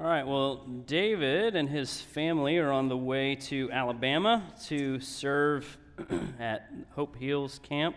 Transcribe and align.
All 0.00 0.06
right, 0.06 0.26
well, 0.26 0.64
David 0.86 1.56
and 1.56 1.68
his 1.68 2.00
family 2.00 2.56
are 2.56 2.70
on 2.70 2.88
the 2.88 2.96
way 2.96 3.34
to 3.34 3.70
Alabama 3.70 4.42
to 4.64 4.98
serve 4.98 5.76
at 6.40 6.70
Hope 6.94 7.16
Hills 7.16 7.60
Camp 7.62 7.96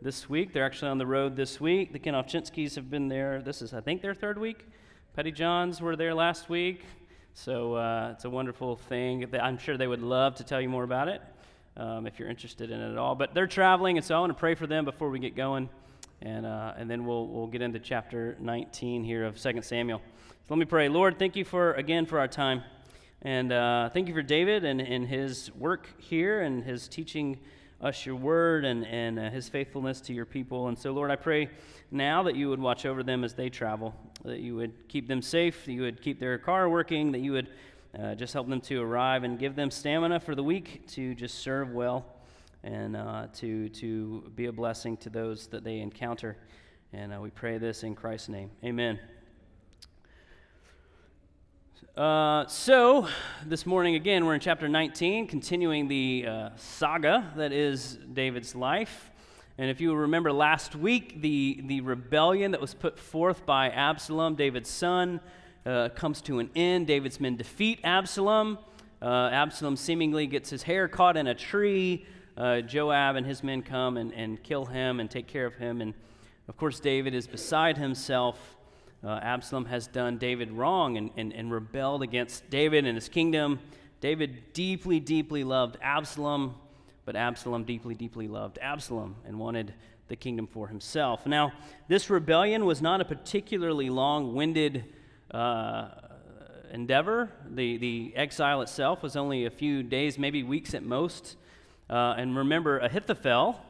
this 0.00 0.30
week. 0.30 0.52
They're 0.52 0.64
actually 0.64 0.92
on 0.92 0.98
the 0.98 1.06
road 1.06 1.34
this 1.34 1.60
week. 1.60 1.92
The 1.92 1.98
Kenovchinskis 1.98 2.76
have 2.76 2.88
been 2.88 3.08
there. 3.08 3.42
This 3.42 3.60
is, 3.60 3.74
I 3.74 3.80
think, 3.80 4.02
their 4.02 4.14
third 4.14 4.38
week. 4.38 4.68
Petty 5.16 5.32
Johns 5.32 5.80
were 5.80 5.96
there 5.96 6.14
last 6.14 6.48
week. 6.48 6.84
So 7.34 7.74
uh, 7.74 8.12
it's 8.12 8.24
a 8.24 8.30
wonderful 8.30 8.76
thing. 8.76 9.26
I'm 9.34 9.58
sure 9.58 9.76
they 9.76 9.88
would 9.88 10.02
love 10.02 10.36
to 10.36 10.44
tell 10.44 10.60
you 10.60 10.68
more 10.68 10.84
about 10.84 11.08
it 11.08 11.22
um, 11.76 12.06
if 12.06 12.20
you're 12.20 12.30
interested 12.30 12.70
in 12.70 12.80
it 12.80 12.92
at 12.92 12.98
all. 12.98 13.16
But 13.16 13.34
they're 13.34 13.48
traveling, 13.48 13.96
and 13.96 14.06
so 14.06 14.16
I 14.16 14.20
want 14.20 14.30
to 14.30 14.38
pray 14.38 14.54
for 14.54 14.68
them 14.68 14.84
before 14.84 15.10
we 15.10 15.18
get 15.18 15.34
going. 15.34 15.68
And, 16.24 16.46
uh, 16.46 16.74
and 16.76 16.88
then 16.88 17.04
we'll, 17.04 17.26
we'll 17.26 17.48
get 17.48 17.62
into 17.62 17.80
chapter 17.80 18.36
19 18.38 19.02
here 19.02 19.24
of 19.24 19.40
2 19.40 19.60
Samuel. 19.60 20.00
So 20.46 20.54
let 20.54 20.58
me 20.58 20.66
pray. 20.66 20.88
Lord, 20.88 21.18
thank 21.18 21.34
you 21.34 21.44
for, 21.44 21.72
again, 21.72 22.06
for 22.06 22.20
our 22.20 22.28
time. 22.28 22.62
And 23.22 23.52
uh, 23.52 23.88
thank 23.88 24.06
you 24.06 24.14
for 24.14 24.22
David 24.22 24.64
and, 24.64 24.80
and 24.80 25.08
his 25.08 25.52
work 25.56 25.88
here 25.98 26.42
and 26.42 26.62
his 26.62 26.86
teaching 26.86 27.40
us 27.80 28.06
your 28.06 28.14
word 28.14 28.64
and, 28.64 28.86
and 28.86 29.18
uh, 29.18 29.30
his 29.30 29.48
faithfulness 29.48 30.00
to 30.02 30.12
your 30.12 30.24
people. 30.24 30.68
And 30.68 30.78
so, 30.78 30.92
Lord, 30.92 31.10
I 31.10 31.16
pray 31.16 31.50
now 31.90 32.22
that 32.22 32.36
you 32.36 32.48
would 32.50 32.60
watch 32.60 32.86
over 32.86 33.02
them 33.02 33.24
as 33.24 33.34
they 33.34 33.48
travel, 33.48 33.92
that 34.24 34.38
you 34.38 34.54
would 34.54 34.88
keep 34.88 35.08
them 35.08 35.22
safe, 35.22 35.64
that 35.64 35.72
you 35.72 35.82
would 35.82 36.00
keep 36.00 36.20
their 36.20 36.38
car 36.38 36.68
working, 36.68 37.10
that 37.10 37.20
you 37.20 37.32
would 37.32 37.48
uh, 37.98 38.14
just 38.14 38.32
help 38.32 38.48
them 38.48 38.60
to 38.60 38.80
arrive 38.80 39.24
and 39.24 39.40
give 39.40 39.56
them 39.56 39.72
stamina 39.72 40.20
for 40.20 40.36
the 40.36 40.44
week 40.44 40.86
to 40.86 41.16
just 41.16 41.40
serve 41.40 41.72
well 41.72 42.06
and 42.64 42.96
uh, 42.96 43.26
to, 43.34 43.68
to 43.70 44.30
be 44.34 44.46
a 44.46 44.52
blessing 44.52 44.96
to 44.98 45.10
those 45.10 45.46
that 45.48 45.64
they 45.64 45.80
encounter. 45.80 46.36
And 46.92 47.12
uh, 47.12 47.20
we 47.20 47.30
pray 47.30 47.58
this 47.58 47.82
in 47.82 47.94
Christ's 47.94 48.28
name. 48.28 48.50
Amen. 48.64 48.98
Uh, 51.96 52.46
so, 52.46 53.06
this 53.44 53.66
morning 53.66 53.96
again, 53.96 54.24
we're 54.24 54.34
in 54.34 54.40
chapter 54.40 54.68
19, 54.68 55.26
continuing 55.26 55.88
the 55.88 56.24
uh, 56.26 56.48
saga 56.56 57.32
that 57.36 57.52
is 57.52 57.98
David's 58.12 58.54
life. 58.54 59.10
And 59.58 59.68
if 59.68 59.80
you 59.80 59.94
remember 59.94 60.32
last 60.32 60.74
week, 60.74 61.20
the, 61.20 61.60
the 61.66 61.82
rebellion 61.82 62.52
that 62.52 62.60
was 62.60 62.72
put 62.72 62.98
forth 62.98 63.44
by 63.44 63.68
Absalom, 63.68 64.36
David's 64.36 64.70
son, 64.70 65.20
uh, 65.66 65.90
comes 65.90 66.22
to 66.22 66.38
an 66.38 66.48
end. 66.56 66.86
David's 66.86 67.20
men 67.20 67.36
defeat 67.36 67.80
Absalom. 67.84 68.58
Uh, 69.02 69.28
Absalom 69.32 69.76
seemingly 69.76 70.26
gets 70.26 70.48
his 70.48 70.62
hair 70.62 70.88
caught 70.88 71.16
in 71.16 71.26
a 71.26 71.34
tree. 71.34 72.06
Uh, 72.36 72.60
Joab 72.60 73.16
and 73.16 73.26
his 73.26 73.42
men 73.42 73.62
come 73.62 73.96
and, 73.96 74.12
and 74.14 74.42
kill 74.42 74.64
him 74.64 75.00
and 75.00 75.10
take 75.10 75.26
care 75.26 75.46
of 75.46 75.54
him. 75.54 75.80
And 75.80 75.94
of 76.48 76.56
course, 76.56 76.80
David 76.80 77.14
is 77.14 77.26
beside 77.26 77.76
himself 77.76 78.56
uh, 79.04 79.18
Absalom 79.20 79.64
has 79.64 79.88
done 79.88 80.16
David 80.16 80.52
wrong 80.52 80.96
and, 80.96 81.10
and, 81.16 81.32
and 81.32 81.50
rebelled 81.50 82.02
against 82.02 82.48
David 82.50 82.86
and 82.86 82.96
his 82.96 83.08
kingdom. 83.08 83.58
David 84.00 84.52
deeply, 84.52 85.00
deeply 85.00 85.42
loved 85.42 85.76
Absalom, 85.82 86.54
but 87.04 87.16
Absalom 87.16 87.64
deeply, 87.64 87.94
deeply 87.94 88.28
loved 88.28 88.58
Absalom 88.62 89.16
and 89.26 89.38
wanted 89.40 89.74
the 90.06 90.14
kingdom 90.14 90.46
for 90.46 90.68
himself. 90.68 91.26
Now, 91.26 91.52
this 91.88 92.10
rebellion 92.10 92.64
was 92.64 92.80
not 92.80 93.00
a 93.00 93.04
particularly 93.04 93.90
long 93.90 94.34
winded 94.34 94.84
uh, 95.32 95.88
endeavor. 96.70 97.32
The, 97.50 97.78
the 97.78 98.12
exile 98.14 98.62
itself 98.62 99.02
was 99.02 99.16
only 99.16 99.46
a 99.46 99.50
few 99.50 99.82
days, 99.82 100.16
maybe 100.16 100.44
weeks 100.44 100.74
at 100.74 100.84
most. 100.84 101.36
Uh, 101.92 102.14
and 102.16 102.34
remember, 102.34 102.78
Ahithophel 102.78 103.60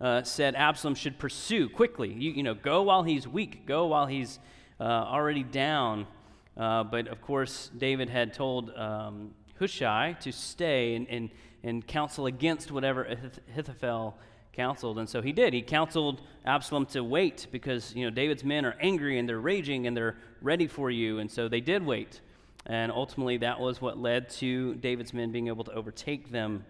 uh, 0.00 0.24
said 0.24 0.56
Absalom 0.56 0.96
should 0.96 1.16
pursue 1.16 1.68
quickly. 1.68 2.12
You, 2.12 2.32
you 2.32 2.42
know, 2.42 2.54
go 2.54 2.82
while 2.82 3.04
he's 3.04 3.28
weak, 3.28 3.66
go 3.66 3.86
while 3.86 4.06
he's 4.06 4.40
uh, 4.80 4.82
already 4.82 5.44
down. 5.44 6.08
Uh, 6.56 6.82
but 6.82 7.06
of 7.06 7.22
course, 7.22 7.70
David 7.78 8.08
had 8.10 8.34
told 8.34 8.76
um, 8.76 9.30
Hushai 9.60 10.16
to 10.22 10.32
stay 10.32 10.96
and, 10.96 11.08
and, 11.08 11.30
and 11.62 11.86
counsel 11.86 12.26
against 12.26 12.72
whatever 12.72 13.04
Ahithophel 13.04 14.18
counseled. 14.52 14.98
And 14.98 15.08
so 15.08 15.22
he 15.22 15.30
did. 15.30 15.54
He 15.54 15.62
counseled 15.62 16.20
Absalom 16.44 16.84
to 16.86 17.04
wait 17.04 17.46
because, 17.52 17.94
you 17.94 18.04
know, 18.04 18.10
David's 18.10 18.42
men 18.42 18.64
are 18.64 18.74
angry 18.80 19.20
and 19.20 19.28
they're 19.28 19.38
raging 19.38 19.86
and 19.86 19.96
they're 19.96 20.16
ready 20.42 20.66
for 20.66 20.90
you. 20.90 21.20
And 21.20 21.30
so 21.30 21.46
they 21.46 21.60
did 21.60 21.86
wait. 21.86 22.22
And 22.66 22.90
ultimately, 22.90 23.36
that 23.36 23.60
was 23.60 23.80
what 23.80 23.96
led 23.96 24.30
to 24.30 24.74
David's 24.74 25.14
men 25.14 25.30
being 25.30 25.46
able 25.46 25.62
to 25.62 25.72
overtake 25.74 26.32
them. 26.32 26.64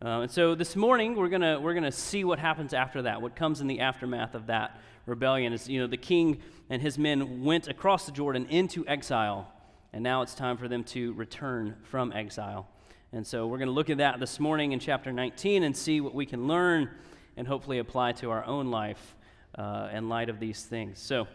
Uh, 0.00 0.20
and 0.20 0.30
so 0.30 0.54
this 0.54 0.76
morning, 0.76 1.16
we're 1.16 1.28
gonna 1.28 1.58
we're 1.58 1.74
gonna 1.74 1.90
see 1.90 2.22
what 2.22 2.38
happens 2.38 2.72
after 2.72 3.02
that, 3.02 3.20
what 3.20 3.34
comes 3.34 3.60
in 3.60 3.66
the 3.66 3.80
aftermath 3.80 4.36
of 4.36 4.46
that 4.46 4.80
rebellion. 5.06 5.52
Is, 5.52 5.68
you 5.68 5.80
know, 5.80 5.88
the 5.88 5.96
king 5.96 6.40
and 6.70 6.80
his 6.80 6.96
men 6.96 7.42
went 7.42 7.66
across 7.66 8.06
the 8.06 8.12
Jordan 8.12 8.46
into 8.48 8.86
exile, 8.86 9.52
and 9.92 10.04
now 10.04 10.22
it's 10.22 10.36
time 10.36 10.56
for 10.56 10.68
them 10.68 10.84
to 10.84 11.14
return 11.14 11.74
from 11.82 12.12
exile. 12.12 12.68
And 13.10 13.26
so 13.26 13.48
we're 13.48 13.58
going 13.58 13.66
to 13.66 13.74
look 13.74 13.90
at 13.90 13.98
that 13.98 14.20
this 14.20 14.38
morning 14.38 14.70
in 14.70 14.78
chapter 14.78 15.10
19 15.10 15.64
and 15.64 15.76
see 15.76 16.00
what 16.00 16.14
we 16.14 16.26
can 16.26 16.46
learn 16.46 16.90
and 17.36 17.48
hopefully 17.48 17.78
apply 17.78 18.12
to 18.12 18.30
our 18.30 18.44
own 18.44 18.70
life 18.70 19.16
uh, 19.56 19.88
in 19.92 20.08
light 20.08 20.28
of 20.28 20.38
these 20.38 20.62
things. 20.62 21.00
So, 21.00 21.26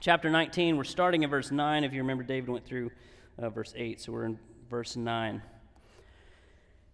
chapter 0.00 0.30
19, 0.30 0.78
we're 0.78 0.84
starting 0.84 1.22
in 1.22 1.28
verse 1.28 1.50
9. 1.50 1.84
If 1.84 1.92
you 1.92 2.00
remember, 2.00 2.22
David 2.22 2.48
went 2.48 2.64
through 2.64 2.92
uh, 3.38 3.50
verse 3.50 3.74
8, 3.76 4.00
so 4.00 4.12
we're 4.12 4.24
in 4.24 4.38
verse 4.70 4.96
9. 4.96 5.42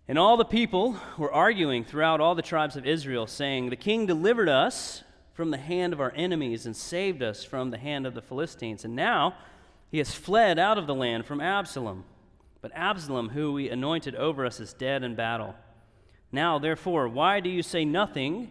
And 0.08 0.18
all 0.18 0.38
the 0.38 0.44
people 0.44 0.96
were 1.18 1.30
arguing 1.30 1.84
throughout 1.84 2.18
all 2.18 2.34
the 2.34 2.40
tribes 2.40 2.76
of 2.76 2.86
Israel, 2.86 3.26
saying, 3.26 3.68
The 3.68 3.76
king 3.76 4.06
delivered 4.06 4.48
us 4.48 5.04
from 5.34 5.50
the 5.50 5.58
hand 5.58 5.92
of 5.92 6.00
our 6.00 6.12
enemies 6.16 6.64
and 6.64 6.74
saved 6.74 7.22
us 7.22 7.44
from 7.44 7.70
the 7.70 7.78
hand 7.78 8.06
of 8.06 8.14
the 8.14 8.22
Philistines. 8.22 8.86
And 8.86 8.96
now 8.96 9.36
he 9.90 9.98
has 9.98 10.14
fled 10.14 10.58
out 10.58 10.78
of 10.78 10.86
the 10.86 10.94
land 10.94 11.26
from 11.26 11.42
Absalom. 11.42 12.04
But 12.62 12.72
Absalom, 12.74 13.28
who 13.28 13.52
we 13.52 13.68
anointed 13.68 14.14
over 14.16 14.46
us, 14.46 14.60
is 14.60 14.72
dead 14.72 15.02
in 15.02 15.14
battle. 15.14 15.54
Now, 16.32 16.58
therefore, 16.58 17.06
why 17.06 17.40
do 17.40 17.50
you 17.50 17.62
say 17.62 17.84
nothing 17.84 18.50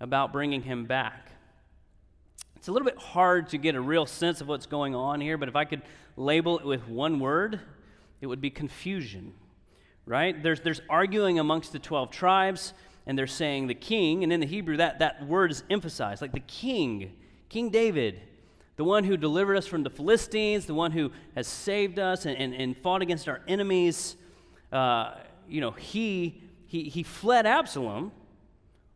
about 0.00 0.32
bringing 0.32 0.62
him 0.62 0.84
back? 0.84 1.32
It's 2.56 2.68
a 2.68 2.72
little 2.72 2.86
bit 2.86 2.98
hard 2.98 3.48
to 3.48 3.58
get 3.58 3.74
a 3.74 3.80
real 3.80 4.04
sense 4.04 4.42
of 4.42 4.48
what's 4.48 4.66
going 4.66 4.94
on 4.94 5.22
here, 5.22 5.38
but 5.38 5.48
if 5.48 5.56
I 5.56 5.64
could 5.64 5.80
label 6.16 6.58
it 6.58 6.64
with 6.66 6.86
one 6.86 7.18
word, 7.18 7.58
it 8.20 8.26
would 8.26 8.42
be 8.42 8.50
confusion, 8.50 9.32
right? 10.10 10.42
There's, 10.42 10.60
there's 10.60 10.80
arguing 10.90 11.38
amongst 11.38 11.72
the 11.72 11.78
12 11.78 12.10
tribes 12.10 12.74
and 13.06 13.16
they're 13.16 13.28
saying 13.28 13.68
the 13.68 13.74
king, 13.74 14.24
and 14.24 14.32
in 14.32 14.40
the 14.40 14.46
Hebrew, 14.46 14.76
that, 14.76 14.98
that 14.98 15.26
word 15.26 15.52
is 15.52 15.62
emphasized, 15.70 16.20
like 16.20 16.32
the 16.32 16.40
king, 16.40 17.12
King 17.48 17.70
David, 17.70 18.20
the 18.76 18.84
one 18.84 19.04
who 19.04 19.16
delivered 19.16 19.56
us 19.56 19.66
from 19.66 19.84
the 19.84 19.90
Philistines, 19.90 20.66
the 20.66 20.74
one 20.74 20.90
who 20.92 21.10
has 21.34 21.46
saved 21.46 21.98
us 21.98 22.26
and, 22.26 22.36
and, 22.36 22.52
and 22.54 22.76
fought 22.76 23.02
against 23.02 23.28
our 23.28 23.40
enemies. 23.48 24.16
Uh, 24.72 25.14
you 25.48 25.60
know, 25.60 25.70
he, 25.70 26.42
he, 26.66 26.84
he 26.84 27.02
fled 27.02 27.46
Absalom, 27.46 28.12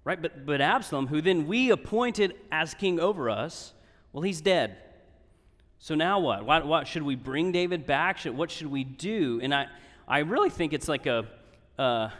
right? 0.04 0.20
But, 0.20 0.44
but 0.44 0.60
Absalom, 0.60 1.06
who 1.06 1.20
then 1.20 1.46
we 1.46 1.70
appointed 1.70 2.34
as 2.52 2.74
king 2.74 3.00
over 3.00 3.30
us, 3.30 3.72
well, 4.12 4.22
he's 4.22 4.40
dead. 4.40 4.76
So 5.78 5.94
now 5.94 6.18
what? 6.18 6.44
What, 6.44 6.66
what 6.66 6.86
should 6.86 7.02
we 7.02 7.14
bring 7.14 7.52
David 7.52 7.86
back? 7.86 8.18
Should, 8.18 8.36
what 8.36 8.50
should 8.50 8.68
we 8.68 8.84
do? 8.84 9.40
And 9.42 9.54
I, 9.54 9.66
I 10.06 10.18
really 10.18 10.50
think 10.50 10.72
it's 10.72 10.88
like 10.88 11.06
a, 11.06 11.26
uh, 11.78 12.10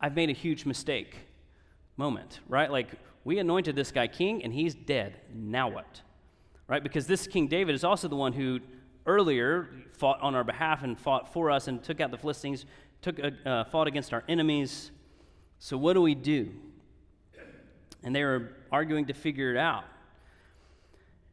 I've 0.00 0.14
made 0.14 0.30
a 0.30 0.34
huge 0.34 0.64
mistake 0.64 1.16
moment, 1.96 2.40
right? 2.48 2.70
Like, 2.70 2.88
we 3.24 3.38
anointed 3.38 3.76
this 3.76 3.90
guy 3.90 4.06
king 4.06 4.42
and 4.44 4.52
he's 4.52 4.74
dead. 4.74 5.16
Now 5.34 5.68
what? 5.68 6.00
Right? 6.68 6.82
Because 6.82 7.06
this 7.06 7.26
King 7.26 7.48
David 7.48 7.74
is 7.74 7.84
also 7.84 8.08
the 8.08 8.16
one 8.16 8.32
who 8.32 8.60
earlier 9.04 9.68
fought 9.92 10.20
on 10.20 10.34
our 10.34 10.44
behalf 10.44 10.82
and 10.82 10.98
fought 10.98 11.32
for 11.32 11.50
us 11.50 11.68
and 11.68 11.82
took 11.82 12.00
out 12.00 12.10
the 12.10 12.18
Philistines, 12.18 12.66
took, 13.02 13.18
uh, 13.20 13.30
uh, 13.48 13.64
fought 13.64 13.86
against 13.86 14.12
our 14.12 14.24
enemies. 14.28 14.90
So, 15.58 15.76
what 15.76 15.92
do 15.92 16.02
we 16.02 16.14
do? 16.14 16.52
And 18.02 18.14
they 18.14 18.24
were 18.24 18.52
arguing 18.70 19.06
to 19.06 19.14
figure 19.14 19.50
it 19.50 19.56
out. 19.56 19.84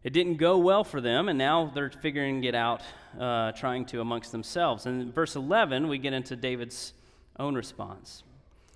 It 0.04 0.12
didn't 0.12 0.36
go 0.36 0.58
well 0.58 0.84
for 0.84 1.00
them, 1.00 1.30
and 1.30 1.38
now 1.38 1.72
they're 1.74 1.90
figuring 1.90 2.44
it 2.44 2.56
out, 2.56 2.82
uh, 3.18 3.54
trying 3.54 3.86
to 3.86 4.02
amongst 4.02 4.34
themselves. 4.34 4.86
And 4.86 5.02
in 5.02 5.12
verse 5.14 5.38
11, 5.38 5.88
we 5.88 5.98
get 5.98 6.12
into 6.12 6.36
David's 6.36 6.94
own 7.40 7.56
response. 7.56 8.24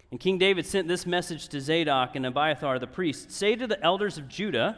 And 0.10 0.22
King 0.22 0.38
David 0.38 0.66
sent 0.66 0.88
this 0.88 1.06
message 1.06 1.50
to 1.50 1.60
Zadok 1.60 2.16
and 2.16 2.26
Abiathar 2.26 2.80
the 2.80 2.88
priests 2.88 3.36
Say 3.36 3.56
to 3.58 3.68
the 3.68 3.82
elders 3.84 4.18
of 4.18 4.30
Judah, 4.30 4.78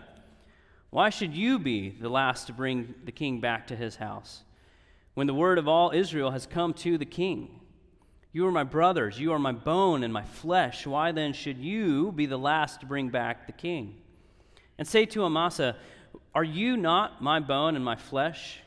Why 0.89 1.11
should 1.11 1.35
you 1.35 1.59
be 1.59 1.89
the 1.89 2.09
last 2.09 2.47
to 2.47 2.53
bring 2.53 2.95
the 3.05 3.11
king 3.11 3.39
back 3.39 3.67
to 3.67 3.75
his 3.75 3.97
house? 3.97 4.43
When 5.13 5.27
the 5.27 5.35
word 5.35 5.59
of 5.59 5.67
all 5.67 5.91
Israel 5.91 6.31
has 6.31 6.47
come 6.47 6.73
to 6.75 6.97
the 6.97 7.05
king, 7.05 7.59
You 8.31 8.47
are 8.47 8.51
my 8.51 8.63
brothers, 8.63 9.19
you 9.19 9.33
are 9.33 9.39
my 9.39 9.51
bone 9.51 10.03
and 10.03 10.11
my 10.11 10.23
flesh. 10.23 10.87
Why 10.87 11.11
then 11.11 11.33
should 11.33 11.59
you 11.59 12.11
be 12.11 12.25
the 12.25 12.37
last 12.37 12.79
to 12.79 12.87
bring 12.87 13.09
back 13.09 13.45
the 13.45 13.53
king? 13.53 13.97
And 14.79 14.87
say 14.87 15.05
to 15.07 15.25
Amasa, 15.25 15.75
Are 16.35 16.43
you 16.43 16.77
not 16.77 17.21
my 17.21 17.39
bone 17.39 17.75
and 17.75 17.83
my 17.83 17.95
flesh? 17.95 18.59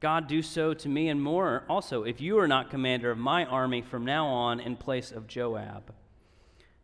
God 0.00 0.28
do 0.28 0.42
so 0.42 0.74
to 0.74 0.88
me 0.88 1.08
and 1.08 1.22
more 1.22 1.64
also, 1.68 2.04
if 2.04 2.20
you 2.20 2.38
are 2.38 2.48
not 2.48 2.70
commander 2.70 3.10
of 3.10 3.18
my 3.18 3.44
army 3.44 3.82
from 3.82 4.04
now 4.04 4.26
on 4.26 4.60
in 4.60 4.76
place 4.76 5.10
of 5.10 5.26
Joab. 5.26 5.92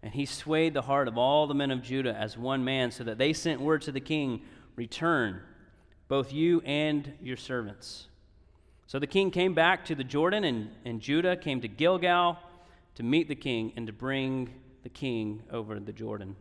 And 0.03 0.13
he 0.13 0.27
swayed 0.27 0.75
the 0.75 0.83
heart 0.83 1.09
of 1.09 1.17
all 1.17 1.47
the 1.47 1.55
men 1.55 1.71
of 1.71 1.83
Judah 1.83 2.15
as 2.15 2.37
one 2.37 2.65
man, 2.65 2.91
so 2.91 3.05
that 3.05 3.19
they 3.19 3.33
sent 3.33 3.61
word 3.61 3.83
to 3.83 3.93
the 3.93 4.01
king 4.01 4.43
Return, 4.77 5.41
both 6.09 6.33
you 6.33 6.61
and 6.63 7.13
your 7.23 7.37
servants. 7.37 8.09
So 8.89 8.99
the 8.99 9.07
king 9.07 9.31
came 9.31 9.55
back 9.55 9.85
to 9.87 9.95
the 9.95 10.03
Jordan, 10.03 10.45
and, 10.45 10.71
and 10.85 11.01
Judah 11.01 11.37
came 11.37 11.61
to 11.61 11.69
Gilgal 11.69 12.39
to 12.97 13.03
meet 13.03 13.29
the 13.29 13.37
king 13.37 13.73
and 13.77 13.87
to 13.87 13.93
bring 13.93 14.53
the 14.83 14.89
king 14.89 15.45
over 15.51 15.79
the 15.79 15.93
Jordan. 15.93 16.35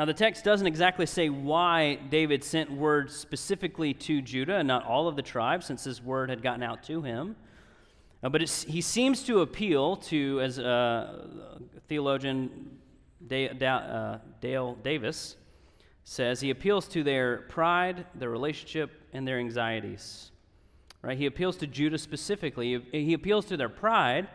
Now, 0.00 0.06
the 0.06 0.14
text 0.14 0.44
doesn't 0.44 0.66
exactly 0.66 1.04
say 1.04 1.28
why 1.28 1.96
David 2.08 2.42
sent 2.42 2.72
word 2.72 3.10
specifically 3.10 3.92
to 3.92 4.22
Judah 4.22 4.56
and 4.56 4.66
not 4.66 4.86
all 4.86 5.08
of 5.08 5.14
the 5.14 5.20
tribes, 5.20 5.66
since 5.66 5.84
this 5.84 6.02
word 6.02 6.30
had 6.30 6.42
gotten 6.42 6.62
out 6.62 6.82
to 6.84 7.02
him. 7.02 7.36
Uh, 8.22 8.30
but 8.30 8.40
he 8.40 8.80
seems 8.80 9.22
to 9.24 9.42
appeal 9.42 9.96
to, 9.96 10.40
as 10.40 10.58
uh, 10.58 11.26
theologian 11.86 12.78
da- 13.26 13.52
da- 13.52 13.76
uh, 13.76 14.18
Dale 14.40 14.78
Davis 14.82 15.36
says, 16.04 16.40
he 16.40 16.48
appeals 16.48 16.88
to 16.88 17.02
their 17.02 17.42
pride, 17.50 18.06
their 18.14 18.30
relationship, 18.30 19.02
and 19.12 19.28
their 19.28 19.38
anxieties. 19.38 20.30
Right? 21.02 21.18
He 21.18 21.26
appeals 21.26 21.58
to 21.58 21.66
Judah 21.66 21.98
specifically. 21.98 22.82
He 22.90 23.12
appeals 23.12 23.44
to 23.44 23.56
their 23.58 23.68
pride 23.68 24.28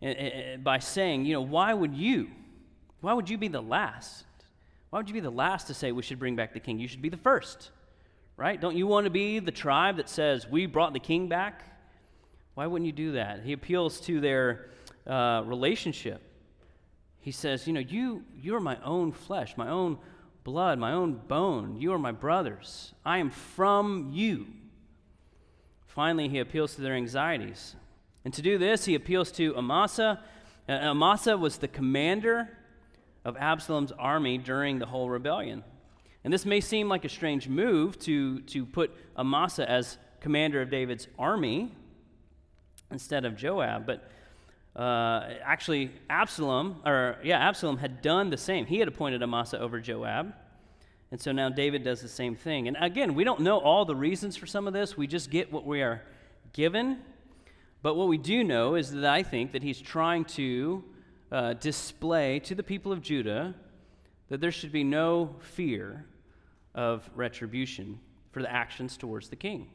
eh, 0.00 0.14
eh, 0.16 0.28
eh, 0.28 0.56
by 0.56 0.78
saying, 0.78 1.26
you 1.26 1.34
know, 1.34 1.42
why 1.42 1.74
would 1.74 1.94
you? 1.94 2.30
Why 3.02 3.12
would 3.12 3.28
you 3.28 3.36
be 3.36 3.48
the 3.48 3.60
last? 3.60 4.24
Why 4.92 4.98
would 4.98 5.08
you 5.08 5.14
be 5.14 5.20
the 5.20 5.30
last 5.30 5.68
to 5.68 5.74
say 5.74 5.90
we 5.90 6.02
should 6.02 6.18
bring 6.18 6.36
back 6.36 6.52
the 6.52 6.60
king? 6.60 6.78
You 6.78 6.86
should 6.86 7.00
be 7.00 7.08
the 7.08 7.16
first, 7.16 7.70
right? 8.36 8.60
Don't 8.60 8.76
you 8.76 8.86
want 8.86 9.04
to 9.04 9.10
be 9.10 9.38
the 9.38 9.50
tribe 9.50 9.96
that 9.96 10.06
says 10.10 10.46
we 10.46 10.66
brought 10.66 10.92
the 10.92 10.98
king 10.98 11.28
back? 11.28 11.62
Why 12.52 12.66
wouldn't 12.66 12.84
you 12.84 12.92
do 12.92 13.12
that? 13.12 13.42
He 13.42 13.54
appeals 13.54 14.02
to 14.02 14.20
their 14.20 14.68
uh, 15.06 15.44
relationship. 15.46 16.20
He 17.20 17.30
says, 17.30 17.66
you 17.66 17.72
know, 17.72 17.80
you 17.80 18.22
you 18.38 18.54
are 18.54 18.60
my 18.60 18.76
own 18.84 19.12
flesh, 19.12 19.56
my 19.56 19.70
own 19.70 19.96
blood, 20.44 20.78
my 20.78 20.92
own 20.92 21.14
bone. 21.26 21.78
You 21.78 21.94
are 21.94 21.98
my 21.98 22.12
brothers. 22.12 22.92
I 23.02 23.16
am 23.16 23.30
from 23.30 24.10
you. 24.12 24.46
Finally, 25.86 26.28
he 26.28 26.38
appeals 26.38 26.74
to 26.74 26.82
their 26.82 26.92
anxieties. 26.92 27.76
And 28.26 28.34
to 28.34 28.42
do 28.42 28.58
this, 28.58 28.84
he 28.84 28.94
appeals 28.94 29.32
to 29.32 29.56
Amasa. 29.56 30.20
Uh, 30.68 30.72
Amasa 30.72 31.38
was 31.38 31.56
the 31.56 31.68
commander 31.68 32.50
of 33.24 33.36
Absalom's 33.36 33.92
army 33.92 34.38
during 34.38 34.78
the 34.78 34.86
whole 34.86 35.08
rebellion. 35.08 35.64
And 36.24 36.32
this 36.32 36.46
may 36.46 36.60
seem 36.60 36.88
like 36.88 37.04
a 37.04 37.08
strange 37.08 37.48
move 37.48 37.98
to, 38.00 38.40
to 38.42 38.64
put 38.64 38.94
Amasa 39.16 39.68
as 39.68 39.98
commander 40.20 40.62
of 40.62 40.70
David's 40.70 41.08
army 41.18 41.72
instead 42.90 43.24
of 43.24 43.36
Joab, 43.36 43.86
but 43.86 44.08
uh, 44.74 45.28
actually, 45.44 45.90
Absalom, 46.08 46.80
or 46.86 47.18
yeah, 47.22 47.38
Absalom 47.38 47.76
had 47.76 48.00
done 48.00 48.30
the 48.30 48.38
same. 48.38 48.64
He 48.64 48.78
had 48.78 48.88
appointed 48.88 49.22
Amasa 49.22 49.58
over 49.58 49.80
Joab. 49.80 50.32
And 51.10 51.20
so 51.20 51.30
now 51.30 51.50
David 51.50 51.84
does 51.84 52.00
the 52.00 52.08
same 52.08 52.34
thing. 52.34 52.68
And 52.68 52.76
again, 52.80 53.14
we 53.14 53.22
don't 53.22 53.40
know 53.40 53.58
all 53.58 53.84
the 53.84 53.94
reasons 53.94 54.34
for 54.34 54.46
some 54.46 54.66
of 54.66 54.72
this. 54.72 54.96
We 54.96 55.06
just 55.06 55.30
get 55.30 55.52
what 55.52 55.66
we 55.66 55.82
are 55.82 56.00
given. 56.54 57.00
But 57.82 57.96
what 57.96 58.08
we 58.08 58.16
do 58.16 58.42
know 58.42 58.76
is 58.76 58.92
that 58.92 59.04
I 59.04 59.22
think 59.22 59.52
that 59.52 59.62
he's 59.62 59.78
trying 59.78 60.24
to 60.24 60.82
uh, 61.32 61.54
display 61.54 62.38
to 62.40 62.54
the 62.54 62.62
people 62.62 62.92
of 62.92 63.00
Judah 63.00 63.54
that 64.28 64.40
there 64.40 64.52
should 64.52 64.70
be 64.70 64.84
no 64.84 65.34
fear 65.40 66.04
of 66.74 67.08
retribution 67.14 67.98
for 68.30 68.42
the 68.42 68.52
actions 68.52 68.96
towards 68.96 69.30
the 69.30 69.36
king. 69.36 69.68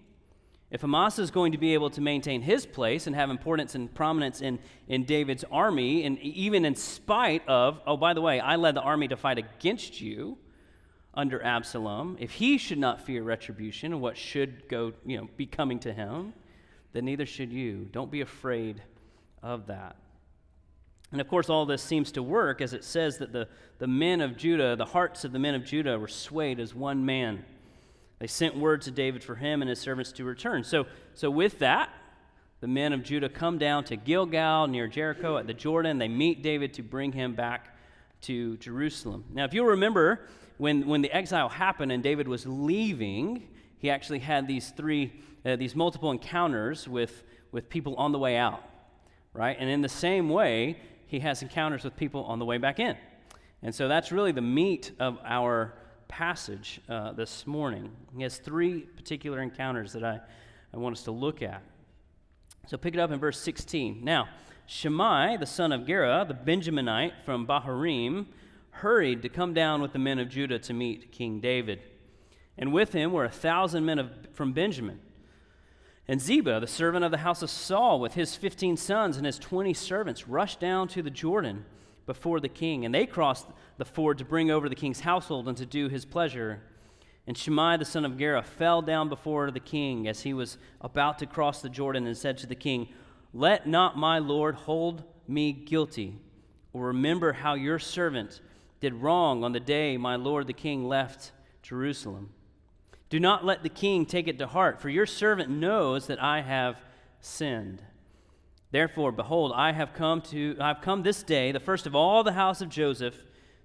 If 0.69 0.83
Amasa 0.83 1.21
is 1.21 1.31
going 1.31 1.53
to 1.53 1.57
be 1.57 1.73
able 1.73 1.89
to 1.91 2.01
maintain 2.01 2.41
his 2.41 2.65
place 2.65 3.07
and 3.07 3.15
have 3.15 3.29
importance 3.29 3.73
and 3.73 3.93
prominence 3.93 4.41
in, 4.41 4.59
in 4.87 5.05
David's 5.05 5.45
army, 5.49 6.03
and 6.03 6.19
even 6.19 6.65
in 6.65 6.75
spite 6.75 7.47
of, 7.47 7.79
oh, 7.87 7.97
by 7.97 8.13
the 8.13 8.21
way, 8.21 8.39
I 8.39 8.57
led 8.57 8.75
the 8.75 8.81
army 8.81 9.07
to 9.07 9.17
fight 9.17 9.37
against 9.37 10.01
you 10.01 10.37
under 11.13 11.41
Absalom, 11.41 12.17
if 12.19 12.31
he 12.31 12.57
should 12.57 12.77
not 12.77 13.01
fear 13.01 13.23
retribution 13.23 13.93
and 13.93 14.01
what 14.01 14.17
should 14.17 14.67
go, 14.69 14.93
you 15.05 15.17
know, 15.17 15.27
be 15.37 15.47
coming 15.47 15.79
to 15.79 15.91
him, 15.91 16.33
then 16.93 17.05
neither 17.05 17.25
should 17.25 17.51
you. 17.51 17.87
Don't 17.91 18.11
be 18.11 18.21
afraid 18.21 18.83
of 19.41 19.67
that. 19.67 19.95
And 21.11 21.21
of 21.21 21.27
course, 21.27 21.49
all 21.49 21.65
this 21.65 21.81
seems 21.81 22.11
to 22.13 22.23
work 22.23 22.61
as 22.61 22.73
it 22.73 22.83
says 22.83 23.17
that 23.19 23.31
the, 23.31 23.47
the 23.79 23.87
men 23.87 24.19
of 24.21 24.35
Judah, 24.35 24.75
the 24.75 24.85
hearts 24.85 25.23
of 25.23 25.31
the 25.31 25.39
men 25.39 25.55
of 25.55 25.63
Judah, 25.63 25.97
were 25.97 26.07
swayed 26.07 26.59
as 26.59 26.75
one 26.75 27.05
man. 27.05 27.45
They 28.19 28.27
sent 28.27 28.57
word 28.57 28.81
to 28.83 28.91
David 28.91 29.23
for 29.23 29.35
him 29.35 29.61
and 29.61 29.69
his 29.69 29.79
servants 29.79 30.11
to 30.13 30.23
return. 30.23 30.63
So, 30.63 30.85
so 31.13 31.29
with 31.29 31.59
that, 31.59 31.89
the 32.59 32.67
men 32.67 32.91
of 32.91 33.03
Judah 33.03 33.29
come 33.29 33.57
down 33.59 33.83
to 33.85 33.95
Gilgal 33.95 34.67
near 34.67 34.87
Jericho 34.87 35.37
at 35.37 35.45
the 35.45 35.53
Jordan. 35.53 35.99
They 35.99 36.07
meet 36.07 36.41
David 36.41 36.73
to 36.73 36.83
bring 36.83 37.11
him 37.11 37.35
back 37.35 37.77
to 38.21 38.57
Jerusalem. 38.57 39.25
Now, 39.31 39.45
if 39.45 39.53
you'll 39.53 39.67
remember, 39.67 40.27
when, 40.57 40.87
when 40.87 41.03
the 41.03 41.11
exile 41.15 41.49
happened 41.49 41.91
and 41.91 42.01
David 42.01 42.27
was 42.27 42.47
leaving, 42.47 43.47
he 43.77 43.91
actually 43.91 44.19
had 44.19 44.47
these 44.47 44.71
three, 44.71 45.13
uh, 45.45 45.55
these 45.55 45.75
multiple 45.75 46.09
encounters 46.09 46.87
with, 46.87 47.23
with 47.51 47.69
people 47.69 47.95
on 47.95 48.11
the 48.11 48.19
way 48.19 48.37
out, 48.37 48.63
right? 49.33 49.55
And 49.59 49.69
in 49.69 49.81
the 49.81 49.89
same 49.89 50.29
way, 50.29 50.77
he 51.07 51.19
has 51.21 51.41
encounters 51.41 51.83
with 51.83 51.95
people 51.95 52.23
on 52.25 52.37
the 52.37 52.45
way 52.45 52.57
back 52.57 52.79
in. 52.79 52.95
And 53.63 53.73
so 53.73 53.87
that's 53.87 54.11
really 54.11 54.31
the 54.31 54.41
meat 54.41 54.91
of 54.99 55.17
our 55.25 55.73
passage 56.07 56.79
uh, 56.87 57.13
this 57.13 57.47
morning. 57.47 57.91
He 58.15 58.23
has 58.23 58.37
three 58.37 58.81
particular 58.81 59.41
encounters 59.41 59.93
that 59.93 60.03
I, 60.03 60.19
I 60.73 60.77
want 60.77 60.97
us 60.97 61.03
to 61.03 61.11
look 61.11 61.41
at. 61.41 61.63
So 62.67 62.77
pick 62.77 62.93
it 62.93 62.99
up 62.99 63.11
in 63.11 63.19
verse 63.19 63.39
16. 63.39 64.03
Now, 64.03 64.27
Shimei, 64.65 65.37
the 65.37 65.45
son 65.45 65.71
of 65.71 65.87
Gera, 65.87 66.25
the 66.27 66.33
Benjaminite 66.33 67.13
from 67.25 67.47
Bahurim, 67.47 68.27
hurried 68.71 69.21
to 69.21 69.29
come 69.29 69.53
down 69.53 69.81
with 69.81 69.93
the 69.93 69.99
men 69.99 70.19
of 70.19 70.29
Judah 70.29 70.59
to 70.59 70.73
meet 70.73 71.11
King 71.11 71.39
David. 71.39 71.81
And 72.57 72.73
with 72.73 72.91
him 72.91 73.13
were 73.13 73.25
a 73.25 73.29
thousand 73.29 73.85
men 73.85 73.97
of, 73.97 74.11
from 74.33 74.51
Benjamin 74.51 74.99
and 76.09 76.21
Ziba, 76.21 76.59
the 76.61 76.67
servant 76.67 77.03
of 77.03 77.11
the 77.11 77.17
house 77.17 77.41
of 77.41 77.49
Saul, 77.49 77.99
with 77.99 78.13
his 78.13 78.35
15 78.35 78.77
sons 78.77 79.17
and 79.17 79.25
his 79.25 79.37
20 79.37 79.73
servants, 79.73 80.27
rushed 80.27 80.59
down 80.59 80.87
to 80.89 81.01
the 81.01 81.09
Jordan 81.09 81.65
before 82.05 82.39
the 82.39 82.47
king. 82.47 82.85
And 82.85 82.95
they 82.95 83.05
crossed 83.05 83.47
the 83.77 83.83
ford 83.83 84.17
to 84.19 84.25
bring 84.25 84.49
over 84.49 84.69
the 84.69 84.75
king's 84.75 85.01
household 85.01 85.49
and 85.49 85.57
to 85.57 85.65
do 85.65 85.89
his 85.89 86.05
pleasure. 86.05 86.61
And 87.27 87.37
Shimei, 87.37 87.75
the 87.75 87.83
son 87.83 88.05
of 88.05 88.17
Gera, 88.17 88.41
fell 88.41 88.81
down 88.81 89.09
before 89.09 89.51
the 89.51 89.59
king 89.59 90.07
as 90.07 90.21
he 90.21 90.33
was 90.33 90.57
about 90.79 91.19
to 91.19 91.25
cross 91.25 91.61
the 91.61 91.69
Jordan 91.69 92.07
and 92.07 92.17
said 92.17 92.37
to 92.37 92.47
the 92.47 92.55
king, 92.55 92.87
Let 93.33 93.67
not 93.67 93.97
my 93.97 94.19
Lord 94.19 94.55
hold 94.55 95.03
me 95.27 95.51
guilty, 95.51 96.19
or 96.71 96.87
remember 96.87 97.33
how 97.33 97.55
your 97.55 97.79
servant 97.79 98.39
did 98.79 98.93
wrong 98.93 99.43
on 99.43 99.51
the 99.51 99.59
day 99.59 99.97
my 99.97 100.15
Lord 100.15 100.47
the 100.47 100.53
king 100.53 100.87
left 100.87 101.33
Jerusalem. 101.61 102.29
Do 103.09 103.19
not 103.19 103.45
let 103.45 103.63
the 103.63 103.69
king 103.69 104.05
take 104.05 104.27
it 104.27 104.37
to 104.39 104.47
heart, 104.47 104.81
for 104.81 104.89
your 104.89 105.05
servant 105.05 105.49
knows 105.49 106.07
that 106.07 106.21
I 106.21 106.41
have 106.41 106.81
sinned. 107.21 107.81
Therefore, 108.71 109.11
behold, 109.11 109.53
I 109.55 109.71
have 109.71 109.93
come 109.93 110.21
to 110.23 110.57
I 110.59 110.67
have 110.67 110.81
come 110.81 111.03
this 111.03 111.23
day, 111.23 111.51
the 111.51 111.59
first 111.59 111.87
of 111.87 111.95
all 111.95 112.23
the 112.23 112.33
house 112.33 112.61
of 112.61 112.69
Joseph, 112.69 113.15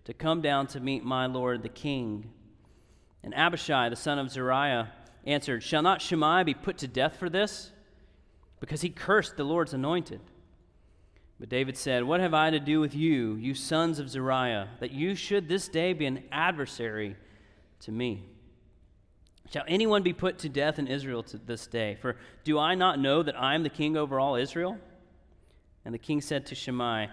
to 0.05 0.15
come 0.15 0.41
down 0.41 0.69
to 0.69 0.81
meet 0.81 1.05
my 1.05 1.27
lord 1.27 1.63
the 1.63 1.69
king. 1.69 2.31
And 3.25 3.35
Abishai, 3.35 3.89
the 3.89 3.97
son 3.97 4.19
of 4.19 4.31
Zeruiah, 4.31 4.93
answered, 5.25 5.63
Shall 5.63 5.83
not 5.83 6.03
Shimei 6.03 6.45
be 6.45 6.55
put 6.55 6.79
to 6.79 6.89
death 6.89 7.17
for 7.17 7.29
this? 7.29 7.73
Because 8.61 8.81
he 8.81 8.91
cursed 8.91 9.37
the 9.37 9.45
Lord's 9.45 9.75
anointed. 9.75 10.21
But 11.41 11.49
David 11.49 11.77
said, 11.77 12.05
What 12.05 12.21
have 12.21 12.35
I 12.35 12.51
to 12.51 12.61
do 12.61 12.81
with 12.81 12.95
you, 12.95 13.35
you 13.35 13.55
sons 13.55 13.99
of 13.99 14.09
Zeruiah, 14.09 14.69
that 14.79 14.93
you 14.93 15.17
should 15.17 15.49
this 15.49 15.67
day 15.67 15.93
be 15.93 16.07
an 16.07 16.25
adversary 16.31 17.17
to 17.81 17.91
me? 17.91 18.25
Shall 19.53 19.65
anyone 19.69 20.03
be 20.03 20.15
put 20.15 20.39
to 20.39 20.49
death 20.49 20.79
in 20.79 20.87
Israel 20.87 21.23
to 21.25 21.37
this 21.37 21.67
day? 21.67 21.99
For 22.01 22.17
do 22.43 22.59
I 22.59 22.75
not 22.75 22.99
know 22.99 23.23
that 23.23 23.39
I 23.39 23.55
am 23.55 23.63
the 23.63 23.69
king 23.69 23.97
over 23.99 24.19
all 24.19 24.35
Israel? 24.35 24.79
And 25.85 25.93
the 25.93 25.99
king 25.99 26.23
said 26.23 26.47
to 26.47 26.55
Shimei, 26.55 27.11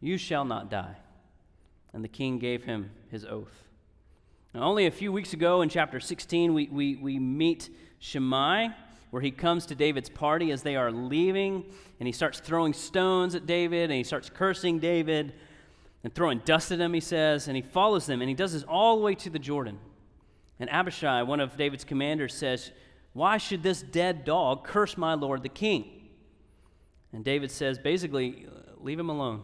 You 0.00 0.16
shall 0.16 0.46
not 0.46 0.70
die. 0.70 0.96
And 1.92 2.02
the 2.02 2.08
king 2.08 2.38
gave 2.38 2.64
him 2.64 2.90
his 3.10 3.24
oath. 3.26 3.64
Now, 4.54 4.62
only 4.62 4.86
a 4.86 4.90
few 4.90 5.12
weeks 5.12 5.34
ago 5.34 5.60
in 5.60 5.68
chapter 5.68 6.00
16, 6.00 6.54
we, 6.54 6.68
we, 6.68 6.96
we 6.96 7.18
meet 7.18 7.68
Shimei, 7.98 8.70
where 9.10 9.20
he 9.20 9.30
comes 9.30 9.66
to 9.66 9.74
David's 9.74 10.08
party 10.08 10.52
as 10.52 10.62
they 10.62 10.76
are 10.76 10.90
leaving, 10.90 11.64
and 12.00 12.06
he 12.06 12.12
starts 12.12 12.40
throwing 12.40 12.72
stones 12.72 13.34
at 13.34 13.44
David, 13.44 13.90
and 13.90 13.98
he 13.98 14.04
starts 14.04 14.30
cursing 14.30 14.78
David 14.78 15.34
and 16.02 16.14
throwing 16.14 16.38
dust 16.46 16.72
at 16.72 16.78
him, 16.78 16.94
he 16.94 17.00
says, 17.00 17.48
and 17.48 17.56
he 17.56 17.62
follows 17.62 18.06
them, 18.06 18.22
and 18.22 18.28
he 18.28 18.34
does 18.34 18.54
this 18.54 18.62
all 18.62 18.96
the 18.96 19.02
way 19.02 19.14
to 19.16 19.28
the 19.28 19.38
Jordan. 19.38 19.78
And 20.60 20.70
Abishai, 20.70 21.22
one 21.22 21.40
of 21.40 21.56
David's 21.56 21.84
commanders, 21.84 22.34
says, 22.34 22.72
Why 23.12 23.38
should 23.38 23.62
this 23.62 23.82
dead 23.82 24.24
dog 24.24 24.64
curse 24.64 24.96
my 24.96 25.14
lord 25.14 25.42
the 25.42 25.48
king? 25.48 25.98
And 27.12 27.24
David 27.24 27.50
says, 27.50 27.78
basically, 27.78 28.46
leave 28.78 28.98
him 28.98 29.08
alone. 29.08 29.42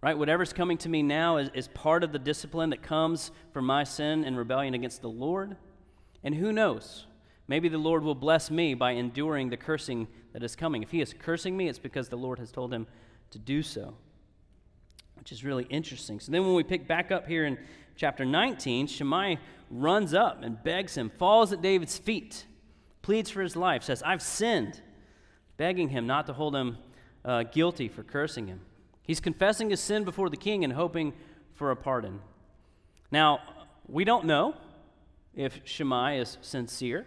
Right? 0.00 0.16
Whatever's 0.16 0.52
coming 0.52 0.78
to 0.78 0.88
me 0.88 1.02
now 1.02 1.38
is, 1.38 1.50
is 1.54 1.68
part 1.68 2.04
of 2.04 2.12
the 2.12 2.18
discipline 2.18 2.70
that 2.70 2.82
comes 2.82 3.32
from 3.52 3.66
my 3.66 3.84
sin 3.84 4.24
and 4.24 4.38
rebellion 4.38 4.74
against 4.74 5.02
the 5.02 5.10
Lord. 5.10 5.56
And 6.22 6.34
who 6.34 6.52
knows? 6.52 7.06
Maybe 7.48 7.68
the 7.68 7.78
Lord 7.78 8.04
will 8.04 8.14
bless 8.14 8.50
me 8.50 8.74
by 8.74 8.92
enduring 8.92 9.50
the 9.50 9.56
cursing 9.56 10.06
that 10.32 10.42
is 10.42 10.54
coming. 10.54 10.82
If 10.82 10.90
he 10.90 11.00
is 11.00 11.14
cursing 11.18 11.56
me, 11.56 11.68
it's 11.68 11.78
because 11.78 12.08
the 12.08 12.16
Lord 12.16 12.38
has 12.38 12.52
told 12.52 12.72
him 12.72 12.86
to 13.30 13.38
do 13.38 13.62
so, 13.62 13.94
which 15.18 15.32
is 15.32 15.44
really 15.44 15.64
interesting. 15.64 16.20
So 16.20 16.32
then, 16.32 16.44
when 16.44 16.54
we 16.54 16.62
pick 16.62 16.86
back 16.86 17.10
up 17.10 17.26
here 17.26 17.44
in 17.44 17.58
chapter 17.96 18.24
19, 18.24 18.86
Shimei 18.86 19.38
runs 19.70 20.14
up 20.14 20.42
and 20.42 20.62
begs 20.62 20.96
him, 20.96 21.10
falls 21.18 21.52
at 21.52 21.60
David's 21.60 21.98
feet, 21.98 22.46
pleads 23.02 23.30
for 23.30 23.42
his 23.42 23.56
life, 23.56 23.82
says, 23.82 24.02
I've 24.02 24.22
sinned, 24.22 24.80
begging 25.56 25.88
him 25.88 26.06
not 26.06 26.26
to 26.26 26.32
hold 26.32 26.54
him 26.54 26.78
uh, 27.24 27.42
guilty 27.44 27.88
for 27.88 28.02
cursing 28.02 28.46
him. 28.46 28.60
He's 29.02 29.20
confessing 29.20 29.70
his 29.70 29.80
sin 29.80 30.04
before 30.04 30.30
the 30.30 30.36
king 30.36 30.64
and 30.64 30.72
hoping 30.72 31.12
for 31.54 31.70
a 31.70 31.76
pardon. 31.76 32.20
Now, 33.10 33.40
we 33.86 34.04
don't 34.04 34.26
know 34.26 34.54
if 35.34 35.60
Shimei 35.64 36.18
is 36.18 36.38
sincere 36.40 37.06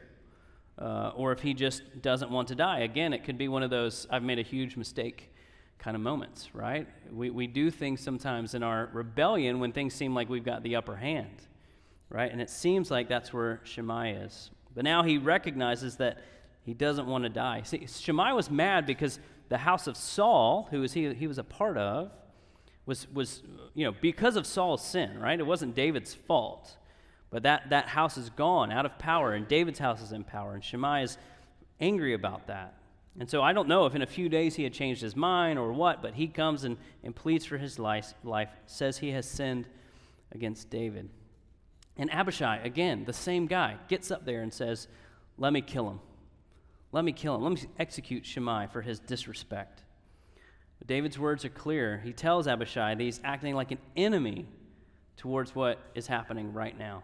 uh, 0.80 1.12
or 1.16 1.32
if 1.32 1.42
he 1.42 1.54
just 1.54 2.02
doesn't 2.02 2.32
want 2.32 2.48
to 2.48 2.56
die. 2.56 2.80
Again, 2.80 3.14
it 3.14 3.24
could 3.24 3.38
be 3.38 3.48
one 3.48 3.62
of 3.62 3.70
those 3.70 4.08
I've 4.10 4.24
made 4.24 4.40
a 4.40 4.44
huge 4.44 4.78
mistake 4.78 5.31
kind 5.82 5.96
of 5.96 6.02
moments, 6.02 6.50
right? 6.54 6.88
We, 7.12 7.32
we 7.32 7.48
do 7.48 7.72
things 7.72 8.02
sometimes 8.02 8.54
in 8.54 8.62
our 8.62 8.90
rebellion 8.94 9.60
when 9.60 9.72
things 9.72 9.96
seem 9.96 10.14
like 10.14 10.30
we've 10.30 10.46
got 10.46 10.62
the 10.62 10.76
upper 10.76 10.96
hand, 10.96 11.42
right? 12.10 12.32
And 12.32 12.40
it 12.40 12.52
seems 12.52 12.92
like 12.92 13.10
that's 13.10 13.34
where 13.34 13.60
Shimei 13.64 14.12
is. 14.12 14.52
But 14.76 14.84
now 14.84 15.02
he 15.02 15.18
recognizes 15.18 15.98
that 15.98 16.20
he 16.64 16.76
doesn't 16.76 17.08
want 17.08 17.24
to 17.24 17.30
die. 17.30 17.64
See, 17.64 17.88
Shimei 17.88 18.32
was 18.32 18.52
mad 18.52 18.86
because 18.86 19.20
the 19.50 19.58
house 19.58 19.88
of 19.88 19.98
Saul, 19.98 20.68
who 20.70 20.82
was 20.82 20.94
he, 20.94 21.12
he 21.16 21.26
was 21.26 21.40
a 21.40 21.44
part 21.44 21.78
of, 21.78 22.12
was, 22.86 23.08
was, 23.12 23.42
you 23.74 23.84
know, 23.84 23.96
because 24.02 24.36
of 24.36 24.46
Saul's 24.46 24.86
sin, 24.86 25.20
right? 25.20 25.40
It 25.40 25.48
wasn't 25.48 25.74
David's 25.74 26.14
fault. 26.14 26.78
But 27.32 27.44
that, 27.44 27.72
that 27.72 27.88
house 27.88 28.18
is 28.18 28.30
gone, 28.30 28.72
out 28.72 28.86
of 28.86 29.00
power, 29.00 29.34
and 29.34 29.48
David's 29.48 29.80
house 29.80 30.02
is 30.02 30.12
in 30.12 30.24
power, 30.24 30.54
and 30.54 30.64
Shimei 30.64 31.02
is 31.04 31.18
angry 31.80 32.14
about 32.14 32.48
that. 32.48 32.76
And 33.20 33.30
so 33.30 33.42
I 33.42 33.52
don't 33.54 33.68
know 33.68 33.86
if 33.86 33.94
in 33.94 34.02
a 34.02 34.08
few 34.08 34.30
days 34.30 34.56
he 34.56 34.64
had 34.64 34.74
changed 34.74 35.02
his 35.02 35.16
mind 35.16 35.60
or 35.60 35.74
what, 35.74 36.02
but 36.02 36.14
he 36.14 36.28
comes 36.28 36.64
and, 36.64 36.78
and 37.04 37.16
pleads 37.16 37.46
for 37.46 37.58
his 37.58 37.78
life, 37.78 38.14
life, 38.24 38.50
says 38.68 38.98
he 38.98 39.12
has 39.12 39.28
sinned 39.28 39.68
against 40.32 40.70
David. 40.70 41.10
And 41.98 42.12
Abishai, 42.12 42.62
again, 42.64 43.04
the 43.06 43.14
same 43.14 43.48
guy, 43.48 43.78
gets 43.90 44.12
up 44.12 44.26
there 44.26 44.42
and 44.42 44.54
says, 44.54 44.88
Let 45.38 45.52
me 45.52 45.62
kill 45.62 45.90
him. 45.90 46.00
Let 46.94 47.04
me 47.04 47.12
kill 47.12 47.36
him. 47.36 47.44
Let 47.44 47.54
me 47.54 47.62
execute 47.78 48.26
Shimei 48.26 48.68
for 48.72 48.82
his 48.82 49.00
disrespect. 49.00 49.84
But 50.80 50.88
David's 50.88 51.20
words 51.20 51.44
are 51.44 51.50
clear. 51.50 52.02
He 52.04 52.14
tells 52.14 52.48
Abishai 52.48 52.96
that 52.96 53.04
he's 53.04 53.22
acting 53.24 53.56
like 53.56 53.72
an 53.72 53.78
enemy 53.96 54.46
towards 55.18 55.54
what 55.54 55.80
is 55.96 56.08
happening 56.08 56.54
right 56.54 56.78
now. 56.78 57.04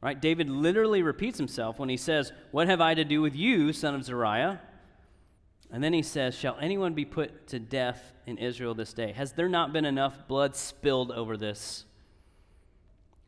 Right? 0.00 0.18
David 0.18 0.48
literally 0.48 1.02
repeats 1.02 1.36
himself 1.36 1.78
when 1.78 1.88
he 1.88 1.96
says, 1.96 2.32
What 2.52 2.68
have 2.68 2.80
I 2.80 2.94
to 2.94 3.04
do 3.04 3.20
with 3.20 3.36
you, 3.36 3.72
son 3.72 3.94
of 3.94 4.04
Zeruiah? 4.04 4.60
And 5.72 5.82
then 5.82 5.92
he 5.92 6.02
says, 6.02 6.34
Shall 6.34 6.58
anyone 6.60 6.94
be 6.94 7.04
put 7.04 7.46
to 7.48 7.58
death 7.58 8.12
in 8.26 8.38
Israel 8.38 8.74
this 8.74 8.92
day? 8.92 9.12
Has 9.12 9.32
there 9.32 9.48
not 9.48 9.72
been 9.72 9.84
enough 9.84 10.26
blood 10.26 10.56
spilled 10.56 11.12
over 11.12 11.36
this? 11.36 11.84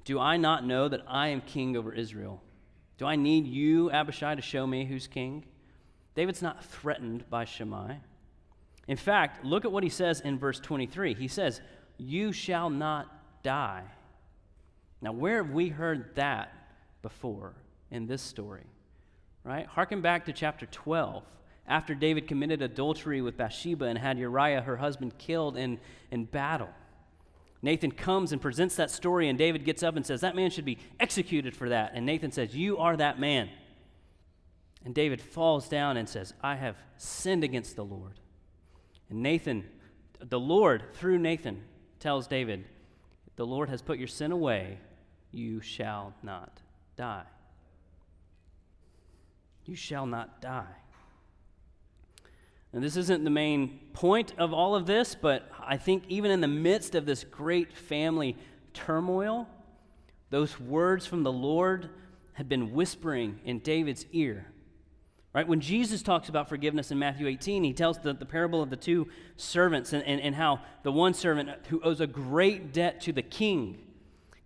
Do 0.04 0.18
I 0.18 0.37
not 0.37 0.66
know 0.66 0.88
that 0.88 1.02
I 1.06 1.28
am 1.28 1.40
king 1.40 1.76
over 1.76 1.92
Israel? 1.92 2.42
Do 2.99 3.06
I 3.06 3.16
need 3.16 3.46
you, 3.46 3.90
Abishai, 3.90 4.34
to 4.34 4.42
show 4.42 4.66
me 4.66 4.84
who's 4.84 5.06
king? 5.06 5.44
David's 6.14 6.42
not 6.42 6.64
threatened 6.64 7.28
by 7.30 7.44
Shimei. 7.44 8.00
In 8.88 8.96
fact, 8.96 9.44
look 9.44 9.64
at 9.64 9.72
what 9.72 9.84
he 9.84 9.88
says 9.88 10.20
in 10.20 10.38
verse 10.38 10.58
23. 10.58 11.14
He 11.14 11.28
says, 11.28 11.61
You 11.99 12.32
shall 12.32 12.68
not 12.68 13.42
die. 13.42 13.84
Now, 15.00 15.12
where 15.12 15.42
have 15.42 15.52
we 15.52 15.68
heard 15.68 16.14
that 16.16 16.52
before 17.00 17.54
in 17.90 18.06
this 18.06 18.22
story? 18.22 18.66
Right? 19.44 19.66
Harken 19.66 20.00
back 20.00 20.26
to 20.26 20.32
chapter 20.32 20.66
12. 20.66 21.25
After 21.66 21.95
David 21.95 22.26
committed 22.26 22.61
adultery 22.61 23.23
with 23.23 23.37
Bathsheba 23.37 23.87
and 23.87 23.99
had 23.99 24.19
Uriah, 24.19 24.62
her 24.62 24.76
husband, 24.76 25.16
killed 25.19 25.57
in, 25.57 25.78
in 26.11 26.25
battle. 26.25 26.71
Nathan 27.62 27.92
comes 27.92 28.33
and 28.33 28.42
presents 28.42 28.75
that 28.76 28.90
story, 28.90 29.28
and 29.28 29.38
David 29.38 29.64
gets 29.64 29.85
up 29.85 29.95
and 29.95 30.04
says, 30.04 30.21
That 30.21 30.35
man 30.35 30.50
should 30.50 30.64
be 30.64 30.78
executed 30.99 31.57
for 31.57 31.69
that. 31.69 31.92
And 31.95 32.04
Nathan 32.04 32.33
says, 32.33 32.57
You 32.57 32.78
are 32.78 32.97
that 32.97 33.21
man. 33.21 33.49
And 34.85 34.95
David 34.95 35.21
falls 35.21 35.69
down 35.69 35.97
and 35.97 36.09
says, 36.09 36.35
I 36.42 36.57
have 36.57 36.76
sinned 36.97 37.45
against 37.45 37.76
the 37.76 37.85
Lord. 37.85 38.19
And 39.09 39.23
Nathan, 39.23 39.64
the 40.19 40.40
Lord, 40.40 40.83
through 40.95 41.19
Nathan, 41.19 41.62
tells 42.00 42.26
David, 42.26 42.64
The 43.37 43.47
Lord 43.47 43.69
has 43.69 43.81
put 43.81 43.99
your 43.99 44.09
sin 44.09 44.33
away. 44.33 44.78
You 45.31 45.61
shall 45.61 46.14
not 46.25 46.61
die. 46.97 47.23
You 49.64 49.76
shall 49.76 50.07
not 50.07 50.42
die. 50.42 50.81
And 52.72 52.82
this 52.82 52.96
isn't 52.96 53.24
the 53.24 53.30
main 53.30 53.80
point 53.92 54.32
of 54.38 54.52
all 54.54 54.74
of 54.74 54.86
this, 54.86 55.14
but 55.14 55.50
I 55.60 55.76
think 55.76 56.04
even 56.08 56.30
in 56.30 56.40
the 56.40 56.48
midst 56.48 56.94
of 56.94 57.04
this 57.04 57.24
great 57.24 57.76
family 57.76 58.36
turmoil, 58.72 59.46
those 60.30 60.58
words 60.58 61.06
from 61.06 61.22
the 61.22 61.32
Lord 61.32 61.90
had 62.32 62.48
been 62.48 62.72
whispering 62.72 63.40
in 63.44 63.58
David's 63.58 64.06
ear. 64.12 64.46
Right? 65.34 65.48
When 65.48 65.60
Jesus 65.60 66.02
talks 66.02 66.28
about 66.28 66.48
forgiveness 66.48 66.90
in 66.90 66.98
Matthew 66.98 67.26
18, 67.26 67.64
he 67.64 67.72
tells 67.72 67.98
the, 67.98 68.12
the 68.12 68.26
parable 68.26 68.62
of 68.62 68.70
the 68.70 68.76
two 68.76 69.08
servants 69.36 69.92
and, 69.92 70.04
and, 70.04 70.20
and 70.20 70.34
how 70.34 70.60
the 70.82 70.92
one 70.92 71.14
servant 71.14 71.50
who 71.68 71.80
owes 71.82 72.00
a 72.00 72.06
great 72.06 72.72
debt 72.72 73.00
to 73.02 73.12
the 73.12 73.22
king 73.22 73.78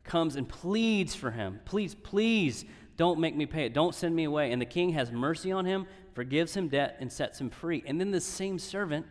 comes 0.05 0.37
and 0.37 0.49
pleads 0.49 1.15
for 1.15 1.33
him. 1.33 1.61
Please, 1.65 1.95
please 1.95 2.65
don't 2.97 3.19
make 3.19 3.37
me 3.37 3.47
pay 3.47 3.67
it. 3.67 3.75
Don't 3.75 3.95
send 3.95 4.15
me 4.15 4.25
away. 4.25 4.53
And 4.53 4.63
the 4.63 4.67
king 4.67 4.91
has 4.91 5.11
mercy 5.11 5.51
on 5.51 5.65
him, 5.65 5.87
forgives 6.17 6.57
him 6.57 6.69
debt, 6.69 6.97
and 6.99 7.13
sets 7.13 7.39
him 7.39 7.51
free. 7.51 7.85
And 7.87 8.01
then 8.01 8.11
the 8.11 8.23
same 8.23 8.59
servant 8.59 9.05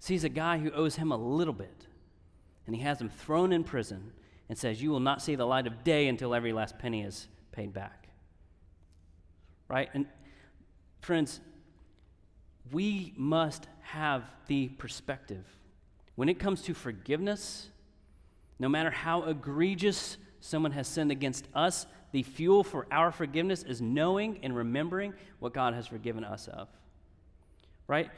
sees 0.00 0.22
a 0.22 0.28
guy 0.28 0.58
who 0.58 0.70
owes 0.70 0.96
him 0.96 1.10
a 1.10 1.16
little 1.16 1.54
bit, 1.54 1.86
and 2.66 2.76
he 2.76 2.82
has 2.82 3.00
him 3.00 3.08
thrown 3.08 3.54
in 3.54 3.64
prison 3.64 4.12
and 4.50 4.58
says, 4.58 4.82
You 4.82 4.90
will 4.90 5.00
not 5.00 5.22
see 5.22 5.34
the 5.34 5.46
light 5.46 5.66
of 5.66 5.82
day 5.82 6.08
until 6.08 6.34
every 6.34 6.52
last 6.52 6.78
penny 6.78 7.02
is 7.02 7.26
paid 7.52 7.72
back. 7.72 8.08
Right? 9.66 9.88
And 9.94 10.04
friends, 11.00 11.40
we 12.70 13.14
must 13.16 13.66
have 13.80 14.24
the 14.46 14.68
perspective. 14.68 15.46
When 16.16 16.28
it 16.28 16.38
comes 16.38 16.60
to 16.62 16.74
forgiveness, 16.74 17.70
no 18.58 18.68
matter 18.68 18.90
how 18.90 19.22
egregious 19.22 20.18
someone 20.40 20.72
has 20.72 20.86
sinned 20.86 21.10
against 21.10 21.48
us, 21.54 21.86
the 22.16 22.22
fuel 22.22 22.64
for 22.64 22.86
our 22.90 23.12
forgiveness 23.12 23.62
is 23.62 23.82
knowing 23.82 24.40
and 24.42 24.56
remembering 24.56 25.12
what 25.38 25.52
God 25.52 25.74
has 25.74 25.86
forgiven 25.86 26.24
us 26.24 26.48
of. 26.48 26.66
Right? 27.86 28.08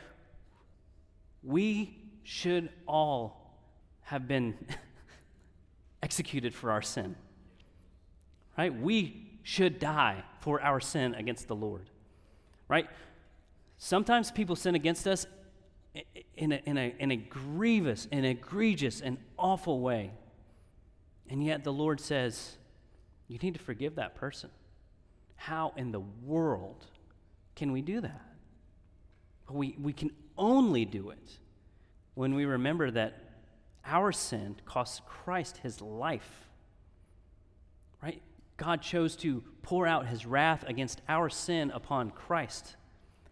We 1.43 1.99
should 2.23 2.69
all 2.87 3.59
have 4.03 4.29
been 4.29 4.55
executed 6.05 6.55
for 6.55 6.71
our 6.71 6.81
sin. 6.81 7.17
Right? 8.57 8.73
We 8.73 9.33
should 9.43 9.81
die 9.81 10.23
for 10.43 10.63
our 10.63 10.79
sin 10.79 11.17
against 11.17 11.49
the 11.49 11.57
Lord. 11.57 11.91
Right? 12.69 12.87
Sometimes 13.79 14.31
people 14.31 14.55
sin 14.55 14.77
against 14.77 15.09
us 15.09 15.27
in 16.37 16.53
a, 16.53 16.63
in 16.65 16.79
a, 16.79 16.95
in 17.01 17.11
a 17.11 17.17
grievous 17.17 18.07
and 18.13 18.25
egregious 18.25 19.01
and 19.01 19.19
awful 19.37 19.81
way. 19.81 20.13
And 21.29 21.45
yet 21.45 21.65
the 21.65 21.73
Lord 21.73 22.01
says, 22.01 22.58
you 23.29 23.39
need 23.39 23.55
to 23.55 23.61
forgive 23.61 23.97
that 23.97 24.15
person. 24.15 24.51
How 25.37 25.73
in 25.77 25.93
the 25.93 26.01
world 26.01 26.87
can 27.55 27.73
we 27.73 27.83
do 27.83 28.01
that? 28.01 28.23
We, 29.51 29.77
we 29.81 29.93
can 29.93 30.11
only 30.37 30.85
do 30.85 31.11
it 31.11 31.39
when 32.15 32.35
we 32.35 32.45
remember 32.45 32.91
that 32.91 33.15
our 33.85 34.13
sin 34.13 34.57
cost 34.65 35.05
Christ 35.07 35.59
his 35.59 35.81
life. 35.81 36.49
Right? 38.03 38.21
God 38.57 38.83
chose 38.83 39.17
to 39.17 39.43
pour 39.63 39.87
out 39.87 40.07
his 40.07 40.27
wrath 40.27 40.65
against 40.67 41.01
our 41.09 41.29
sin 41.29 41.71
upon 41.71 42.11
Christ. 42.11 42.77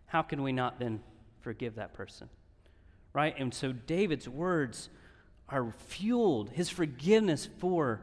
How 0.06 0.22
can 0.22 0.42
we 0.42 0.52
not 0.52 0.78
then 0.78 1.02
forgive 1.40 1.74
that 1.76 1.92
person? 1.92 2.28
Right? 3.12 3.34
And 3.38 3.52
so 3.52 3.72
David's 3.72 4.28
words 4.28 4.88
are 5.48 5.72
fueled, 5.88 6.50
his 6.50 6.68
forgiveness 6.68 7.48
for 7.58 8.00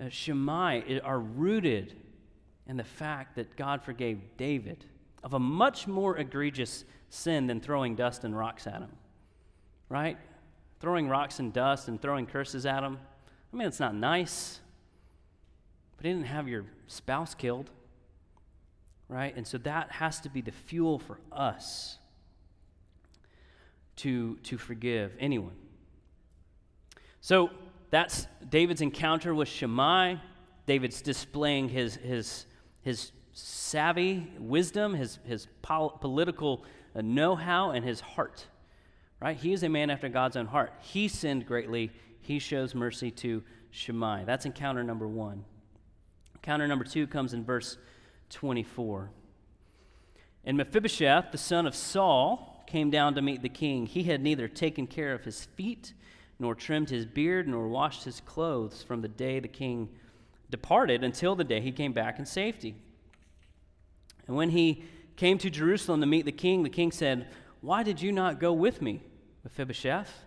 uh, 0.00 0.08
Shimei 0.08 1.00
are 1.02 1.20
rooted 1.20 1.94
in 2.66 2.76
the 2.76 2.84
fact 2.84 3.36
that 3.36 3.56
God 3.56 3.82
forgave 3.82 4.20
David 4.36 4.84
of 5.22 5.34
a 5.34 5.38
much 5.38 5.86
more 5.86 6.16
egregious 6.16 6.84
sin 7.08 7.46
than 7.46 7.60
throwing 7.60 7.94
dust 7.94 8.24
and 8.24 8.36
rocks 8.36 8.66
at 8.66 8.80
him. 8.80 8.92
Right? 9.88 10.18
Throwing 10.80 11.08
rocks 11.08 11.38
and 11.38 11.52
dust 11.52 11.88
and 11.88 12.00
throwing 12.00 12.26
curses 12.26 12.66
at 12.66 12.82
him. 12.82 12.98
I 13.52 13.56
mean, 13.56 13.68
it's 13.68 13.80
not 13.80 13.94
nice. 13.94 14.60
But 15.96 16.06
he 16.06 16.12
didn't 16.12 16.26
have 16.26 16.48
your 16.48 16.64
spouse 16.88 17.34
killed. 17.34 17.70
Right? 19.08 19.34
And 19.36 19.46
so 19.46 19.58
that 19.58 19.92
has 19.92 20.20
to 20.20 20.28
be 20.28 20.40
the 20.40 20.52
fuel 20.52 20.98
for 20.98 21.18
us 21.30 21.98
to, 23.96 24.36
to 24.36 24.58
forgive 24.58 25.12
anyone. 25.20 25.54
So 27.20 27.50
that's 27.94 28.26
David's 28.48 28.80
encounter 28.80 29.32
with 29.32 29.46
Shimei. 29.46 30.20
David's 30.66 31.00
displaying 31.00 31.68
his, 31.68 31.94
his, 31.94 32.46
his 32.82 33.12
savvy 33.32 34.32
wisdom, 34.36 34.94
his, 34.94 35.20
his 35.24 35.46
pol- 35.62 35.90
political 35.90 36.64
uh, 36.96 37.02
know 37.02 37.36
how, 37.36 37.70
and 37.70 37.84
his 37.84 38.00
heart. 38.00 38.48
Right? 39.20 39.36
He 39.36 39.52
is 39.52 39.62
a 39.62 39.68
man 39.68 39.90
after 39.90 40.08
God's 40.08 40.34
own 40.36 40.46
heart. 40.46 40.72
He 40.80 41.06
sinned 41.06 41.46
greatly. 41.46 41.92
He 42.20 42.40
shows 42.40 42.74
mercy 42.74 43.12
to 43.12 43.44
Shimei. 43.70 44.24
That's 44.24 44.44
encounter 44.44 44.82
number 44.82 45.06
one. 45.06 45.44
Encounter 46.34 46.66
number 46.66 46.84
two 46.84 47.06
comes 47.06 47.32
in 47.32 47.44
verse 47.44 47.78
24. 48.30 49.12
And 50.44 50.56
Mephibosheth, 50.56 51.30
the 51.30 51.38
son 51.38 51.64
of 51.64 51.76
Saul, 51.76 52.64
came 52.66 52.90
down 52.90 53.14
to 53.14 53.22
meet 53.22 53.42
the 53.42 53.48
king. 53.48 53.86
He 53.86 54.02
had 54.02 54.20
neither 54.20 54.48
taken 54.48 54.88
care 54.88 55.14
of 55.14 55.22
his 55.22 55.44
feet, 55.44 55.94
nor 56.38 56.54
trimmed 56.54 56.90
his 56.90 57.06
beard, 57.06 57.48
nor 57.48 57.68
washed 57.68 58.04
his 58.04 58.20
clothes 58.20 58.82
from 58.82 59.02
the 59.02 59.08
day 59.08 59.40
the 59.40 59.48
king 59.48 59.88
departed 60.50 61.02
until 61.02 61.34
the 61.34 61.44
day 61.44 61.60
he 61.60 61.72
came 61.72 61.92
back 61.92 62.18
in 62.18 62.26
safety. 62.26 62.74
And 64.26 64.36
when 64.36 64.50
he 64.50 64.84
came 65.16 65.38
to 65.38 65.50
Jerusalem 65.50 66.00
to 66.00 66.06
meet 66.06 66.24
the 66.24 66.32
king, 66.32 66.62
the 66.62 66.70
king 66.70 66.92
said, 66.92 67.28
Why 67.60 67.82
did 67.82 68.00
you 68.00 68.12
not 68.12 68.40
go 68.40 68.52
with 68.52 68.82
me, 68.82 69.02
Mephibosheth? 69.44 70.24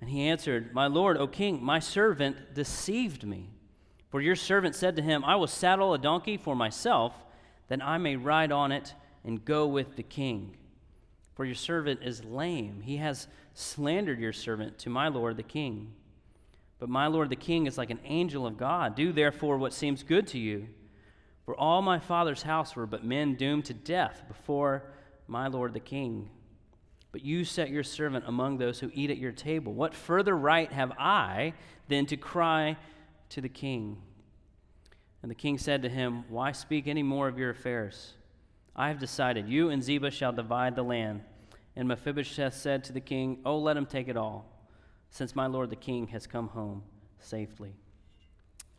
And 0.00 0.10
he 0.10 0.28
answered, 0.28 0.74
My 0.74 0.86
lord, 0.86 1.16
O 1.16 1.26
king, 1.26 1.62
my 1.62 1.78
servant 1.78 2.54
deceived 2.54 3.24
me. 3.24 3.50
For 4.10 4.20
your 4.20 4.36
servant 4.36 4.74
said 4.74 4.96
to 4.96 5.02
him, 5.02 5.24
I 5.24 5.36
will 5.36 5.46
saddle 5.46 5.94
a 5.94 5.98
donkey 5.98 6.36
for 6.36 6.54
myself 6.54 7.14
that 7.68 7.82
I 7.82 7.98
may 7.98 8.16
ride 8.16 8.52
on 8.52 8.70
it 8.70 8.94
and 9.24 9.44
go 9.44 9.66
with 9.66 9.96
the 9.96 10.02
king. 10.02 10.56
For 11.34 11.44
your 11.44 11.54
servant 11.54 12.00
is 12.02 12.22
lame. 12.24 12.82
He 12.82 12.98
has 12.98 13.26
slandered 13.54 14.18
your 14.18 14.32
servant 14.32 14.78
to 14.78 14.90
my 14.90 15.08
lord 15.08 15.36
the 15.36 15.42
king. 15.42 15.92
But 16.78 16.88
my 16.88 17.06
lord 17.06 17.30
the 17.30 17.36
king 17.36 17.66
is 17.66 17.78
like 17.78 17.90
an 17.90 18.00
angel 18.04 18.46
of 18.46 18.58
God. 18.58 18.94
Do 18.94 19.12
therefore 19.12 19.56
what 19.56 19.72
seems 19.72 20.02
good 20.02 20.26
to 20.28 20.38
you. 20.38 20.68
For 21.44 21.56
all 21.56 21.82
my 21.82 21.98
father's 21.98 22.42
house 22.42 22.74
were 22.74 22.86
but 22.86 23.04
men 23.04 23.34
doomed 23.34 23.66
to 23.66 23.74
death 23.74 24.22
before 24.28 24.82
my 25.28 25.48
lord 25.48 25.72
the 25.72 25.80
king. 25.80 26.30
But 27.12 27.24
you 27.24 27.44
set 27.44 27.70
your 27.70 27.84
servant 27.84 28.24
among 28.26 28.58
those 28.58 28.80
who 28.80 28.90
eat 28.92 29.10
at 29.10 29.18
your 29.18 29.30
table. 29.30 29.72
What 29.72 29.94
further 29.94 30.36
right 30.36 30.72
have 30.72 30.92
I 30.98 31.54
than 31.88 32.06
to 32.06 32.16
cry 32.16 32.76
to 33.30 33.40
the 33.40 33.48
king? 33.48 33.98
And 35.22 35.30
the 35.30 35.36
king 35.36 35.56
said 35.56 35.82
to 35.82 35.88
him, 35.88 36.24
Why 36.28 36.52
speak 36.52 36.88
any 36.88 37.02
more 37.02 37.28
of 37.28 37.38
your 37.38 37.50
affairs? 37.50 38.14
I 38.74 38.88
have 38.88 38.98
decided, 38.98 39.48
you 39.48 39.70
and 39.70 39.82
Ziba 39.82 40.10
shall 40.10 40.32
divide 40.32 40.74
the 40.74 40.82
land. 40.82 41.22
And 41.76 41.88
Mephibosheth 41.88 42.54
said 42.54 42.84
to 42.84 42.92
the 42.92 43.00
king, 43.00 43.38
Oh, 43.44 43.58
let 43.58 43.76
him 43.76 43.86
take 43.86 44.08
it 44.08 44.16
all, 44.16 44.46
since 45.10 45.34
my 45.34 45.46
lord 45.46 45.70
the 45.70 45.76
king 45.76 46.08
has 46.08 46.26
come 46.26 46.48
home 46.48 46.82
safely. 47.20 47.74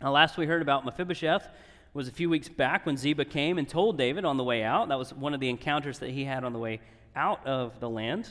Now, 0.02 0.12
last 0.12 0.38
we 0.38 0.46
heard 0.46 0.62
about 0.62 0.86
Mephibosheth 0.86 1.48
was 1.94 2.08
a 2.08 2.12
few 2.12 2.30
weeks 2.30 2.50
back 2.50 2.86
when 2.86 2.98
Ziba 2.98 3.26
came 3.26 3.58
and 3.58 3.68
told 3.68 3.98
David 3.98 4.26
on 4.26 4.38
the 4.38 4.44
way 4.44 4.64
out. 4.64 4.90
That 4.90 5.00
was 5.00 5.14
one 5.14 5.34
of 5.34 5.40
the 5.40 5.50
encounters 5.50 6.00
that 6.00 6.10
he 6.10 6.26
had 6.26 6.44
on 6.44 6.52
the 6.52 6.60
way 6.60 6.82
out 7.16 7.46
of 7.48 7.80
the 7.80 7.90
land. 7.90 8.30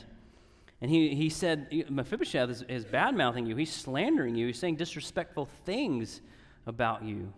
And 0.81 0.91
he, 0.91 1.15
he 1.15 1.29
said, 1.29 1.85
Mephibosheth 1.89 2.49
is, 2.49 2.61
is 2.63 2.85
bad 2.85 3.15
mouthing 3.15 3.47
you. 3.47 3.55
He's 3.55 3.73
slandering 3.73 4.35
you. 4.35 4.47
He's 4.47 4.59
saying 4.59 4.75
disrespectful 4.75 5.47
things 5.65 6.21
about 6.67 7.03
you. 7.03 7.33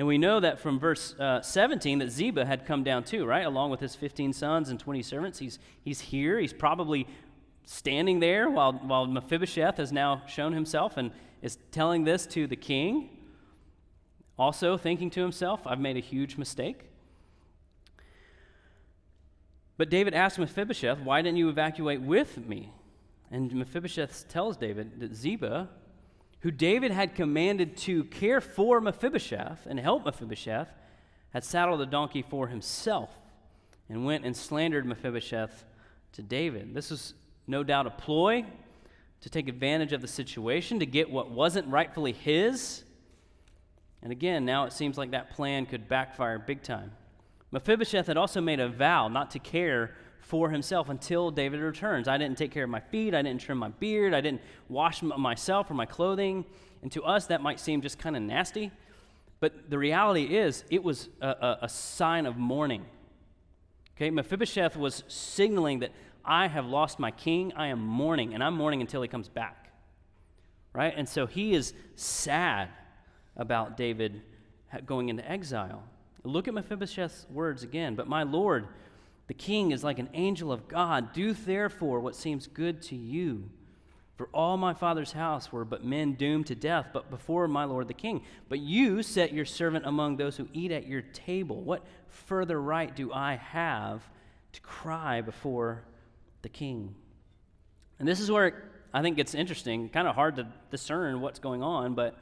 And 0.00 0.06
we 0.06 0.16
know 0.16 0.40
that 0.40 0.58
from 0.58 0.78
verse 0.78 1.14
uh, 1.20 1.42
17 1.42 1.98
that 1.98 2.10
Ziba 2.10 2.46
had 2.46 2.64
come 2.64 2.82
down 2.82 3.04
too, 3.04 3.26
right? 3.26 3.44
Along 3.44 3.70
with 3.70 3.80
his 3.80 3.94
15 3.94 4.32
sons 4.32 4.70
and 4.70 4.80
20 4.80 5.02
servants. 5.02 5.38
He's, 5.38 5.58
he's 5.82 6.00
here. 6.00 6.38
He's 6.38 6.54
probably 6.54 7.06
standing 7.66 8.18
there 8.18 8.48
while, 8.48 8.72
while 8.72 9.06
Mephibosheth 9.06 9.76
has 9.76 9.92
now 9.92 10.22
shown 10.26 10.54
himself 10.54 10.96
and 10.96 11.10
is 11.42 11.58
telling 11.70 12.04
this 12.04 12.26
to 12.28 12.46
the 12.46 12.56
king. 12.56 13.10
Also 14.38 14.78
thinking 14.78 15.10
to 15.10 15.20
himself, 15.20 15.66
I've 15.66 15.80
made 15.80 15.98
a 15.98 16.00
huge 16.00 16.38
mistake. 16.38 16.84
But 19.76 19.90
David 19.90 20.14
asked 20.14 20.38
Mephibosheth, 20.38 21.00
Why 21.00 21.20
didn't 21.20 21.36
you 21.36 21.50
evacuate 21.50 22.00
with 22.00 22.38
me? 22.38 22.72
And 23.30 23.52
Mephibosheth 23.52 24.28
tells 24.30 24.56
David 24.56 24.98
that 25.00 25.14
Ziba 25.14 25.68
who 26.40 26.50
David 26.50 26.90
had 26.90 27.14
commanded 27.14 27.76
to 27.78 28.04
care 28.04 28.40
for 28.40 28.80
Mephibosheth 28.80 29.66
and 29.66 29.78
help 29.78 30.04
Mephibosheth, 30.04 30.68
had 31.30 31.44
saddled 31.44 31.80
a 31.80 31.86
donkey 31.86 32.22
for 32.22 32.48
himself 32.48 33.10
and 33.88 34.04
went 34.04 34.24
and 34.24 34.36
slandered 34.36 34.86
Mephibosheth 34.86 35.64
to 36.12 36.22
David. 36.22 36.74
This 36.74 36.90
was 36.90 37.14
no 37.46 37.62
doubt 37.62 37.86
a 37.86 37.90
ploy 37.90 38.44
to 39.20 39.30
take 39.30 39.48
advantage 39.48 39.92
of 39.92 40.00
the 40.00 40.08
situation, 40.08 40.80
to 40.80 40.86
get 40.86 41.10
what 41.10 41.30
wasn't 41.30 41.66
rightfully 41.68 42.12
his. 42.12 42.84
And 44.02 44.12
again, 44.12 44.46
now 44.46 44.64
it 44.64 44.72
seems 44.72 44.96
like 44.96 45.10
that 45.10 45.30
plan 45.30 45.66
could 45.66 45.88
backfire 45.88 46.38
big 46.38 46.62
time. 46.62 46.92
Mephibosheth 47.50 48.06
had 48.06 48.16
also 48.16 48.40
made 48.40 48.60
a 48.60 48.68
vow 48.68 49.08
not 49.08 49.30
to 49.32 49.38
care 49.38 49.94
for 50.30 50.48
himself 50.48 50.88
until 50.88 51.32
David 51.32 51.58
returns. 51.58 52.06
I 52.06 52.16
didn't 52.16 52.38
take 52.38 52.52
care 52.52 52.62
of 52.62 52.70
my 52.70 52.78
feet. 52.78 53.14
I 53.14 53.22
didn't 53.22 53.40
trim 53.40 53.58
my 53.58 53.70
beard. 53.70 54.14
I 54.14 54.20
didn't 54.20 54.40
wash 54.68 55.02
myself 55.02 55.68
or 55.68 55.74
my 55.74 55.86
clothing. 55.86 56.44
And 56.82 56.92
to 56.92 57.02
us, 57.02 57.26
that 57.26 57.42
might 57.42 57.58
seem 57.58 57.82
just 57.82 57.98
kind 57.98 58.16
of 58.16 58.22
nasty. 58.22 58.70
But 59.40 59.68
the 59.68 59.76
reality 59.76 60.36
is, 60.36 60.64
it 60.70 60.84
was 60.84 61.08
a, 61.20 61.28
a, 61.28 61.58
a 61.62 61.68
sign 61.68 62.26
of 62.26 62.36
mourning. 62.36 62.84
Okay, 63.96 64.10
Mephibosheth 64.10 64.76
was 64.76 65.02
signaling 65.08 65.80
that 65.80 65.90
I 66.24 66.46
have 66.46 66.64
lost 66.64 67.00
my 67.00 67.10
king. 67.10 67.52
I 67.56 67.66
am 67.66 67.84
mourning, 67.84 68.32
and 68.32 68.44
I'm 68.44 68.54
mourning 68.54 68.80
until 68.80 69.02
he 69.02 69.08
comes 69.08 69.28
back. 69.28 69.72
Right? 70.72 70.94
And 70.96 71.08
so 71.08 71.26
he 71.26 71.54
is 71.54 71.74
sad 71.96 72.68
about 73.36 73.76
David 73.76 74.22
going 74.86 75.08
into 75.08 75.28
exile. 75.28 75.82
Look 76.22 76.46
at 76.46 76.54
Mephibosheth's 76.54 77.26
words 77.30 77.64
again. 77.64 77.96
But 77.96 78.06
my 78.06 78.22
Lord, 78.22 78.68
the 79.30 79.34
king 79.34 79.70
is 79.70 79.84
like 79.84 80.00
an 80.00 80.08
angel 80.12 80.50
of 80.50 80.66
God. 80.66 81.12
Do 81.12 81.32
therefore 81.32 82.00
what 82.00 82.16
seems 82.16 82.48
good 82.48 82.82
to 82.82 82.96
you. 82.96 83.48
For 84.16 84.28
all 84.34 84.56
my 84.56 84.74
father's 84.74 85.12
house 85.12 85.52
were 85.52 85.64
but 85.64 85.84
men 85.84 86.14
doomed 86.14 86.48
to 86.48 86.56
death, 86.56 86.88
but 86.92 87.10
before 87.10 87.46
my 87.46 87.62
lord 87.62 87.86
the 87.86 87.94
king. 87.94 88.22
But 88.48 88.58
you 88.58 89.04
set 89.04 89.32
your 89.32 89.44
servant 89.44 89.86
among 89.86 90.16
those 90.16 90.36
who 90.36 90.48
eat 90.52 90.72
at 90.72 90.88
your 90.88 91.02
table. 91.02 91.62
What 91.62 91.86
further 92.08 92.60
right 92.60 92.92
do 92.96 93.12
I 93.12 93.36
have 93.36 94.02
to 94.50 94.60
cry 94.62 95.20
before 95.20 95.84
the 96.42 96.48
king? 96.48 96.96
And 98.00 98.08
this 98.08 98.18
is 98.18 98.32
where 98.32 98.48
it, 98.48 98.54
I 98.92 99.00
think 99.00 99.20
it's 99.20 99.36
interesting, 99.36 99.90
kind 99.90 100.08
of 100.08 100.16
hard 100.16 100.34
to 100.36 100.48
discern 100.72 101.20
what's 101.20 101.38
going 101.38 101.62
on, 101.62 101.94
but 101.94 102.18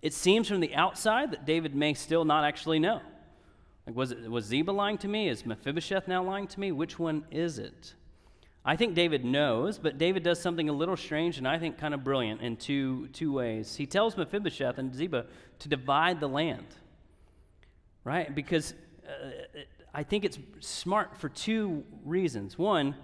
it 0.00 0.12
seems 0.12 0.46
from 0.46 0.60
the 0.60 0.76
outside 0.76 1.32
that 1.32 1.44
David 1.44 1.74
may 1.74 1.94
still 1.94 2.24
not 2.24 2.44
actually 2.44 2.78
know. 2.78 3.00
Like, 3.92 3.96
was, 3.98 4.12
it, 4.12 4.30
was 4.30 4.46
Ziba 4.46 4.70
lying 4.70 4.96
to 4.98 5.08
me? 5.08 5.28
Is 5.28 5.44
Mephibosheth 5.44 6.08
now 6.08 6.24
lying 6.24 6.46
to 6.48 6.60
me? 6.60 6.72
Which 6.72 6.98
one 6.98 7.24
is 7.30 7.58
it? 7.58 7.94
I 8.64 8.76
think 8.76 8.94
David 8.94 9.24
knows, 9.24 9.78
but 9.78 9.98
David 9.98 10.22
does 10.22 10.40
something 10.40 10.68
a 10.68 10.72
little 10.72 10.96
strange 10.96 11.36
and 11.36 11.46
I 11.46 11.58
think 11.58 11.78
kind 11.78 11.92
of 11.92 12.02
brilliant 12.02 12.40
in 12.40 12.56
two, 12.56 13.08
two 13.08 13.32
ways. 13.32 13.76
He 13.76 13.86
tells 13.86 14.16
Mephibosheth 14.16 14.78
and 14.78 14.94
Ziba 14.94 15.26
to 15.58 15.68
divide 15.68 16.20
the 16.20 16.28
land, 16.28 16.66
right? 18.04 18.34
Because 18.34 18.72
uh, 19.06 19.60
I 19.92 20.04
think 20.04 20.24
it's 20.24 20.38
smart 20.60 21.16
for 21.18 21.28
two 21.28 21.84
reasons. 22.04 22.56
One, 22.56 22.94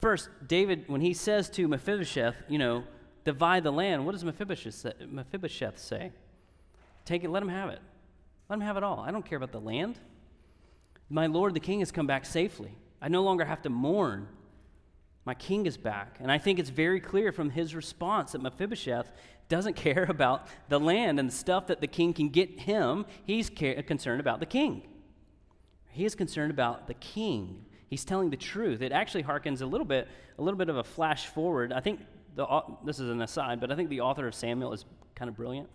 first, 0.00 0.28
David, 0.46 0.84
when 0.86 1.00
he 1.00 1.14
says 1.14 1.48
to 1.50 1.66
Mephibosheth, 1.66 2.36
you 2.48 2.58
know, 2.58 2.84
divide 3.24 3.64
the 3.64 3.72
land, 3.72 4.04
what 4.04 4.12
does 4.12 4.24
Mephibosheth 4.24 4.74
say? 4.74 4.92
Mephibosheth 5.08 5.78
say? 5.78 6.12
Take 7.04 7.24
it, 7.24 7.30
let 7.30 7.42
him 7.42 7.48
have 7.48 7.70
it. 7.70 7.80
Let 8.48 8.56
him 8.56 8.60
have 8.62 8.76
it 8.76 8.82
all. 8.82 9.00
I 9.00 9.10
don't 9.10 9.24
care 9.24 9.36
about 9.36 9.52
the 9.52 9.60
land. 9.60 9.98
My 11.10 11.26
Lord, 11.26 11.54
the 11.54 11.60
king, 11.60 11.80
has 11.80 11.92
come 11.92 12.06
back 12.06 12.24
safely. 12.24 12.72
I 13.00 13.08
no 13.08 13.22
longer 13.22 13.44
have 13.44 13.62
to 13.62 13.70
mourn. 13.70 14.28
My 15.24 15.34
king 15.34 15.66
is 15.66 15.76
back. 15.76 16.16
And 16.20 16.32
I 16.32 16.38
think 16.38 16.58
it's 16.58 16.70
very 16.70 17.00
clear 17.00 17.32
from 17.32 17.50
his 17.50 17.74
response 17.74 18.32
that 18.32 18.42
Mephibosheth 18.42 19.10
doesn't 19.48 19.74
care 19.76 20.06
about 20.08 20.46
the 20.68 20.80
land 20.80 21.20
and 21.20 21.28
the 21.28 21.34
stuff 21.34 21.66
that 21.66 21.80
the 21.80 21.86
king 21.86 22.12
can 22.14 22.30
get 22.30 22.60
him. 22.60 23.04
He's 23.24 23.50
concerned 23.50 24.20
about 24.20 24.40
the 24.40 24.46
king. 24.46 24.82
He 25.90 26.04
is 26.04 26.14
concerned 26.14 26.50
about 26.50 26.86
the 26.86 26.94
king. 26.94 27.64
He's 27.88 28.04
telling 28.04 28.30
the 28.30 28.36
truth. 28.36 28.82
It 28.82 28.92
actually 28.92 29.24
harkens 29.24 29.62
a 29.62 29.66
little 29.66 29.86
bit, 29.86 30.08
a 30.38 30.42
little 30.42 30.58
bit 30.58 30.68
of 30.68 30.76
a 30.76 30.84
flash 30.84 31.26
forward. 31.26 31.72
I 31.72 31.80
think 31.80 32.00
the, 32.34 32.46
this 32.84 33.00
is 33.00 33.10
an 33.10 33.20
aside, 33.22 33.60
but 33.60 33.72
I 33.72 33.76
think 33.76 33.88
the 33.88 34.00
author 34.00 34.26
of 34.26 34.34
Samuel 34.34 34.72
is 34.72 34.84
kind 35.14 35.28
of 35.28 35.36
brilliant. 35.36 35.68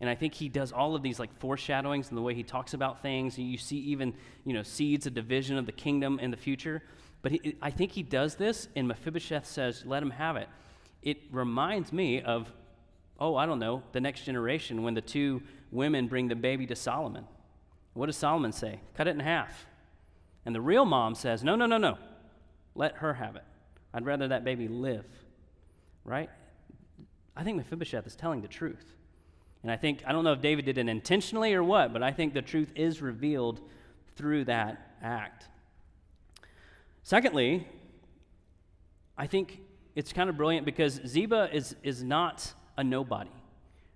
And 0.00 0.08
I 0.08 0.14
think 0.14 0.32
he 0.34 0.48
does 0.48 0.72
all 0.72 0.94
of 0.94 1.02
these 1.02 1.18
like 1.18 1.32
foreshadowings 1.38 2.08
in 2.08 2.16
the 2.16 2.22
way 2.22 2.34
he 2.34 2.42
talks 2.42 2.72
about 2.72 3.02
things. 3.02 3.38
You 3.38 3.58
see 3.58 3.76
even, 3.76 4.14
you 4.44 4.54
know, 4.54 4.62
seeds 4.62 5.06
of 5.06 5.14
division 5.14 5.58
of 5.58 5.66
the 5.66 5.72
kingdom 5.72 6.18
in 6.18 6.30
the 6.30 6.36
future. 6.36 6.82
But 7.22 7.32
he, 7.32 7.56
I 7.60 7.70
think 7.70 7.92
he 7.92 8.02
does 8.02 8.36
this, 8.36 8.68
and 8.74 8.88
Mephibosheth 8.88 9.46
says, 9.46 9.84
let 9.84 10.02
him 10.02 10.10
have 10.10 10.36
it. 10.36 10.48
It 11.02 11.18
reminds 11.30 11.92
me 11.92 12.22
of, 12.22 12.50
oh, 13.18 13.36
I 13.36 13.44
don't 13.44 13.58
know, 13.58 13.82
the 13.92 14.00
next 14.00 14.24
generation 14.24 14.82
when 14.82 14.94
the 14.94 15.02
two 15.02 15.42
women 15.70 16.08
bring 16.08 16.28
the 16.28 16.34
baby 16.34 16.66
to 16.66 16.76
Solomon. 16.76 17.26
What 17.92 18.06
does 18.06 18.16
Solomon 18.16 18.52
say? 18.52 18.80
Cut 18.94 19.06
it 19.06 19.10
in 19.10 19.20
half. 19.20 19.66
And 20.46 20.54
the 20.54 20.60
real 20.62 20.86
mom 20.86 21.14
says, 21.14 21.44
no, 21.44 21.56
no, 21.56 21.66
no, 21.66 21.76
no. 21.76 21.98
Let 22.74 22.96
her 22.96 23.14
have 23.14 23.36
it. 23.36 23.44
I'd 23.92 24.06
rather 24.06 24.28
that 24.28 24.44
baby 24.44 24.68
live. 24.68 25.04
Right? 26.04 26.30
I 27.36 27.44
think 27.44 27.58
Mephibosheth 27.58 28.06
is 28.06 28.16
telling 28.16 28.40
the 28.40 28.48
truth. 28.48 28.94
And 29.62 29.70
I 29.70 29.76
think, 29.76 30.02
I 30.06 30.12
don't 30.12 30.24
know 30.24 30.32
if 30.32 30.40
David 30.40 30.64
did 30.64 30.78
it 30.78 30.88
intentionally 30.88 31.54
or 31.54 31.62
what, 31.62 31.92
but 31.92 32.02
I 32.02 32.12
think 32.12 32.32
the 32.32 32.42
truth 32.42 32.72
is 32.74 33.02
revealed 33.02 33.60
through 34.16 34.44
that 34.44 34.94
act. 35.02 35.48
Secondly, 37.02 37.66
I 39.18 39.26
think 39.26 39.60
it's 39.94 40.12
kind 40.12 40.30
of 40.30 40.36
brilliant 40.36 40.64
because 40.64 41.00
Ziba 41.06 41.50
is, 41.52 41.76
is 41.82 42.02
not 42.02 42.54
a 42.76 42.84
nobody, 42.84 43.30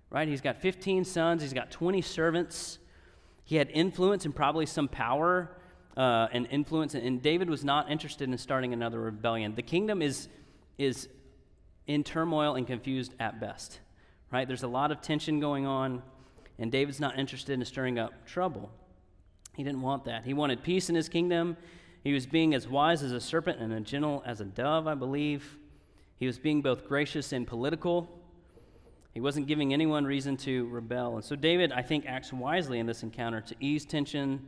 right? 0.09 0.27
He's 0.27 0.41
got 0.41 0.57
15 0.57 1.03
sons, 1.05 1.41
he's 1.41 1.53
got 1.53 1.71
20 1.71 2.01
servants. 2.01 2.79
He 3.43 3.55
had 3.57 3.69
influence 3.71 4.25
and 4.25 4.35
probably 4.35 4.65
some 4.65 4.87
power 4.87 5.55
uh, 5.95 6.27
and 6.31 6.47
influence, 6.49 6.93
and 6.95 7.21
David 7.21 7.49
was 7.49 7.63
not 7.63 7.89
interested 7.89 8.27
in 8.27 8.37
starting 8.37 8.73
another 8.73 8.99
rebellion. 8.99 9.55
The 9.55 9.61
kingdom 9.61 10.01
is, 10.01 10.27
is 10.77 11.07
in 11.87 12.03
turmoil 12.03 12.55
and 12.55 12.65
confused 12.67 13.13
at 13.19 13.39
best, 13.39 13.79
right? 14.31 14.47
There's 14.47 14.63
a 14.63 14.67
lot 14.67 14.91
of 14.91 15.01
tension 15.01 15.39
going 15.39 15.65
on, 15.65 16.01
and 16.57 16.71
David's 16.71 16.99
not 16.99 17.17
interested 17.17 17.53
in 17.53 17.65
stirring 17.65 17.99
up 17.99 18.25
trouble. 18.25 18.71
He 19.55 19.63
didn't 19.63 19.81
want 19.81 20.05
that. 20.05 20.25
He 20.25 20.33
wanted 20.33 20.63
peace 20.63 20.89
in 20.89 20.95
his 20.95 21.09
kingdom. 21.09 21.57
He 22.03 22.13
was 22.13 22.25
being 22.25 22.53
as 22.53 22.67
wise 22.67 23.01
as 23.01 23.11
a 23.11 23.21
serpent 23.21 23.59
and 23.59 23.73
as 23.73 23.83
gentle 23.83 24.21
as 24.25 24.41
a 24.41 24.45
dove, 24.45 24.87
I 24.87 24.95
believe. 24.95 25.57
He 26.17 26.27
was 26.27 26.37
being 26.37 26.61
both 26.61 26.87
gracious 26.87 27.31
and 27.31 27.47
political. 27.47 28.09
He 29.13 29.21
wasn't 29.21 29.47
giving 29.47 29.73
anyone 29.73 30.05
reason 30.05 30.37
to 30.37 30.67
rebel. 30.67 31.15
And 31.15 31.23
so 31.23 31.35
David, 31.35 31.71
I 31.71 31.81
think, 31.81 32.05
acts 32.05 32.33
wisely 32.33 32.79
in 32.79 32.85
this 32.85 33.01
encounter 33.01 33.41
to 33.41 33.55
ease 33.59 33.85
tension. 33.85 34.45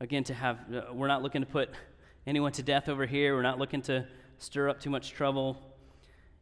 Again, 0.00 0.24
to 0.24 0.34
have, 0.34 0.58
uh, 0.74 0.92
we're 0.92 1.06
not 1.06 1.22
looking 1.22 1.42
to 1.42 1.46
put 1.46 1.70
anyone 2.26 2.52
to 2.52 2.62
death 2.62 2.88
over 2.88 3.06
here. 3.06 3.34
We're 3.34 3.42
not 3.42 3.58
looking 3.58 3.82
to 3.82 4.06
stir 4.38 4.68
up 4.68 4.80
too 4.80 4.90
much 4.90 5.12
trouble. 5.12 5.56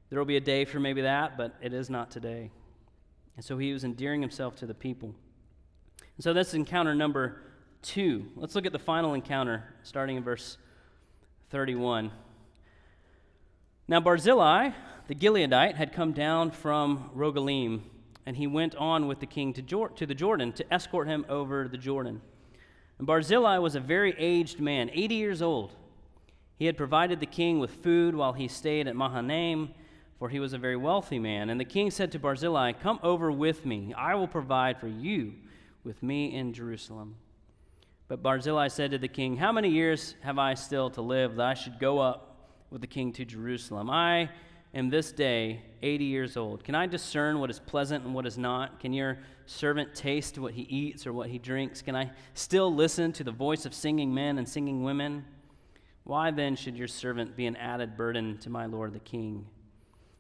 There 0.09 0.19
will 0.19 0.27
be 0.27 0.37
a 0.37 0.41
day 0.41 0.65
for 0.65 0.79
maybe 0.79 1.03
that, 1.03 1.37
but 1.37 1.55
it 1.61 1.73
is 1.73 1.91
not 1.91 2.11
today. 2.11 2.51
And 3.37 3.45
so 3.45 3.59
he 3.59 3.73
was 3.73 3.85
endearing 3.85 4.21
himself 4.21 4.57
to 4.57 4.67
the 4.67 4.75
people. 4.75 5.15
And 6.17 6.23
so 6.23 6.33
that's 6.33 6.55
encounter 6.55 6.95
number 6.95 7.41
two. 7.83 8.27
Let's 8.37 8.55
look 8.55 8.67
at 8.67 8.73
the 8.73 8.79
final 8.79 9.15
encounter, 9.15 9.75
starting 9.83 10.17
in 10.17 10.23
verse 10.23 10.57
31. 11.51 12.11
Now, 13.87 14.01
Barzillai, 14.01 14.71
the 15.09 15.15
Gileadite, 15.15 15.75
had 15.75 15.93
come 15.93 16.13
down 16.13 16.51
from 16.51 17.11
Rogelim, 17.15 17.83
and 18.25 18.37
he 18.37 18.47
went 18.47 18.75
on 18.77 19.07
with 19.07 19.21
the 19.21 19.27
king 19.27 19.53
to, 19.55 19.63
Jor- 19.63 19.91
to 19.91 20.07
the 20.07 20.15
Jordan 20.15 20.53
to 20.53 20.73
escort 20.73 21.07
him 21.07 21.27
over 21.29 21.69
the 21.69 21.77
Jordan. 21.77 22.23
And 22.99 23.07
Barzillai 23.07 23.59
was 23.59 23.75
a 23.75 23.81
very 23.81 24.15
aged 24.17 24.61
man, 24.61 24.91
80 24.93 25.15
years 25.15 25.43
old. 25.43 25.75
He 26.57 26.67
had 26.67 26.77
provided 26.77 27.21
the 27.21 27.27
king 27.27 27.59
with 27.59 27.83
food 27.83 28.15
while 28.15 28.33
he 28.33 28.49
stayed 28.49 28.89
at 28.89 28.97
Mahanaim, 28.97 29.75
for 30.25 30.31
he 30.31 30.41
was 30.41 30.55
a 30.55 30.59
very 30.59 30.75
wealthy 30.75 31.19
man. 31.19 31.51
And 31.51 31.61
the 31.61 31.67
king 31.67 31.91
said 31.91 32.11
to 32.13 32.19
Barzillai, 32.19 32.73
Come 32.73 32.99
over 33.03 33.31
with 33.31 33.67
me. 33.67 33.93
I 33.93 34.15
will 34.15 34.27
provide 34.27 34.81
for 34.81 34.89
you 34.89 35.35
with 35.85 36.03
me 36.03 36.35
in 36.35 36.55
Jerusalem. 36.55 37.17
But 38.09 38.23
Barzillai 38.23 38.69
said 38.69 38.93
to 38.93 38.97
the 38.97 39.07
king, 39.07 39.37
How 39.37 39.53
many 39.53 39.69
years 39.69 40.15
have 40.23 40.39
I 40.39 40.55
still 40.55 40.89
to 40.93 41.03
live 41.03 41.37
that 41.37 41.47
I 41.47 41.53
should 41.53 41.79
go 41.79 41.99
up 41.99 42.49
with 42.71 42.81
the 42.81 42.87
king 42.87 43.13
to 43.13 43.27
Jerusalem. 43.27 43.91
I 43.91 44.31
am 44.73 44.89
this 44.89 45.13
day 45.13 45.61
80 45.83 46.05
years 46.07 46.39
old. 46.39 46.65
Can 46.65 46.75
I 46.75 46.87
discern 46.87 47.39
what 47.39 47.51
is 47.51 47.59
pleasant 47.59 48.07
and 48.07 48.15
what 48.15 48.25
is 48.25 48.39
not? 48.39 48.81
Can 48.81 48.95
your 48.95 49.19
servant 49.45 49.95
taste 49.95 50.39
what 50.39 50.55
he 50.55 50.63
eats 50.63 51.07
or 51.07 51.13
what 51.13 51.29
he 51.29 51.39
drinks? 51.39 51.83
Can 51.83 51.95
I 51.95 52.11
still 52.33 52.75
listen 52.75 53.13
to 53.13 53.25
the 53.25 53.31
voice 53.31 53.67
of 53.67 53.75
singing 53.75 54.15
men 54.15 54.39
and 54.39 54.49
singing 54.49 54.85
women? 54.85 55.27
Why 56.05 56.31
then 56.31 56.57
should 56.57 56.79
your 56.79 56.89
servant 56.89 57.37
be 57.37 57.45
an 57.45 57.57
added 57.57 57.99
burden 57.99 58.39
to 58.39 58.49
my 58.49 58.65
lord 58.65 58.95
the 58.95 59.01
king? 59.01 59.49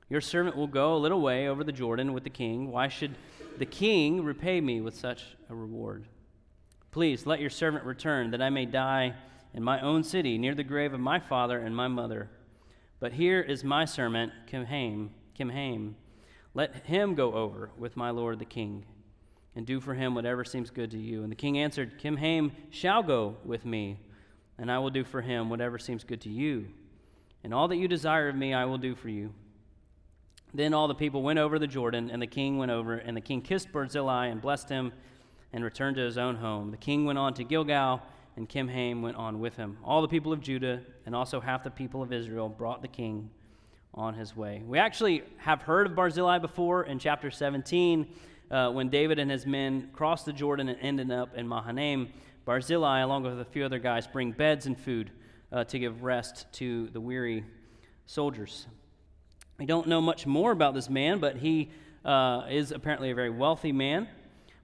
Your 0.08 0.20
servant 0.20 0.56
will 0.56 0.66
go 0.66 0.94
a 0.94 0.98
little 0.98 1.20
way 1.20 1.48
over 1.48 1.64
the 1.64 1.72
Jordan 1.72 2.12
with 2.12 2.24
the 2.24 2.30
king. 2.30 2.70
Why 2.70 2.88
should 2.88 3.16
the 3.58 3.66
king 3.66 4.22
repay 4.22 4.60
me 4.60 4.80
with 4.80 4.94
such 4.94 5.24
a 5.48 5.54
reward? 5.54 6.06
Please 6.90 7.26
let 7.26 7.40
your 7.40 7.50
servant 7.50 7.84
return 7.84 8.30
that 8.30 8.42
I 8.42 8.50
may 8.50 8.66
die 8.66 9.14
in 9.54 9.62
my 9.62 9.80
own 9.80 10.04
city 10.04 10.36
near 10.36 10.54
the 10.54 10.62
grave 10.62 10.92
of 10.92 11.00
my 11.00 11.18
father 11.18 11.58
and 11.58 11.74
my 11.74 11.88
mother. 11.88 12.28
But 13.00 13.12
here 13.12 13.40
is 13.40 13.64
my 13.64 13.84
servant, 13.84 14.32
Kimham. 14.46 15.08
Kimham. 15.38 15.94
Let 16.52 16.86
him 16.86 17.14
go 17.14 17.32
over 17.32 17.70
with 17.76 17.96
my 17.96 18.10
lord 18.10 18.38
the 18.38 18.44
king, 18.44 18.84
and 19.56 19.66
do 19.66 19.80
for 19.80 19.94
him 19.94 20.14
whatever 20.14 20.44
seems 20.44 20.70
good 20.70 20.90
to 20.92 20.98
you. 20.98 21.22
And 21.22 21.32
the 21.32 21.36
king 21.36 21.58
answered, 21.58 21.98
Kimham 21.98 22.52
shall 22.70 23.02
go 23.02 23.36
with 23.44 23.64
me, 23.64 23.98
and 24.58 24.70
I 24.70 24.78
will 24.78 24.90
do 24.90 25.02
for 25.02 25.20
him 25.20 25.50
whatever 25.50 25.78
seems 25.78 26.04
good 26.04 26.20
to 26.22 26.30
you. 26.30 26.68
And 27.42 27.52
all 27.52 27.68
that 27.68 27.76
you 27.76 27.88
desire 27.88 28.28
of 28.28 28.36
me, 28.36 28.54
I 28.54 28.66
will 28.66 28.78
do 28.78 28.94
for 28.94 29.08
you. 29.08 29.34
Then 30.54 30.72
all 30.72 30.88
the 30.88 30.94
people 30.94 31.22
went 31.22 31.38
over 31.38 31.58
the 31.58 31.66
Jordan, 31.66 32.10
and 32.10 32.22
the 32.22 32.26
king 32.26 32.58
went 32.58 32.70
over, 32.70 32.94
and 32.94 33.16
the 33.16 33.20
king 33.20 33.42
kissed 33.42 33.72
Barzillai 33.72 34.28
and 34.28 34.40
blessed 34.40 34.68
him, 34.68 34.92
and 35.52 35.62
returned 35.62 35.96
to 35.96 36.02
his 36.02 36.16
own 36.16 36.36
home. 36.36 36.70
The 36.70 36.76
king 36.76 37.04
went 37.04 37.18
on 37.18 37.34
to 37.34 37.44
Gilgal 37.44 38.02
and 38.36 38.48
Kimham 38.48 39.00
went 39.00 39.16
on 39.16 39.40
with 39.40 39.56
him. 39.56 39.78
All 39.84 40.02
the 40.02 40.08
people 40.08 40.32
of 40.32 40.40
Judah 40.40 40.80
and 41.06 41.14
also 41.14 41.40
half 41.40 41.62
the 41.62 41.70
people 41.70 42.02
of 42.02 42.12
Israel 42.12 42.48
brought 42.48 42.82
the 42.82 42.88
king 42.88 43.30
on 43.94 44.14
his 44.14 44.36
way. 44.36 44.62
We 44.66 44.78
actually 44.78 45.22
have 45.38 45.62
heard 45.62 45.86
of 45.86 45.94
Barzillai 45.94 46.38
before 46.40 46.84
in 46.84 46.98
chapter 46.98 47.30
17 47.30 48.08
uh, 48.50 48.70
when 48.72 48.88
David 48.88 49.20
and 49.20 49.30
his 49.30 49.46
men 49.46 49.90
crossed 49.92 50.26
the 50.26 50.32
Jordan 50.32 50.68
and 50.68 50.78
ended 50.80 51.12
up 51.12 51.36
in 51.36 51.46
Mahanaim. 51.46 52.08
Barzillai, 52.44 53.00
along 53.00 53.22
with 53.22 53.40
a 53.40 53.44
few 53.44 53.64
other 53.64 53.78
guys, 53.78 54.06
bring 54.06 54.32
beds 54.32 54.66
and 54.66 54.78
food 54.78 55.12
uh, 55.52 55.62
to 55.64 55.78
give 55.78 56.02
rest 56.02 56.46
to 56.54 56.88
the 56.88 57.00
weary 57.00 57.44
soldiers. 58.06 58.66
We 59.58 59.66
don't 59.66 59.86
know 59.86 60.00
much 60.00 60.26
more 60.26 60.50
about 60.50 60.74
this 60.74 60.90
man, 60.90 61.20
but 61.20 61.36
he 61.36 61.70
uh, 62.04 62.46
is 62.50 62.72
apparently 62.72 63.10
a 63.10 63.14
very 63.14 63.30
wealthy 63.30 63.72
man. 63.72 64.08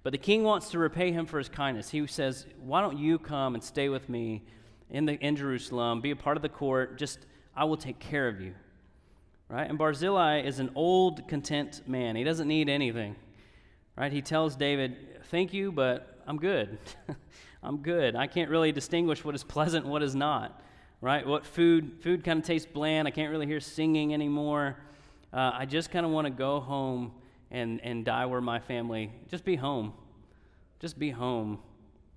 But 0.02 0.12
the 0.12 0.18
king 0.18 0.42
wants 0.42 0.70
to 0.70 0.78
repay 0.78 1.12
him 1.12 1.26
for 1.26 1.38
his 1.38 1.48
kindness. 1.48 1.90
He 1.90 2.06
says, 2.06 2.46
Why 2.60 2.80
don't 2.80 2.98
you 2.98 3.18
come 3.18 3.54
and 3.54 3.62
stay 3.62 3.88
with 3.88 4.08
me 4.08 4.42
in, 4.88 5.06
the, 5.06 5.14
in 5.14 5.36
Jerusalem, 5.36 6.00
be 6.00 6.10
a 6.10 6.16
part 6.16 6.36
of 6.36 6.42
the 6.42 6.48
court? 6.48 6.98
Just, 6.98 7.20
I 7.54 7.64
will 7.64 7.76
take 7.76 7.98
care 7.98 8.26
of 8.26 8.40
you. 8.40 8.54
Right? 9.48 9.68
And 9.68 9.78
Barzillai 9.78 10.40
is 10.40 10.58
an 10.58 10.70
old, 10.74 11.28
content 11.28 11.82
man. 11.86 12.16
He 12.16 12.24
doesn't 12.24 12.48
need 12.48 12.68
anything. 12.68 13.14
Right? 13.96 14.12
He 14.12 14.22
tells 14.22 14.56
David, 14.56 14.96
Thank 15.30 15.52
you, 15.52 15.70
but 15.70 16.20
I'm 16.26 16.38
good. 16.38 16.78
I'm 17.62 17.78
good. 17.78 18.16
I 18.16 18.26
can't 18.26 18.50
really 18.50 18.72
distinguish 18.72 19.24
what 19.24 19.34
is 19.34 19.44
pleasant 19.44 19.84
and 19.84 19.92
what 19.92 20.02
is 20.02 20.16
not. 20.16 20.60
Right? 21.02 21.26
What 21.26 21.46
food, 21.46 21.98
food 22.02 22.24
kind 22.24 22.38
of 22.38 22.44
tastes 22.44 22.70
bland. 22.70 23.08
I 23.08 23.10
can't 23.10 23.30
really 23.30 23.46
hear 23.46 23.60
singing 23.60 24.12
anymore. 24.12 24.76
Uh, 25.32 25.52
I 25.54 25.64
just 25.64 25.90
kind 25.90 26.04
of 26.04 26.12
want 26.12 26.26
to 26.26 26.30
go 26.30 26.60
home 26.60 27.12
and, 27.50 27.80
and 27.82 28.04
die 28.04 28.26
where 28.26 28.40
my 28.40 28.58
family, 28.58 29.10
just 29.28 29.44
be 29.44 29.56
home. 29.56 29.94
Just 30.78 30.98
be 30.98 31.10
home. 31.10 31.58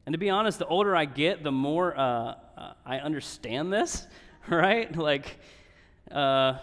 And 0.05 0.13
to 0.13 0.19
be 0.19 0.29
honest, 0.29 0.59
the 0.59 0.67
older 0.67 0.95
I 0.95 1.05
get, 1.05 1.43
the 1.43 1.51
more 1.51 1.97
uh, 1.97 2.35
uh, 2.57 2.73
I 2.85 2.99
understand 2.99 3.71
this, 3.71 4.05
right? 4.49 4.93
Like, 4.95 5.39
uh, 6.11 6.57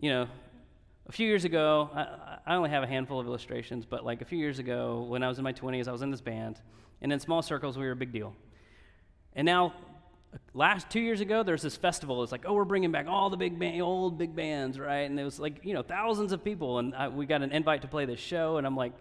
you 0.00 0.10
know, 0.10 0.26
a 1.06 1.12
few 1.12 1.26
years 1.26 1.44
ago, 1.44 1.90
I, 1.94 2.38
I, 2.46 2.54
only 2.56 2.70
have 2.70 2.82
a 2.82 2.86
handful 2.86 3.20
of 3.20 3.26
illustrations, 3.26 3.84
but 3.84 4.04
like 4.04 4.22
a 4.22 4.24
few 4.24 4.38
years 4.38 4.58
ago, 4.58 5.02
when 5.02 5.22
I 5.22 5.28
was 5.28 5.38
in 5.38 5.44
my 5.44 5.52
20s, 5.52 5.86
I 5.86 5.92
was 5.92 6.00
in 6.00 6.10
this 6.10 6.22
band, 6.22 6.60
and 7.02 7.12
in 7.12 7.20
small 7.20 7.42
circles, 7.42 7.76
we 7.76 7.84
were 7.84 7.92
a 7.92 7.96
big 7.96 8.12
deal. 8.12 8.34
And 9.34 9.44
now 9.44 9.74
last 10.52 10.88
two 10.90 11.00
years 11.00 11.20
ago 11.20 11.42
there's 11.42 11.62
this 11.62 11.76
festival. 11.76 12.22
It's 12.22 12.32
like 12.32 12.44
oh 12.46 12.54
we're 12.54 12.64
bringing 12.64 12.92
back 12.92 13.06
all 13.08 13.30
the 13.30 13.36
big 13.36 13.58
band, 13.58 13.80
old 13.82 14.18
big 14.18 14.34
bands 14.34 14.78
right? 14.78 15.08
And 15.08 15.18
it 15.18 15.24
was 15.24 15.38
like 15.38 15.64
you 15.64 15.74
know 15.74 15.82
thousands 15.82 16.32
of 16.32 16.44
people. 16.44 16.78
And 16.78 16.94
I, 16.94 17.08
we 17.08 17.26
got 17.26 17.42
an 17.42 17.52
invite 17.52 17.82
to 17.82 17.88
play 17.88 18.04
this 18.04 18.20
show 18.20 18.56
and 18.56 18.66
i'm 18.66 18.76
like 18.76 18.92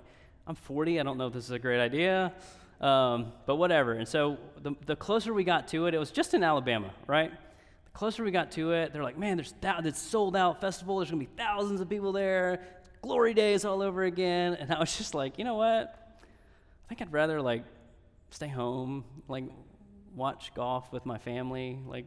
i'm 0.48 0.56
40 0.56 1.00
i 1.00 1.04
don't 1.04 1.18
know 1.18 1.28
if 1.28 1.34
this 1.34 1.46
is 1.46 1.52
a 1.52 1.60
great 1.60 1.80
idea. 1.80 2.34
Um, 2.82 3.32
but 3.46 3.56
whatever. 3.56 3.94
And 3.94 4.08
so 4.08 4.38
the, 4.62 4.74
the 4.86 4.96
closer 4.96 5.34
we 5.34 5.44
got 5.44 5.68
to 5.70 5.88
it 5.88 5.94
it 5.94 6.00
was 6.00 6.12
just 6.12 6.34
in 6.34 6.44
alabama 6.44 6.92
right? 7.08 7.32
The 7.32 7.92
closer 7.92 8.24
we 8.24 8.32
got 8.32 8.52
to 8.54 8.74
it 8.74 8.94
they're 8.94 9.04
like 9.04 9.18
man 9.18 9.38
there's 9.38 9.54
that 9.62 9.86
it's 9.86 10.02
sold 10.02 10.36
out 10.36 10.62
festival. 10.62 10.98
There's 10.98 11.10
to 11.10 11.16
be 11.16 11.30
thousands 11.38 11.82
of 11.82 11.90
people 11.90 12.12
there. 12.12 12.62
Glory 13.02 13.34
days 13.34 13.66
all 13.66 13.82
over 13.82 14.04
again. 14.04 14.54
And 14.60 14.74
i 14.74 14.80
was 14.80 14.98
just 14.98 15.14
like 15.14 15.38
you 15.38 15.46
know 15.46 15.56
what? 15.56 16.00
I 16.86 16.88
think 16.90 17.02
i'd 17.02 17.14
rather 17.14 17.42
like 17.42 17.64
stay 18.30 18.48
home 18.48 19.06
like 19.28 19.46
watch 20.16 20.52
golf 20.56 20.92
with 20.92 21.06
my 21.06 21.18
family. 21.18 21.80
Like, 21.88 22.06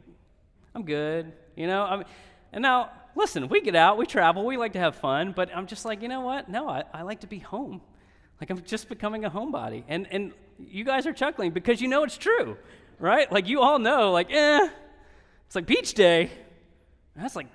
I'm 0.75 0.85
good, 0.85 1.33
you 1.57 1.67
know? 1.67 1.83
I 1.83 1.97
mean, 1.97 2.07
and 2.53 2.63
now, 2.63 2.91
listen, 3.15 3.49
we 3.49 3.61
get 3.61 3.75
out, 3.75 3.99
we 3.99 4.07
travel, 4.07 4.47
we 4.47 4.57
like 4.57 4.73
to 4.75 4.79
have 4.79 4.97
fun, 4.97 5.33
but 5.35 5.55
I'm 5.55 5.67
just 5.67 5.85
like, 5.85 6.03
you 6.03 6.09
know 6.09 6.21
what? 6.21 6.49
No, 6.49 6.69
I, 6.69 6.85
I 6.93 7.03
like 7.03 7.21
to 7.21 7.27
be 7.27 7.39
home. 7.39 7.81
Like, 8.41 8.51
I'm 8.51 8.63
just 8.63 8.89
becoming 8.89 9.25
a 9.25 9.31
homebody. 9.31 9.85
And, 9.89 10.07
and 10.11 10.33
you 10.59 10.85
guys 10.85 11.07
are 11.07 11.13
chuckling 11.13 11.51
because 11.51 11.81
you 11.81 11.89
know 11.89 12.05
it's 12.05 12.17
true, 12.17 12.57
right? 12.99 13.31
Like, 13.31 13.49
you 13.49 13.61
all 13.61 13.79
know, 13.79 14.13
like, 14.13 14.31
eh, 14.31 14.69
it's 15.47 15.55
like 15.55 15.67
beach 15.67 15.95
day. 15.95 16.31
That's 17.15 17.37
like 17.37 17.49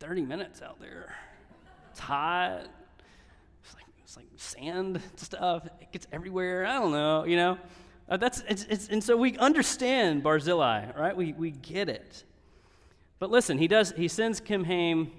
30 0.00 0.22
minutes 0.22 0.62
out 0.62 0.80
there. 0.80 1.14
It's 1.90 2.00
hot. 2.00 2.66
It's 3.62 3.74
like, 3.74 3.84
it's 4.02 4.16
like 4.16 4.26
sand 4.36 5.00
stuff. 5.16 5.66
It 5.80 5.92
gets 5.92 6.06
everywhere. 6.12 6.66
I 6.66 6.74
don't 6.74 6.92
know, 6.92 7.24
you 7.24 7.36
know? 7.36 7.58
Uh, 8.08 8.16
that's, 8.16 8.42
it's, 8.48 8.64
it's, 8.64 8.88
and 8.88 9.02
so 9.02 9.16
we 9.16 9.36
understand 9.38 10.22
Barzillai, 10.22 10.92
right? 10.96 11.16
We, 11.16 11.32
we 11.32 11.50
get 11.50 11.88
it. 11.88 12.24
But 13.18 13.30
listen, 13.30 13.56
he 13.56 13.68
does, 13.68 13.92
he 13.96 14.08
sends 14.08 14.40
Kimham, 14.40 15.10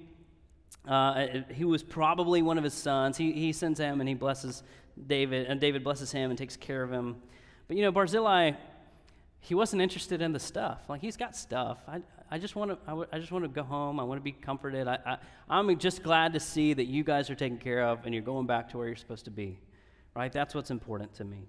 uh, 0.87 1.27
he 1.51 1.65
was 1.65 1.83
probably 1.83 2.41
one 2.41 2.57
of 2.57 2.63
his 2.63 2.73
sons. 2.73 3.17
He, 3.17 3.31
he 3.31 3.53
sends 3.53 3.79
him 3.79 3.99
and 4.01 4.07
he 4.07 4.15
blesses 4.15 4.63
David, 5.07 5.47
and 5.47 5.59
David 5.59 5.83
blesses 5.83 6.11
him 6.11 6.29
and 6.29 6.37
takes 6.37 6.55
care 6.55 6.83
of 6.83 6.91
him. 6.91 7.15
But 7.67 7.77
you 7.77 7.83
know, 7.83 7.91
Barzillai, 7.91 8.51
he 9.39 9.55
wasn't 9.55 9.81
interested 9.81 10.21
in 10.21 10.31
the 10.31 10.39
stuff. 10.39 10.83
Like 10.87 11.01
he's 11.01 11.17
got 11.17 11.35
stuff. 11.35 11.79
I, 11.87 12.01
I 12.29 12.37
just 12.37 12.55
want 12.55 12.71
to, 12.71 12.77
I, 12.85 12.91
w- 12.91 13.07
I 13.11 13.19
just 13.19 13.31
want 13.31 13.45
to 13.45 13.49
go 13.49 13.63
home. 13.63 13.99
I 13.99 14.03
want 14.03 14.19
to 14.19 14.23
be 14.23 14.31
comforted. 14.31 14.87
I, 14.87 14.99
I, 15.05 15.17
I'm 15.49 15.77
just 15.77 16.03
glad 16.03 16.33
to 16.33 16.39
see 16.39 16.73
that 16.73 16.85
you 16.85 17.03
guys 17.03 17.29
are 17.29 17.35
taken 17.35 17.57
care 17.57 17.83
of 17.83 18.05
and 18.05 18.13
you're 18.13 18.23
going 18.23 18.45
back 18.45 18.69
to 18.71 18.77
where 18.77 18.87
you're 18.87 18.95
supposed 18.95 19.25
to 19.25 19.31
be. 19.31 19.59
Right? 20.15 20.31
That's 20.31 20.55
what's 20.55 20.71
important 20.71 21.13
to 21.15 21.25
me. 21.25 21.47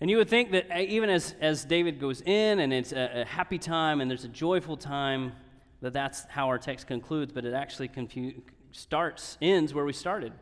And 0.00 0.10
you 0.10 0.18
would 0.18 0.28
think 0.28 0.50
that 0.50 0.70
uh, 0.70 0.78
even 0.80 1.08
as, 1.08 1.34
as 1.40 1.64
David 1.64 1.98
goes 1.98 2.20
in 2.20 2.60
and 2.60 2.72
it's 2.72 2.92
a, 2.92 3.22
a 3.22 3.24
happy 3.24 3.58
time 3.58 4.00
and 4.00 4.10
there's 4.10 4.24
a 4.24 4.28
joyful 4.28 4.76
time, 4.76 5.32
that 5.80 5.92
that's 5.92 6.24
how 6.28 6.48
our 6.48 6.58
text 6.58 6.86
concludes, 6.86 7.32
but 7.32 7.44
it 7.44 7.54
actually 7.54 7.88
confu- 7.88 8.42
starts, 8.72 9.38
ends 9.40 9.72
where 9.72 9.84
we 9.84 9.92
started 9.92 10.32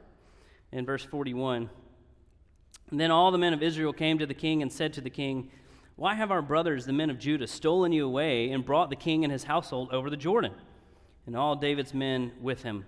in 0.72 0.84
verse 0.84 1.04
41. 1.04 1.70
And 2.90 3.00
then 3.00 3.10
all 3.10 3.30
the 3.30 3.38
men 3.38 3.52
of 3.52 3.62
Israel 3.62 3.92
came 3.92 4.18
to 4.18 4.26
the 4.26 4.34
king 4.34 4.62
and 4.62 4.72
said 4.72 4.92
to 4.94 5.00
the 5.00 5.10
king, 5.10 5.50
Why 5.96 6.14
have 6.14 6.30
our 6.30 6.42
brothers, 6.42 6.84
the 6.84 6.92
men 6.92 7.10
of 7.10 7.18
Judah, 7.18 7.46
stolen 7.46 7.92
you 7.92 8.06
away 8.06 8.50
and 8.50 8.64
brought 8.64 8.90
the 8.90 8.96
king 8.96 9.24
and 9.24 9.32
his 9.32 9.44
household 9.44 9.90
over 9.92 10.10
the 10.10 10.16
Jordan? 10.16 10.52
And 11.26 11.36
all 11.36 11.56
David's 11.56 11.94
men 11.94 12.32
with 12.40 12.62
him. 12.62 12.84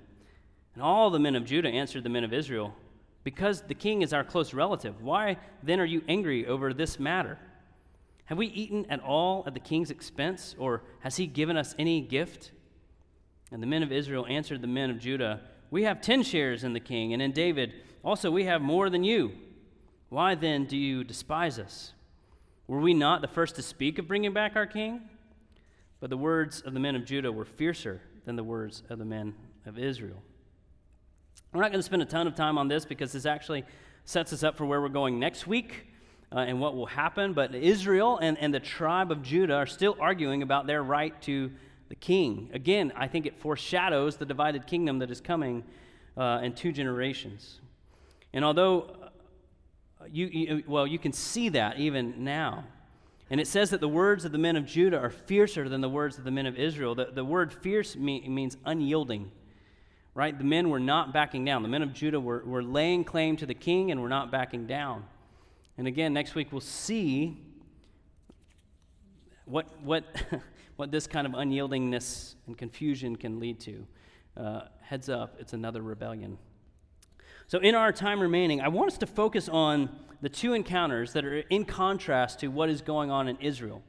And 0.74 0.82
all 0.82 1.10
the 1.10 1.18
men 1.18 1.36
of 1.36 1.44
Judah 1.44 1.68
answered 1.68 2.02
the 2.04 2.10
men 2.10 2.24
of 2.24 2.32
Israel, 2.32 2.74
Because 3.26 3.62
the 3.62 3.74
king 3.74 4.02
is 4.02 4.12
our 4.12 4.22
close 4.22 4.54
relative, 4.54 5.02
why 5.02 5.38
then 5.60 5.80
are 5.80 5.84
you 5.84 6.00
angry 6.06 6.46
over 6.46 6.72
this 6.72 7.00
matter? 7.00 7.40
Have 8.26 8.38
we 8.38 8.46
eaten 8.46 8.86
at 8.88 9.00
all 9.00 9.42
at 9.48 9.54
the 9.54 9.58
king's 9.58 9.90
expense, 9.90 10.54
or 10.60 10.84
has 11.00 11.16
he 11.16 11.26
given 11.26 11.56
us 11.56 11.74
any 11.76 12.00
gift? 12.00 12.52
And 13.50 13.60
the 13.60 13.66
men 13.66 13.82
of 13.82 13.90
Israel 13.90 14.26
answered 14.28 14.62
the 14.62 14.68
men 14.68 14.90
of 14.90 15.00
Judah, 15.00 15.40
We 15.72 15.82
have 15.82 16.00
ten 16.00 16.22
shares 16.22 16.62
in 16.62 16.72
the 16.72 16.78
king, 16.78 17.12
and 17.12 17.20
in 17.20 17.32
David 17.32 17.72
also 18.04 18.30
we 18.30 18.44
have 18.44 18.62
more 18.62 18.88
than 18.88 19.02
you. 19.02 19.32
Why 20.08 20.36
then 20.36 20.64
do 20.66 20.76
you 20.76 21.02
despise 21.02 21.58
us? 21.58 21.94
Were 22.68 22.78
we 22.78 22.94
not 22.94 23.22
the 23.22 23.26
first 23.26 23.56
to 23.56 23.62
speak 23.62 23.98
of 23.98 24.06
bringing 24.06 24.34
back 24.34 24.54
our 24.54 24.66
king? 24.66 25.00
But 25.98 26.10
the 26.10 26.16
words 26.16 26.60
of 26.60 26.74
the 26.74 26.80
men 26.80 26.94
of 26.94 27.04
Judah 27.04 27.32
were 27.32 27.44
fiercer 27.44 28.02
than 28.24 28.36
the 28.36 28.44
words 28.44 28.84
of 28.88 29.00
the 29.00 29.04
men 29.04 29.34
of 29.66 29.80
Israel. 29.80 30.22
We're 31.56 31.62
not 31.62 31.72
going 31.72 31.80
to 31.80 31.86
spend 31.86 32.02
a 32.02 32.06
ton 32.06 32.26
of 32.26 32.34
time 32.34 32.58
on 32.58 32.68
this 32.68 32.84
because 32.84 33.12
this 33.12 33.24
actually 33.24 33.64
sets 34.04 34.32
us 34.34 34.42
up 34.42 34.58
for 34.58 34.66
where 34.66 34.80
we're 34.82 34.90
going 34.90 35.18
next 35.18 35.46
week 35.46 35.86
uh, 36.30 36.40
and 36.40 36.60
what 36.60 36.76
will 36.76 36.86
happen. 36.86 37.32
But 37.32 37.54
Israel 37.54 38.18
and, 38.18 38.36
and 38.38 38.52
the 38.52 38.60
tribe 38.60 39.10
of 39.10 39.22
Judah 39.22 39.54
are 39.54 39.66
still 39.66 39.96
arguing 39.98 40.42
about 40.42 40.66
their 40.66 40.82
right 40.82 41.18
to 41.22 41.50
the 41.88 41.94
king. 41.94 42.50
Again, 42.52 42.92
I 42.94 43.08
think 43.08 43.24
it 43.24 43.38
foreshadows 43.38 44.16
the 44.16 44.26
divided 44.26 44.66
kingdom 44.66 44.98
that 44.98 45.10
is 45.10 45.20
coming 45.20 45.64
uh, 46.16 46.40
in 46.42 46.52
two 46.52 46.72
generations. 46.72 47.60
And 48.34 48.44
although 48.44 48.94
you, 50.10 50.26
you, 50.26 50.64
well, 50.66 50.86
you 50.86 50.98
can 50.98 51.12
see 51.12 51.48
that 51.50 51.78
even 51.78 52.22
now. 52.22 52.64
And 53.30 53.40
it 53.40 53.46
says 53.46 53.70
that 53.70 53.80
the 53.80 53.88
words 53.88 54.24
of 54.24 54.32
the 54.32 54.38
men 54.38 54.56
of 54.56 54.66
Judah 54.66 54.98
are 54.98 55.10
fiercer 55.10 55.68
than 55.68 55.80
the 55.80 55.88
words 55.88 56.18
of 56.18 56.24
the 56.24 56.30
men 56.30 56.44
of 56.44 56.56
Israel. 56.58 56.94
The, 56.94 57.06
the 57.06 57.24
word 57.24 57.52
fierce 57.52 57.96
means 57.96 58.56
unyielding, 58.64 59.32
right? 60.16 60.36
The 60.36 60.44
men 60.44 60.70
were 60.70 60.80
not 60.80 61.12
backing 61.12 61.44
down. 61.44 61.62
The 61.62 61.68
men 61.68 61.82
of 61.82 61.92
Judah 61.92 62.18
were, 62.18 62.42
were 62.46 62.62
laying 62.62 63.04
claim 63.04 63.36
to 63.36 63.44
the 63.44 63.54
king 63.54 63.90
and 63.90 64.00
were 64.00 64.08
not 64.08 64.32
backing 64.32 64.66
down. 64.66 65.04
And 65.76 65.86
again, 65.86 66.14
next 66.14 66.34
week 66.34 66.52
we'll 66.52 66.62
see 66.62 67.36
what, 69.44 69.66
what, 69.82 70.06
what 70.76 70.90
this 70.90 71.06
kind 71.06 71.26
of 71.26 71.34
unyieldingness 71.34 72.34
and 72.46 72.56
confusion 72.56 73.16
can 73.16 73.38
lead 73.38 73.60
to. 73.60 73.86
Uh, 74.38 74.60
heads 74.80 75.10
up, 75.10 75.36
it's 75.38 75.52
another 75.52 75.82
rebellion. 75.82 76.38
So, 77.46 77.58
in 77.58 77.74
our 77.74 77.92
time 77.92 78.18
remaining, 78.18 78.62
I 78.62 78.68
want 78.68 78.90
us 78.90 78.98
to 78.98 79.06
focus 79.06 79.50
on 79.50 79.90
the 80.22 80.28
two 80.30 80.54
encounters 80.54 81.12
that 81.12 81.26
are 81.26 81.40
in 81.40 81.66
contrast 81.66 82.40
to 82.40 82.48
what 82.48 82.70
is 82.70 82.80
going 82.80 83.10
on 83.10 83.28
in 83.28 83.36
Israel. 83.40 83.82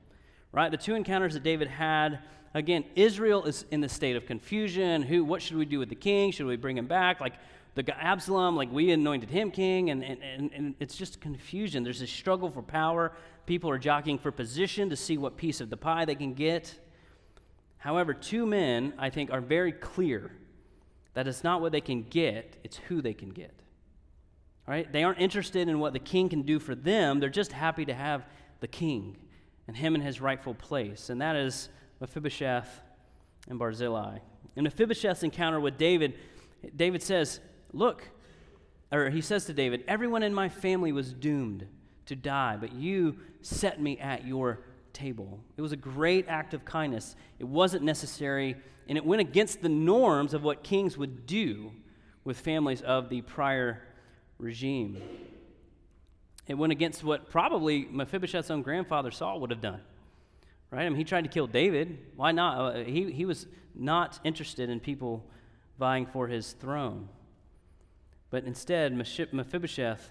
Right? 0.51 0.69
The 0.69 0.77
two 0.77 0.93
encounters 0.93 1.35
that 1.35 1.43
David 1.43 1.69
had. 1.69 2.19
Again, 2.53 2.85
Israel 2.95 3.43
is 3.45 3.65
in 3.71 3.81
the 3.81 3.89
state 3.89 4.15
of 4.15 4.25
confusion. 4.25 5.01
Who, 5.01 5.23
what 5.23 5.41
should 5.41 5.57
we 5.57 5.65
do 5.65 5.79
with 5.79 5.89
the 5.89 5.95
king? 5.95 6.31
Should 6.31 6.45
we 6.45 6.55
bring 6.55 6.77
him 6.77 6.87
back? 6.87 7.19
Like 7.19 7.33
the 7.75 8.03
Absalom, 8.03 8.55
like 8.55 8.71
we 8.71 8.91
anointed 8.91 9.29
him 9.29 9.51
king, 9.51 9.91
and, 9.91 10.03
and, 10.03 10.21
and, 10.23 10.51
and 10.51 10.75
it's 10.79 10.95
just 10.95 11.21
confusion. 11.21 11.83
There's 11.83 12.01
a 12.01 12.07
struggle 12.07 12.49
for 12.49 12.63
power. 12.63 13.11
People 13.45 13.69
are 13.69 13.77
jockeying 13.77 14.17
for 14.17 14.31
position 14.31 14.89
to 14.89 14.95
see 14.95 15.17
what 15.17 15.37
piece 15.37 15.61
of 15.61 15.69
the 15.69 15.77
pie 15.77 16.05
they 16.05 16.15
can 16.15 16.33
get. 16.33 16.73
However, 17.77 18.13
two 18.13 18.45
men, 18.45 18.93
I 18.97 19.09
think, 19.09 19.31
are 19.31 19.41
very 19.41 19.71
clear 19.71 20.31
that 21.13 21.27
it's 21.27 21.43
not 21.43 21.61
what 21.61 21.71
they 21.71 21.81
can 21.81 22.03
get, 22.03 22.57
it's 22.63 22.77
who 22.77 23.01
they 23.01 23.13
can 23.13 23.29
get. 23.29 23.53
All 24.67 24.73
right? 24.73 24.91
They 24.91 25.03
aren't 25.03 25.19
interested 25.19 25.67
in 25.67 25.79
what 25.79 25.93
the 25.93 25.99
king 25.99 26.29
can 26.29 26.41
do 26.41 26.59
for 26.59 26.75
them, 26.75 27.19
they're 27.19 27.29
just 27.29 27.51
happy 27.51 27.85
to 27.85 27.93
have 27.93 28.25
the 28.59 28.67
king 28.67 29.17
and 29.67 29.77
him 29.77 29.95
in 29.95 30.01
his 30.01 30.19
rightful 30.19 30.55
place. 30.55 31.09
And 31.09 31.21
that 31.21 31.35
is 31.35 31.69
Mephibosheth 31.99 32.81
and 33.49 33.59
Barzillai. 33.59 34.19
In 34.55 34.63
Mephibosheth's 34.63 35.23
encounter 35.23 35.59
with 35.59 35.77
David, 35.77 36.15
David 36.75 37.01
says, 37.01 37.39
Look, 37.73 38.09
or 38.91 39.09
he 39.09 39.21
says 39.21 39.45
to 39.45 39.53
David, 39.53 39.83
Everyone 39.87 40.23
in 40.23 40.33
my 40.33 40.49
family 40.49 40.91
was 40.91 41.13
doomed 41.13 41.67
to 42.05 42.15
die, 42.15 42.57
but 42.59 42.73
you 42.73 43.17
set 43.41 43.81
me 43.81 43.99
at 43.99 44.25
your 44.25 44.61
table. 44.93 45.39
It 45.57 45.61
was 45.61 45.71
a 45.71 45.77
great 45.77 46.27
act 46.27 46.53
of 46.53 46.65
kindness. 46.65 47.15
It 47.39 47.45
wasn't 47.45 47.83
necessary 47.83 48.55
and 48.89 48.97
it 48.97 49.05
went 49.05 49.21
against 49.21 49.61
the 49.61 49.69
norms 49.69 50.33
of 50.33 50.43
what 50.43 50.63
kings 50.63 50.97
would 50.97 51.25
do 51.25 51.71
with 52.23 52.39
families 52.39 52.81
of 52.81 53.09
the 53.09 53.21
prior 53.21 53.81
regime. 54.37 55.01
It 56.47 56.53
went 56.53 56.71
against 56.71 57.03
what 57.03 57.29
probably 57.29 57.87
Mephibosheth's 57.91 58.49
own 58.49 58.61
grandfather 58.61 59.11
Saul 59.11 59.41
would 59.41 59.51
have 59.51 59.61
done. 59.61 59.81
Right? 60.71 60.85
I 60.85 60.89
mean, 60.89 60.97
he 60.97 61.03
tried 61.03 61.23
to 61.23 61.29
kill 61.29 61.47
David. 61.47 61.97
Why 62.15 62.31
not? 62.31 62.57
Uh, 62.57 62.83
he, 62.83 63.11
he 63.11 63.25
was 63.25 63.47
not 63.73 64.19
interested 64.23 64.69
in 64.69 64.79
people 64.79 65.25
vying 65.79 66.05
for 66.05 66.27
his 66.27 66.53
throne. 66.53 67.07
But 68.29 68.43
instead, 68.43 68.93
Mephibosheth 68.93 70.09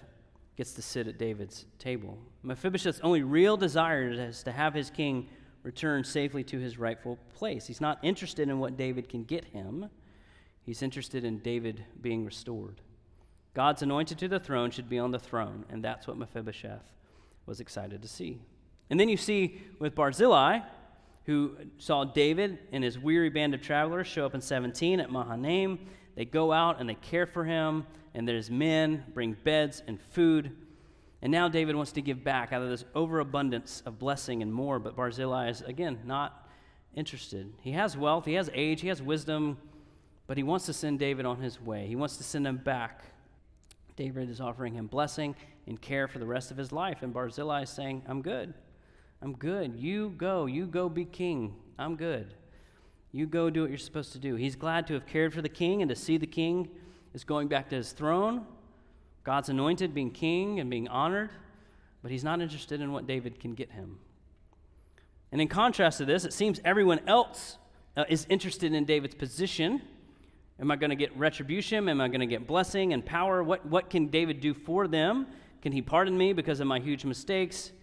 gets 0.55 0.73
to 0.73 0.81
sit 0.81 1.07
at 1.07 1.19
David's 1.19 1.65
table. 1.77 2.17
Mephibosheth's 2.41 2.99
only 3.01 3.21
real 3.21 3.57
desire 3.57 4.09
is 4.09 4.41
to 4.43 4.51
have 4.51 4.73
his 4.73 4.89
king 4.89 5.27
return 5.61 6.03
safely 6.03 6.43
to 6.45 6.57
his 6.57 6.79
rightful 6.79 7.19
place. 7.35 7.67
He's 7.67 7.81
not 7.81 7.99
interested 8.01 8.49
in 8.49 8.57
what 8.57 8.77
David 8.77 9.07
can 9.09 9.23
get 9.23 9.45
him, 9.45 9.89
he's 10.63 10.81
interested 10.81 11.23
in 11.23 11.39
David 11.39 11.83
being 12.01 12.25
restored. 12.25 12.81
God's 13.53 13.81
anointed 13.81 14.19
to 14.19 14.27
the 14.27 14.39
throne 14.39 14.71
should 14.71 14.89
be 14.89 14.99
on 14.99 15.11
the 15.11 15.19
throne, 15.19 15.65
and 15.69 15.83
that's 15.83 16.07
what 16.07 16.17
Mephibosheth 16.17 16.93
was 17.45 17.59
excited 17.59 18.01
to 18.01 18.07
see. 18.07 18.39
And 18.89 18.99
then 18.99 19.09
you 19.09 19.17
see 19.17 19.61
with 19.79 19.95
Barzillai, 19.95 20.59
who 21.25 21.57
saw 21.77 22.05
David 22.05 22.57
and 22.71 22.83
his 22.83 22.97
weary 22.97 23.29
band 23.29 23.53
of 23.53 23.61
travelers 23.61 24.07
show 24.07 24.25
up 24.25 24.33
in 24.33 24.41
17 24.41 25.01
at 25.01 25.11
Mahanaim. 25.11 25.79
They 26.15 26.25
go 26.25 26.53
out 26.53 26.79
and 26.79 26.89
they 26.89 26.95
care 26.95 27.25
for 27.27 27.43
him, 27.43 27.85
and 28.13 28.27
there's 28.27 28.49
men 28.49 29.03
bring 29.13 29.35
beds 29.43 29.83
and 29.87 29.99
food. 30.01 30.55
And 31.21 31.31
now 31.31 31.49
David 31.49 31.75
wants 31.75 31.91
to 31.93 32.01
give 32.01 32.23
back 32.23 32.53
out 32.53 32.61
of 32.61 32.69
this 32.69 32.85
overabundance 32.95 33.83
of 33.85 33.99
blessing 33.99 34.41
and 34.41 34.53
more, 34.53 34.79
but 34.79 34.95
Barzillai 34.95 35.49
is, 35.49 35.61
again, 35.61 35.99
not 36.05 36.47
interested. 36.95 37.51
He 37.61 37.71
has 37.71 37.97
wealth, 37.97 38.25
he 38.25 38.33
has 38.33 38.49
age, 38.53 38.81
he 38.81 38.87
has 38.87 39.01
wisdom, 39.01 39.57
but 40.27 40.37
he 40.37 40.43
wants 40.43 40.65
to 40.67 40.73
send 40.73 40.99
David 40.99 41.25
on 41.25 41.41
his 41.41 41.59
way. 41.61 41.87
He 41.87 41.95
wants 41.95 42.17
to 42.17 42.23
send 42.23 42.47
him 42.47 42.57
back. 42.57 43.03
David 43.97 44.29
is 44.29 44.39
offering 44.39 44.75
him 44.75 44.87
blessing 44.87 45.35
and 45.65 45.81
care 45.81 46.07
for 46.07 46.19
the 46.19 46.25
rest 46.25 46.51
of 46.51 46.57
his 46.57 46.71
life, 46.71 47.01
and 47.01 47.13
Barzillai 47.13 47.63
is 47.63 47.69
saying, 47.69 48.03
I'm 48.07 48.21
good. 48.21 48.53
I'm 49.21 49.33
good. 49.33 49.75
You 49.77 50.13
go. 50.17 50.45
You 50.45 50.65
go 50.65 50.89
be 50.89 51.05
king. 51.05 51.55
I'm 51.79 51.95
good. 51.95 52.33
You 53.11 53.25
go 53.25 53.49
do 53.49 53.61
what 53.61 53.69
you're 53.69 53.79
supposed 53.79 54.11
to 54.13 54.19
do. 54.19 54.35
He's 54.35 54.55
glad 54.55 54.87
to 54.87 54.93
have 54.93 55.05
cared 55.05 55.33
for 55.33 55.41
the 55.41 55.49
king 55.49 55.81
and 55.81 55.89
to 55.89 55.95
see 55.95 56.17
the 56.17 56.27
king 56.27 56.69
is 57.13 57.23
going 57.23 57.47
back 57.47 57.69
to 57.69 57.75
his 57.75 57.91
throne 57.91 58.45
God's 59.27 59.49
anointed 59.49 59.93
being 59.93 60.11
king 60.11 60.61
and 60.61 60.69
being 60.69 60.87
honored, 60.87 61.29
but 62.01 62.11
he's 62.11 62.23
not 62.23 62.39
interested 62.39 62.79
in 62.79 62.93
what 62.93 63.07
David 63.07 63.41
can 63.41 63.55
get 63.55 63.69
him. 63.69 63.99
And 65.33 65.41
in 65.41 65.49
contrast 65.49 65.97
to 65.97 66.05
this, 66.05 66.23
it 66.23 66.31
seems 66.31 66.61
everyone 66.63 67.01
else 67.07 67.57
uh, 67.97 68.05
is 68.07 68.25
interested 68.29 68.73
in 68.73 68.85
David's 68.85 69.15
position. 69.15 69.81
Am 70.61 70.71
I 70.71 70.77
going 70.77 70.91
to 70.91 70.95
get 70.95 71.13
retribution? 71.17 71.89
Am 71.89 71.99
I 71.99 72.07
going 72.07 72.21
to 72.21 72.25
get 72.25 72.47
blessing 72.47 72.93
and 72.93 73.05
power? 73.05 73.43
What, 73.43 73.65
what 73.65 73.89
can 73.89 74.07
David 74.07 74.39
do 74.39 74.53
for 74.53 74.87
them? 74.87 75.27
Can 75.61 75.73
he 75.73 75.81
pardon 75.81 76.17
me 76.17 76.31
because 76.31 76.61
of 76.61 76.67
my 76.67 76.79
huge 76.79 77.03
mistakes? 77.03 77.73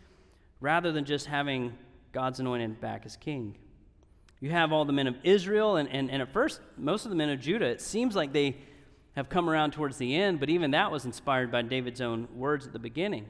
Rather 0.65 0.93
than 0.93 1.05
just 1.05 1.27
having 1.27 1.75
God's 2.13 2.41
anointed 2.41 2.81
back 2.81 3.05
as 3.05 3.17
king. 3.17 3.55
You 4.41 4.49
have 4.49 4.73
all 4.73 4.87
the 4.87 4.95
men 4.95 5.07
of 5.07 5.15
Israel, 5.23 5.77
and, 5.77 5.87
and, 5.91 6.11
and 6.11 6.23
at 6.23 6.33
first, 6.33 6.59
most 6.79 7.05
of 7.05 7.11
the 7.11 7.17
men 7.17 7.29
of 7.29 7.39
Judah, 7.39 7.67
it 7.67 7.83
seems 7.83 8.17
like 8.17 8.33
they 8.33 8.57
have 9.15 9.29
come 9.29 9.51
around 9.51 9.75
towards 9.75 9.99
the 9.99 10.17
end, 10.17 10.41
but 10.41 10.49
even 10.49 10.71
that 10.71 10.91
was 10.91 11.05
inspired 11.05 11.53
by 11.53 11.61
David's 11.61 12.01
own 12.01 12.29
words 12.35 12.67
at 12.67 12.73
the 12.73 12.79
beginning. 12.79 13.27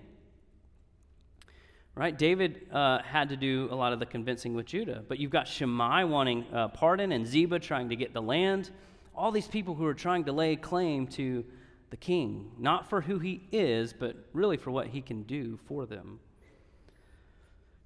Right? 1.97 2.17
David 2.17 2.69
uh, 2.73 3.03
had 3.03 3.31
to 3.31 3.37
do 3.37 3.67
a 3.69 3.75
lot 3.75 3.93
of 3.93 3.99
the 3.99 4.07
convincing 4.07 4.55
with 4.55 4.67
Judah, 4.67 5.03
but 5.09 5.19
you've 5.19 5.33
got 5.33 5.49
Shimei 5.49 6.05
wanting 6.05 6.47
uh, 6.55 6.69
pardon 6.69 7.11
and 7.11 7.27
Ziba 7.27 7.59
trying 7.59 7.89
to 7.89 7.97
get 7.97 8.15
the 8.15 8.23
land. 8.23 8.71
All 9.13 9.33
these 9.33 9.49
people 9.49 9.75
who 9.75 9.87
are 9.87 9.95
trying 9.95 10.23
to 10.27 10.33
lay 10.33 10.55
claim 10.55 11.09
to 11.09 11.45
the 11.91 11.97
king, 11.97 12.53
not 12.61 12.89
for 12.89 13.01
who 13.01 13.19
he 13.19 13.43
is, 13.51 13.93
but 13.93 14.15
really 14.33 14.57
for 14.57 14.71
what 14.71 14.87
he 14.87 15.01
can 15.01 15.25
do 15.25 15.59
for 15.67 15.85
them. 15.85 16.21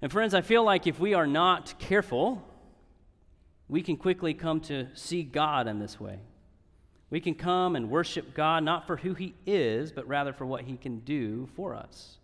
And 0.01 0.11
friends, 0.11 0.33
I 0.33 0.41
feel 0.41 0.63
like 0.63 0.87
if 0.87 0.99
we 0.99 1.13
are 1.13 1.27
not 1.27 1.73
careful, 1.77 2.41
we 3.67 3.81
can 3.81 3.97
quickly 3.97 4.33
come 4.33 4.61
to 4.61 4.87
see 4.93 5.23
God 5.23 5.67
in 5.67 5.79
this 5.79 5.99
way. 5.99 6.19
We 7.09 7.19
can 7.19 7.35
come 7.35 7.75
and 7.75 7.89
worship 7.89 8.33
God 8.33 8.63
not 8.63 8.87
for 8.87 8.97
who 8.97 9.13
He 9.13 9.33
is, 9.45 9.91
but 9.91 10.07
rather 10.07 10.31
for 10.31 10.45
what 10.45 10.63
He 10.63 10.77
can 10.77 10.99
do 10.99 11.49
for 11.55 11.75
us. 11.75 12.17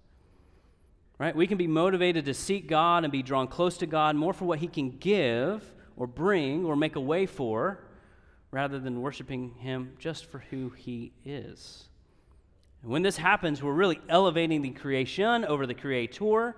Right? 1.17 1.35
We 1.35 1.47
can 1.47 1.57
be 1.57 1.67
motivated 1.67 2.25
to 2.25 2.33
seek 2.33 2.67
God 2.67 3.03
and 3.03 3.11
be 3.11 3.23
drawn 3.23 3.47
close 3.47 3.77
to 3.77 3.85
God 3.85 4.15
more 4.15 4.33
for 4.33 4.45
what 4.45 4.59
He 4.59 4.67
can 4.67 4.91
give 4.97 5.63
or 5.97 6.07
bring 6.07 6.65
or 6.65 6.75
make 6.75 6.95
a 6.95 7.01
way 7.01 7.25
for 7.25 7.79
rather 8.51 8.79
than 8.79 9.01
worshiping 9.01 9.55
Him 9.59 9.93
just 9.99 10.25
for 10.25 10.39
who 10.49 10.69
He 10.69 11.11
is. 11.25 11.89
And 12.83 12.91
when 12.91 13.01
this 13.01 13.17
happens, 13.17 13.61
we're 13.61 13.73
really 13.73 13.99
elevating 14.07 14.61
the 14.61 14.69
creation 14.69 15.43
over 15.45 15.65
the 15.65 15.73
creator. 15.73 16.55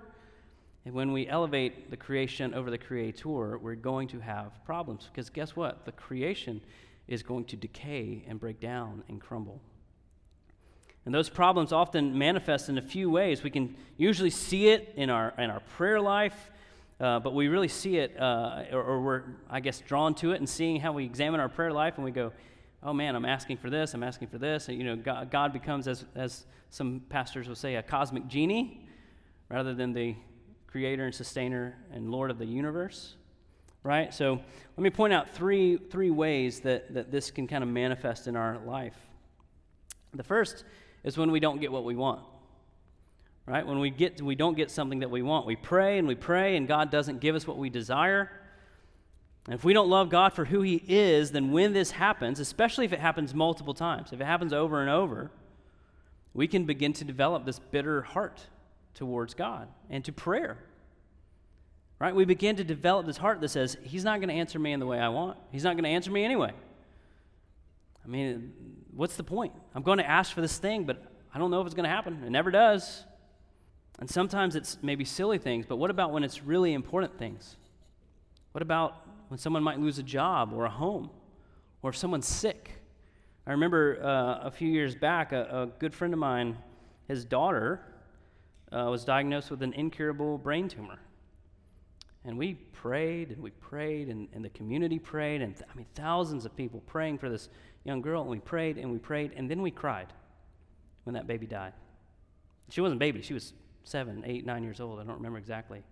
And 0.84 0.94
when 0.94 1.12
we 1.12 1.26
elevate 1.26 1.90
the 1.90 1.96
creation 1.96 2.54
over 2.54 2.70
the 2.70 2.78
creator, 2.78 3.58
we're 3.58 3.74
going 3.74 4.08
to 4.08 4.20
have 4.20 4.64
problems 4.64 5.08
because 5.12 5.28
guess 5.28 5.54
what? 5.54 5.84
The 5.84 5.92
creation 5.92 6.60
is 7.06 7.22
going 7.22 7.44
to 7.46 7.56
decay 7.56 8.24
and 8.28 8.38
break 8.38 8.60
down 8.60 9.02
and 9.08 9.20
crumble. 9.20 9.60
And 11.04 11.14
those 11.14 11.30
problems 11.30 11.72
often 11.72 12.18
manifest 12.18 12.68
in 12.68 12.76
a 12.76 12.82
few 12.82 13.10
ways. 13.10 13.42
We 13.42 13.50
can 13.50 13.76
usually 13.96 14.30
see 14.30 14.68
it 14.68 14.92
in 14.94 15.08
our, 15.08 15.32
in 15.38 15.48
our 15.48 15.60
prayer 15.60 16.00
life, 16.00 16.50
uh, 17.00 17.18
but 17.20 17.34
we 17.34 17.48
really 17.48 17.68
see 17.68 17.96
it, 17.96 18.20
uh, 18.20 18.64
or, 18.72 18.82
or, 18.82 19.00
we're, 19.00 19.22
I 19.48 19.60
guess, 19.60 19.80
drawn 19.80 20.14
to 20.16 20.32
it 20.32 20.36
and 20.36 20.48
seeing 20.48 20.80
how 20.80 20.92
we 20.92 21.04
examine 21.04 21.40
our 21.40 21.48
prayer 21.48 21.72
life 21.72 21.94
and 21.96 22.04
we 22.04 22.10
go, 22.10 22.32
oh 22.82 22.92
man, 22.92 23.16
I'm 23.16 23.24
asking 23.24 23.56
for 23.56 23.70
this, 23.70 23.94
I'm 23.94 24.02
asking 24.02 24.28
for 24.28 24.38
this. 24.38 24.68
And, 24.68 24.76
you 24.76 24.84
know, 24.84 24.96
God, 24.96 25.30
God 25.30 25.52
becomes, 25.52 25.88
as, 25.88 26.04
as 26.14 26.44
some 26.68 27.00
pastors 27.08 27.48
will 27.48 27.54
say, 27.54 27.76
a 27.76 27.82
cosmic 27.82 28.28
genie 28.28 28.86
rather 29.48 29.74
than 29.74 29.94
the 29.94 30.14
creator 30.68 31.04
and 31.04 31.14
sustainer 31.14 31.76
and 31.92 32.10
Lord 32.10 32.30
of 32.30 32.38
the 32.38 32.46
universe 32.46 33.16
right? 33.82 34.12
So 34.12 34.34
let 34.34 34.82
me 34.82 34.90
point 34.90 35.12
out 35.12 35.30
three, 35.30 35.76
three 35.76 36.10
ways 36.10 36.60
that, 36.60 36.92
that 36.94 37.10
this 37.10 37.30
can 37.30 37.46
kind 37.46 37.62
of 37.62 37.70
manifest 37.70 38.26
in 38.26 38.36
our 38.36 38.58
life. 38.58 38.96
The 40.14 40.22
first 40.22 40.64
is 41.04 41.16
when 41.16 41.30
we 41.30 41.40
don't 41.40 41.60
get 41.60 41.72
what 41.72 41.84
we 41.84 41.96
want. 41.96 42.22
Right? 43.46 43.66
When 43.66 43.78
we 43.78 43.88
get 43.88 44.20
we 44.20 44.34
don't 44.34 44.58
get 44.58 44.70
something 44.70 44.98
that 44.98 45.10
we 45.10 45.22
want. 45.22 45.46
We 45.46 45.56
pray 45.56 45.98
and 45.98 46.06
we 46.06 46.14
pray 46.14 46.56
and 46.56 46.68
God 46.68 46.90
doesn't 46.90 47.20
give 47.20 47.34
us 47.34 47.46
what 47.46 47.56
we 47.56 47.70
desire. 47.70 48.30
And 49.46 49.54
if 49.54 49.64
we 49.64 49.72
don't 49.72 49.88
love 49.88 50.10
God 50.10 50.34
for 50.34 50.44
who 50.44 50.60
he 50.60 50.84
is, 50.86 51.30
then 51.30 51.50
when 51.50 51.72
this 51.72 51.92
happens, 51.92 52.40
especially 52.40 52.84
if 52.84 52.92
it 52.92 53.00
happens 53.00 53.34
multiple 53.34 53.72
times, 53.72 54.12
if 54.12 54.20
it 54.20 54.24
happens 54.24 54.52
over 54.52 54.82
and 54.82 54.90
over, 54.90 55.30
we 56.34 56.46
can 56.46 56.64
begin 56.66 56.92
to 56.92 57.04
develop 57.04 57.46
this 57.46 57.58
bitter 57.58 58.02
heart 58.02 58.42
towards 58.98 59.32
God 59.32 59.68
and 59.88 60.04
to 60.04 60.12
prayer. 60.12 60.58
Right? 62.00 62.14
We 62.14 62.24
begin 62.24 62.56
to 62.56 62.64
develop 62.64 63.06
this 63.06 63.16
heart 63.16 63.40
that 63.40 63.48
says, 63.48 63.76
He's 63.82 64.04
not 64.04 64.18
going 64.18 64.28
to 64.28 64.34
answer 64.34 64.58
me 64.58 64.72
in 64.72 64.80
the 64.80 64.86
way 64.86 64.98
I 64.98 65.08
want. 65.08 65.38
He's 65.52 65.64
not 65.64 65.74
going 65.74 65.84
to 65.84 65.90
answer 65.90 66.10
me 66.10 66.24
anyway. 66.24 66.52
I 68.04 68.08
mean, 68.08 68.52
what's 68.92 69.16
the 69.16 69.22
point? 69.22 69.52
I'm 69.74 69.82
going 69.82 69.98
to 69.98 70.08
ask 70.08 70.32
for 70.32 70.40
this 70.40 70.58
thing, 70.58 70.84
but 70.84 71.00
I 71.32 71.38
don't 71.38 71.50
know 71.50 71.60
if 71.60 71.66
it's 71.66 71.74
going 71.74 71.88
to 71.88 71.94
happen. 71.94 72.22
It 72.24 72.30
never 72.30 72.50
does. 72.50 73.04
And 74.00 74.10
sometimes 74.10 74.56
it's 74.56 74.78
maybe 74.82 75.04
silly 75.04 75.38
things, 75.38 75.64
but 75.66 75.76
what 75.76 75.90
about 75.90 76.12
when 76.12 76.24
it's 76.24 76.42
really 76.42 76.72
important 76.72 77.18
things? 77.18 77.56
What 78.52 78.62
about 78.62 79.06
when 79.28 79.38
someone 79.38 79.62
might 79.62 79.78
lose 79.78 79.98
a 79.98 80.02
job 80.02 80.52
or 80.52 80.64
a 80.64 80.70
home, 80.70 81.10
or 81.82 81.90
if 81.90 81.96
someone's 81.96 82.26
sick? 82.26 82.80
I 83.46 83.52
remember 83.52 83.98
uh, 84.02 84.46
a 84.46 84.50
few 84.50 84.68
years 84.68 84.94
back, 84.94 85.32
a, 85.32 85.42
a, 85.42 85.66
good 85.78 85.94
friend 85.94 86.14
of 86.14 86.20
mine, 86.20 86.58
his 87.08 87.24
daughter, 87.24 87.80
uh, 88.72 88.86
was 88.90 89.04
diagnosed 89.04 89.50
with 89.50 89.62
an 89.62 89.72
incurable 89.72 90.38
brain 90.38 90.68
tumor. 90.68 90.98
And 92.24 92.36
we 92.36 92.54
prayed 92.54 93.30
and 93.30 93.42
we 93.42 93.50
prayed, 93.50 94.08
and, 94.08 94.28
and 94.34 94.44
the 94.44 94.50
community 94.50 94.98
prayed, 94.98 95.40
and 95.40 95.56
th- 95.56 95.68
I 95.72 95.76
mean, 95.76 95.86
thousands 95.94 96.44
of 96.44 96.54
people 96.56 96.82
praying 96.86 97.18
for 97.18 97.28
this 97.28 97.48
young 97.84 98.02
girl. 98.02 98.22
And 98.22 98.30
we 98.30 98.40
prayed 98.40 98.76
and 98.76 98.92
we 98.92 98.98
prayed, 98.98 99.32
and 99.36 99.50
then 99.50 99.62
we 99.62 99.70
cried 99.70 100.12
when 101.04 101.14
that 101.14 101.26
baby 101.26 101.46
died. 101.46 101.72
She 102.70 102.80
wasn't 102.80 102.98
a 102.98 103.00
baby, 103.00 103.22
she 103.22 103.34
was 103.34 103.54
seven, 103.84 104.22
eight, 104.26 104.44
nine 104.44 104.62
years 104.62 104.80
old. 104.80 105.00
I 105.00 105.04
don't 105.04 105.16
remember 105.16 105.38
exactly. 105.38 105.82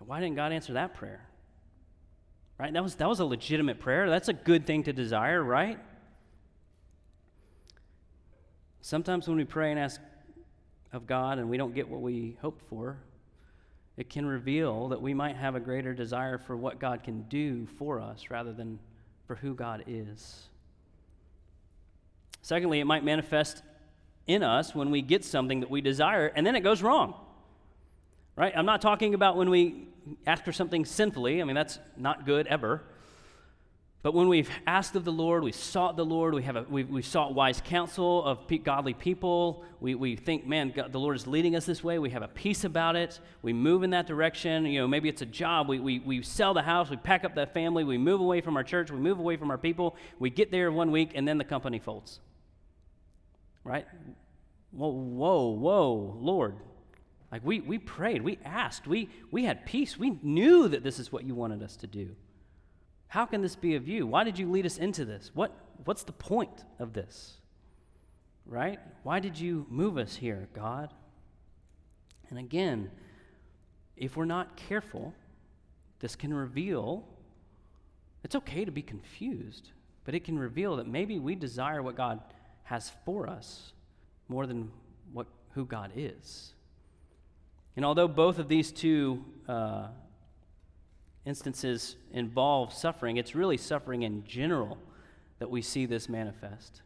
And 0.00 0.08
why 0.08 0.20
didn't 0.20 0.36
God 0.36 0.52
answer 0.52 0.72
that 0.72 0.94
prayer? 0.94 1.28
Right? 2.58 2.72
That 2.72 2.82
was, 2.82 2.96
that 2.96 3.08
was 3.08 3.20
a 3.20 3.24
legitimate 3.24 3.78
prayer. 3.78 4.08
That's 4.08 4.28
a 4.28 4.32
good 4.32 4.66
thing 4.66 4.82
to 4.84 4.92
desire, 4.92 5.44
right? 5.44 5.78
Sometimes 8.80 9.28
when 9.28 9.36
we 9.36 9.44
pray 9.44 9.70
and 9.70 9.78
ask 9.78 10.00
of 10.92 11.06
God 11.06 11.38
and 11.38 11.48
we 11.48 11.56
don't 11.56 11.74
get 11.74 11.88
what 11.88 12.00
we 12.00 12.36
hoped 12.40 12.62
for, 12.68 12.98
it 13.96 14.10
can 14.10 14.26
reveal 14.26 14.88
that 14.88 15.00
we 15.00 15.14
might 15.14 15.36
have 15.36 15.54
a 15.54 15.60
greater 15.60 15.94
desire 15.94 16.38
for 16.38 16.56
what 16.56 16.78
God 16.78 17.02
can 17.02 17.22
do 17.22 17.66
for 17.78 18.00
us 18.00 18.26
rather 18.30 18.52
than 18.52 18.78
for 19.26 19.36
who 19.36 19.54
God 19.54 19.84
is. 19.86 20.48
Secondly, 22.42 22.80
it 22.80 22.84
might 22.84 23.04
manifest 23.04 23.62
in 24.26 24.42
us 24.42 24.74
when 24.74 24.90
we 24.90 25.02
get 25.02 25.24
something 25.24 25.60
that 25.60 25.70
we 25.70 25.80
desire 25.80 26.26
and 26.28 26.46
then 26.46 26.56
it 26.56 26.60
goes 26.60 26.82
wrong. 26.82 27.14
Right? 28.36 28.52
I'm 28.54 28.66
not 28.66 28.82
talking 28.82 29.14
about 29.14 29.36
when 29.36 29.48
we 29.48 29.88
ask 30.26 30.44
for 30.44 30.52
something 30.52 30.84
sinfully. 30.84 31.40
I 31.40 31.44
mean, 31.44 31.56
that's 31.56 31.78
not 31.96 32.26
good 32.26 32.46
ever. 32.46 32.82
But 34.02 34.14
when 34.14 34.28
we've 34.28 34.50
asked 34.68 34.94
of 34.94 35.04
the 35.04 35.10
Lord, 35.10 35.42
we 35.42 35.50
sought 35.50 35.96
the 35.96 36.04
Lord, 36.04 36.32
we 36.32 36.44
have 36.44 36.54
a, 36.54 36.62
we, 36.68 36.84
we 36.84 37.02
sought 37.02 37.34
wise 37.34 37.60
counsel 37.64 38.24
of 38.24 38.46
pe- 38.46 38.58
godly 38.58 38.94
people, 38.94 39.64
we, 39.80 39.96
we 39.96 40.14
think, 40.14 40.46
man, 40.46 40.70
God, 40.70 40.92
the 40.92 41.00
Lord 41.00 41.16
is 41.16 41.26
leading 41.26 41.56
us 41.56 41.66
this 41.66 41.82
way, 41.82 41.98
we 41.98 42.10
have 42.10 42.22
a 42.22 42.28
peace 42.28 42.62
about 42.62 42.94
it, 42.94 43.18
we 43.42 43.52
move 43.52 43.82
in 43.82 43.90
that 43.90 44.06
direction. 44.06 44.64
You 44.64 44.82
know, 44.82 44.86
maybe 44.86 45.08
it's 45.08 45.22
a 45.22 45.26
job, 45.26 45.68
we, 45.68 45.80
we, 45.80 45.98
we 45.98 46.22
sell 46.22 46.54
the 46.54 46.62
house, 46.62 46.88
we 46.88 46.96
pack 46.96 47.24
up 47.24 47.34
that 47.34 47.52
family, 47.52 47.82
we 47.82 47.98
move 47.98 48.20
away 48.20 48.40
from 48.40 48.56
our 48.56 48.62
church, 48.62 48.92
we 48.92 48.98
move 48.98 49.18
away 49.18 49.36
from 49.36 49.50
our 49.50 49.58
people, 49.58 49.96
we 50.20 50.30
get 50.30 50.52
there 50.52 50.70
one 50.70 50.92
week, 50.92 51.10
and 51.16 51.26
then 51.26 51.38
the 51.38 51.44
company 51.44 51.80
folds. 51.80 52.20
Right? 53.64 53.86
Whoa, 54.70 54.88
whoa, 54.88 55.48
whoa, 55.48 56.16
Lord. 56.20 56.54
Like 57.32 57.44
we, 57.44 57.60
we 57.60 57.78
prayed, 57.78 58.22
we 58.22 58.38
asked, 58.44 58.86
we, 58.86 59.08
we 59.32 59.44
had 59.44 59.66
peace, 59.66 59.98
we 59.98 60.18
knew 60.22 60.68
that 60.68 60.84
this 60.84 61.00
is 61.00 61.10
what 61.10 61.24
you 61.24 61.34
wanted 61.34 61.60
us 61.60 61.74
to 61.78 61.88
do. 61.88 62.14
How 63.08 63.26
can 63.26 63.42
this 63.42 63.56
be 63.56 63.74
of 63.76 63.86
you? 63.88 64.06
Why 64.06 64.24
did 64.24 64.38
you 64.38 64.50
lead 64.50 64.66
us 64.66 64.78
into 64.78 65.04
this? 65.04 65.30
What, 65.34 65.52
what's 65.84 66.04
the 66.04 66.12
point 66.12 66.64
of 66.78 66.92
this? 66.92 67.34
Right? 68.44 68.78
Why 69.02 69.20
did 69.20 69.38
you 69.38 69.66
move 69.68 69.98
us 69.98 70.16
here, 70.16 70.48
God? 70.54 70.92
And 72.30 72.38
again, 72.38 72.90
if 73.96 74.16
we're 74.16 74.24
not 74.24 74.56
careful, 74.56 75.14
this 76.00 76.16
can 76.16 76.34
reveal 76.34 77.04
it's 78.26 78.34
okay 78.34 78.64
to 78.64 78.72
be 78.72 78.82
confused, 78.82 79.70
but 80.04 80.14
it 80.14 80.24
can 80.24 80.36
reveal 80.36 80.76
that 80.76 80.88
maybe 80.88 81.20
we 81.20 81.36
desire 81.36 81.80
what 81.80 81.94
God 81.94 82.20
has 82.64 82.90
for 83.04 83.28
us 83.28 83.72
more 84.28 84.48
than 84.48 84.72
what, 85.12 85.28
who 85.52 85.64
God 85.64 85.92
is. 85.94 86.52
And 87.76 87.84
although 87.84 88.08
both 88.08 88.40
of 88.40 88.48
these 88.48 88.72
two 88.72 89.24
uh, 89.46 89.88
instances 91.26 91.96
involve 92.12 92.72
suffering, 92.72 93.16
it's 93.18 93.34
really 93.34 93.56
suffering 93.56 94.02
in 94.02 94.24
general 94.24 94.78
that 95.38 95.50
we 95.50 95.60
see 95.60 95.84
this 95.84 96.08
manifest. 96.08 96.80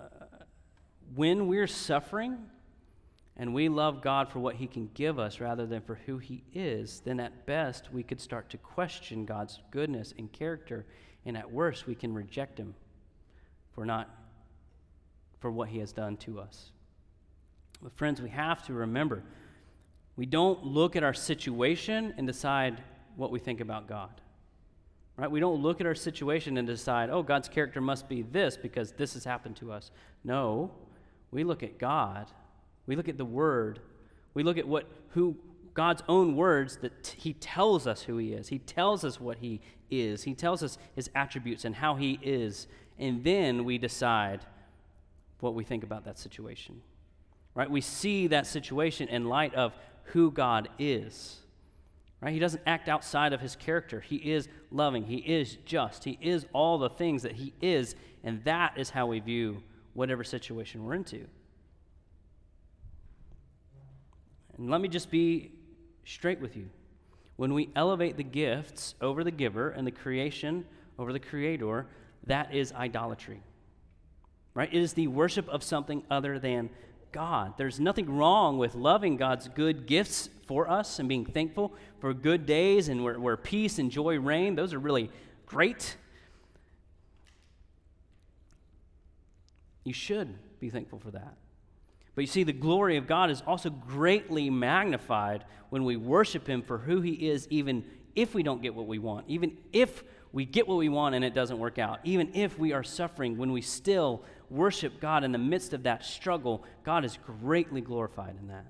Uh, 0.00 0.04
when 1.14 1.46
we're 1.46 1.66
suffering 1.66 2.38
and 3.36 3.54
we 3.54 3.68
love 3.68 4.02
God 4.02 4.30
for 4.30 4.38
what 4.38 4.56
He 4.56 4.66
can 4.66 4.90
give 4.94 5.18
us 5.18 5.38
rather 5.38 5.66
than 5.66 5.82
for 5.82 5.96
who 6.06 6.16
He 6.18 6.42
is, 6.54 7.02
then 7.04 7.20
at 7.20 7.46
best 7.46 7.92
we 7.92 8.02
could 8.02 8.20
start 8.20 8.48
to 8.50 8.56
question 8.56 9.26
God's 9.26 9.60
goodness 9.70 10.14
and 10.18 10.32
character, 10.32 10.86
and 11.26 11.36
at 11.36 11.52
worst 11.52 11.86
we 11.86 11.94
can 11.94 12.14
reject 12.14 12.58
Him 12.58 12.74
for 13.74 13.84
not 13.84 14.08
for 15.38 15.50
what 15.50 15.68
He 15.68 15.78
has 15.78 15.92
done 15.92 16.16
to 16.18 16.40
us. 16.40 16.70
But 17.82 17.94
friends, 17.96 18.22
we 18.22 18.30
have 18.30 18.64
to 18.66 18.72
remember 18.72 19.22
we 20.16 20.24
don't 20.24 20.64
look 20.64 20.96
at 20.96 21.04
our 21.04 21.12
situation 21.12 22.14
and 22.16 22.26
decide 22.26 22.82
what 23.16 23.30
we 23.30 23.38
think 23.38 23.60
about 23.60 23.88
God. 23.88 24.20
Right? 25.16 25.30
We 25.30 25.40
don't 25.40 25.62
look 25.62 25.80
at 25.80 25.86
our 25.86 25.94
situation 25.94 26.58
and 26.58 26.68
decide, 26.68 27.08
oh, 27.10 27.22
God's 27.22 27.48
character 27.48 27.80
must 27.80 28.08
be 28.08 28.22
this 28.22 28.56
because 28.56 28.92
this 28.92 29.14
has 29.14 29.24
happened 29.24 29.56
to 29.56 29.72
us. 29.72 29.90
No, 30.24 30.70
we 31.30 31.42
look 31.42 31.62
at 31.62 31.78
God. 31.78 32.26
We 32.86 32.96
look 32.96 33.08
at 33.08 33.16
the 33.16 33.24
Word. 33.24 33.80
We 34.34 34.42
look 34.42 34.58
at 34.58 34.68
what 34.68 34.86
who 35.10 35.36
God's 35.72 36.02
own 36.08 36.36
words 36.36 36.76
that 36.78 37.02
t- 37.02 37.18
He 37.18 37.32
tells 37.32 37.86
us 37.86 38.02
who 38.02 38.18
He 38.18 38.32
is. 38.32 38.48
He 38.48 38.58
tells 38.58 39.04
us 39.04 39.18
what 39.20 39.38
He 39.38 39.60
is. 39.90 40.22
He 40.22 40.34
tells 40.34 40.62
us 40.62 40.78
His 40.94 41.10
attributes 41.14 41.64
and 41.64 41.74
how 41.74 41.94
He 41.94 42.18
is. 42.22 42.66
And 42.98 43.24
then 43.24 43.64
we 43.64 43.78
decide 43.78 44.40
what 45.40 45.54
we 45.54 45.64
think 45.64 45.82
about 45.82 46.04
that 46.04 46.18
situation. 46.18 46.82
Right? 47.54 47.70
We 47.70 47.80
see 47.80 48.26
that 48.28 48.46
situation 48.46 49.08
in 49.08 49.26
light 49.26 49.54
of 49.54 49.72
who 50.04 50.30
God 50.30 50.68
is. 50.78 51.40
Right? 52.20 52.32
He 52.32 52.38
doesn't 52.38 52.62
act 52.66 52.88
outside 52.88 53.32
of 53.32 53.40
his 53.40 53.56
character. 53.56 54.00
He 54.00 54.16
is 54.16 54.48
loving. 54.70 55.04
He 55.04 55.16
is 55.16 55.56
just. 55.66 56.04
He 56.04 56.18
is 56.20 56.46
all 56.52 56.78
the 56.78 56.88
things 56.88 57.22
that 57.22 57.32
he 57.32 57.52
is, 57.60 57.94
and 58.24 58.42
that 58.44 58.78
is 58.78 58.90
how 58.90 59.06
we 59.06 59.20
view 59.20 59.62
whatever 59.92 60.24
situation 60.24 60.84
we're 60.84 60.94
into. 60.94 61.26
And 64.56 64.70
let 64.70 64.80
me 64.80 64.88
just 64.88 65.10
be 65.10 65.52
straight 66.04 66.40
with 66.40 66.56
you. 66.56 66.68
When 67.36 67.52
we 67.52 67.68
elevate 67.76 68.16
the 68.16 68.24
gifts 68.24 68.94
over 69.00 69.22
the 69.22 69.30
giver 69.30 69.70
and 69.70 69.86
the 69.86 69.90
creation 69.90 70.64
over 70.98 71.12
the 71.12 71.20
creator, 71.20 71.86
that 72.26 72.54
is 72.54 72.72
idolatry. 72.72 73.42
Right? 74.54 74.72
It 74.72 74.80
is 74.80 74.94
the 74.94 75.08
worship 75.08 75.46
of 75.50 75.62
something 75.62 76.02
other 76.10 76.38
than 76.38 76.70
God. 77.16 77.54
There's 77.56 77.80
nothing 77.80 78.14
wrong 78.14 78.58
with 78.58 78.74
loving 78.74 79.16
God's 79.16 79.48
good 79.48 79.86
gifts 79.86 80.28
for 80.46 80.68
us 80.70 80.98
and 80.98 81.08
being 81.08 81.24
thankful 81.24 81.72
for 81.98 82.12
good 82.12 82.44
days 82.44 82.90
and 82.90 83.02
where, 83.02 83.18
where 83.18 83.38
peace 83.38 83.78
and 83.78 83.90
joy 83.90 84.18
reign. 84.18 84.54
Those 84.54 84.74
are 84.74 84.78
really 84.78 85.10
great. 85.46 85.96
You 89.82 89.94
should 89.94 90.34
be 90.60 90.68
thankful 90.68 90.98
for 90.98 91.10
that. 91.12 91.36
But 92.14 92.20
you 92.20 92.26
see, 92.26 92.42
the 92.42 92.52
glory 92.52 92.98
of 92.98 93.06
God 93.06 93.30
is 93.30 93.42
also 93.46 93.70
greatly 93.70 94.50
magnified 94.50 95.46
when 95.70 95.84
we 95.84 95.96
worship 95.96 96.46
Him 96.46 96.60
for 96.60 96.76
who 96.76 97.00
He 97.00 97.30
is, 97.30 97.48
even 97.48 97.82
if 98.14 98.34
we 98.34 98.42
don't 98.42 98.60
get 98.60 98.74
what 98.74 98.86
we 98.86 98.98
want, 98.98 99.24
even 99.26 99.56
if 99.72 100.04
we 100.34 100.44
get 100.44 100.68
what 100.68 100.76
we 100.76 100.90
want 100.90 101.14
and 101.14 101.24
it 101.24 101.32
doesn't 101.32 101.58
work 101.58 101.78
out, 101.78 102.00
even 102.04 102.34
if 102.34 102.58
we 102.58 102.74
are 102.74 102.84
suffering, 102.84 103.38
when 103.38 103.52
we 103.52 103.62
still 103.62 104.22
worship 104.50 105.00
God 105.00 105.24
in 105.24 105.32
the 105.32 105.38
midst 105.38 105.72
of 105.72 105.84
that 105.84 106.04
struggle, 106.04 106.64
God 106.84 107.04
is 107.04 107.18
greatly 107.40 107.80
glorified 107.80 108.36
in 108.40 108.48
that. 108.48 108.66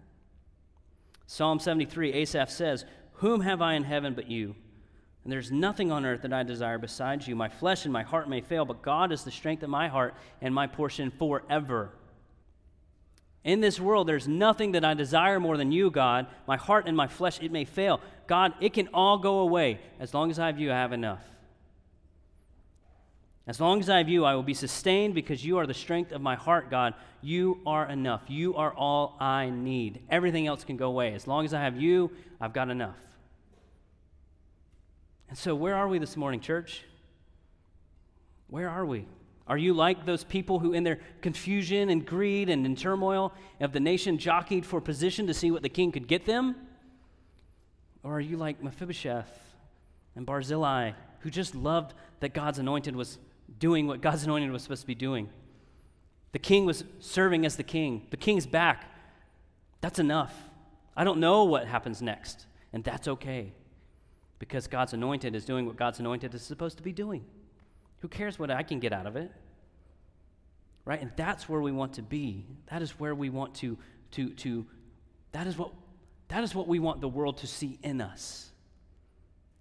Psalm 1.27 1.59
73, 1.59 2.12
Asaph 2.12 2.51
says, 2.51 2.85
Whom 3.14 3.41
have 3.41 3.61
I 3.61 3.74
in 3.74 3.85
heaven 3.85 4.14
but 4.14 4.31
you? 4.31 4.55
And 5.24 5.33
there's 5.33 5.51
nothing 5.51 5.91
on 5.91 6.07
earth 6.07 6.22
that 6.22 6.33
I 6.33 6.45
desire 6.45 6.79
besides 6.79 7.27
you. 7.27 7.35
My 7.35 7.49
flesh 7.49 7.85
and 7.85 7.93
my 7.93 8.05
heart 8.05 8.29
may 8.29 8.41
fail, 8.41 8.64
but 8.64 8.83
God 8.83 9.11
is 9.11 9.24
the 9.24 9.33
strength 9.33 9.64
of 9.64 9.70
my 9.70 9.89
heart 9.89 10.14
and 10.41 10.55
my 10.55 10.68
portion 10.68 11.11
forever. 11.11 11.91
In 13.43 13.61
this 13.61 13.81
world, 13.81 14.09
there's 14.09 14.29
nothing 14.29 14.72
that 14.72 14.85
I 14.85 14.95
desire 14.95 15.41
more 15.41 15.57
than 15.57 15.72
you, 15.72 15.91
God. 15.91 16.27
My 16.47 16.57
heart 16.57 16.87
and 16.87 16.97
my 16.97 17.09
flesh, 17.09 17.41
it 17.41 17.51
may 17.51 17.64
fail. 17.64 18.01
God, 18.27 18.55
it 18.61 18.72
can 18.72 18.89
all 18.95 19.18
go 19.18 19.41
away. 19.41 19.81
As 19.99 20.14
long 20.14 20.31
as 20.31 20.39
I 20.39 20.47
have 20.47 20.61
you, 20.61 20.70
I 20.70 20.77
have 20.77 20.93
enough. 20.93 21.24
As 23.47 23.61
long 23.61 23.79
as 23.79 23.89
I 23.89 23.99
have 23.99 24.09
you, 24.09 24.25
I 24.25 24.35
will 24.35 24.43
be 24.43 24.55
sustained 24.55 25.15
because 25.15 25.45
you 25.45 25.59
are 25.59 25.67
the 25.67 25.75
strength 25.75 26.11
of 26.11 26.21
my 26.21 26.35
heart, 26.35 26.69
God. 26.69 26.95
You 27.23 27.61
are 27.65 27.89
enough. 27.89 28.23
You 28.27 28.57
are 28.57 28.73
all 28.73 29.17
I 29.21 29.51
need. 29.51 30.01
Everything 30.11 30.49
else 30.49 30.65
can 30.65 30.77
go 30.77 30.89
away. 30.89 31.15
As 31.15 31.29
long 31.29 31.45
as 31.45 31.55
I 31.55 31.61
have 31.61 31.81
you, 31.81 32.11
I've 32.41 32.53
got 32.53 32.71
enough. 32.71 32.97
And 35.29 35.39
so, 35.39 35.55
where 35.55 35.77
are 35.77 35.87
we 35.87 35.99
this 35.99 36.17
morning, 36.17 36.41
church? 36.41 36.83
Where 38.49 38.69
are 38.69 38.85
we? 38.85 39.07
Are 39.47 39.59
you 39.59 39.75
like 39.75 40.05
those 40.07 40.25
people 40.25 40.59
who, 40.59 40.73
in 40.73 40.83
their 40.83 40.99
confusion 41.21 41.89
and 41.89 42.05
greed 42.05 42.49
and 42.49 42.67
in 42.67 42.75
turmoil 42.75 43.33
of 43.61 43.73
the 43.73 43.81
nation, 43.81 44.19
jockeyed 44.19 44.67
for 44.67 44.81
position 44.81 45.29
to 45.29 45.35
see 45.35 45.53
what 45.53 45.63
the 45.63 45.69
king 45.69 45.93
could 45.93 46.09
get 46.09 46.27
them? 46.27 46.57
Or 48.03 48.15
are 48.15 48.21
you 48.21 48.37
like 48.37 48.61
Mephibosheth 48.61 49.55
and 50.17 50.27
Barzillai, 50.27 50.93
who 51.21 51.31
just 51.31 51.55
loved 51.55 51.95
that 52.21 52.35
God's 52.35 52.59
anointed 52.59 52.97
was 52.97 53.19
doing 53.59 53.87
what 53.87 54.01
God's 54.01 54.25
anointed 54.25 54.51
was 54.51 54.63
supposed 54.63 54.83
to 54.83 54.87
be 54.87 54.95
doing. 54.95 55.29
The 56.33 56.39
king 56.39 56.67
was 56.67 56.85
serving 57.01 57.47
as 57.47 57.57
the 57.57 57.63
king. 57.63 58.07
The 58.11 58.17
king's 58.17 58.47
back. 58.47 58.91
That's 59.81 59.99
enough. 59.99 60.35
I 60.97 61.05
don't 61.05 61.21
know 61.21 61.45
what 61.45 61.67
happens 61.67 62.03
next, 62.03 62.47
and 62.73 62.83
that's 62.83 63.09
okay 63.09 63.53
because 64.39 64.67
God's 64.67 64.93
anointed 64.93 65.35
is 65.35 65.45
doing 65.45 65.67
what 65.67 65.77
God's 65.77 66.01
anointed 66.01 66.35
is 66.35 66.43
supposed 66.43 66.77
to 66.77 66.83
be 66.83 66.93
doing. 66.93 67.25
Who 68.01 68.09
cares 68.09 68.39
what 68.39 68.51
I 68.51 68.63
can 68.63 68.81
get 68.81 68.93
out 68.93 69.07
of 69.07 69.17
it? 69.17 69.31
Right? 70.85 71.01
And 71.01 71.11
that's 71.17 71.49
where 71.49 71.61
we 71.61 71.73
want 71.73 71.95
to 71.95 72.03
be. 72.03 72.47
That 72.71 72.83
is 72.83 72.93
where 73.01 73.15
we 73.15 73.31
want 73.31 73.55
to 73.57 73.79
to 74.13 74.31
to 74.31 74.67
that 75.33 75.47
is 75.47 75.59
what 75.59 75.73
that 76.29 76.45
is 76.45 76.55
what 76.55 76.69
we 76.69 76.79
want 76.79 77.01
the 77.01 77.09
world 77.09 77.39
to 77.39 77.47
see 77.47 77.79
in 77.83 78.01
us. 78.01 78.51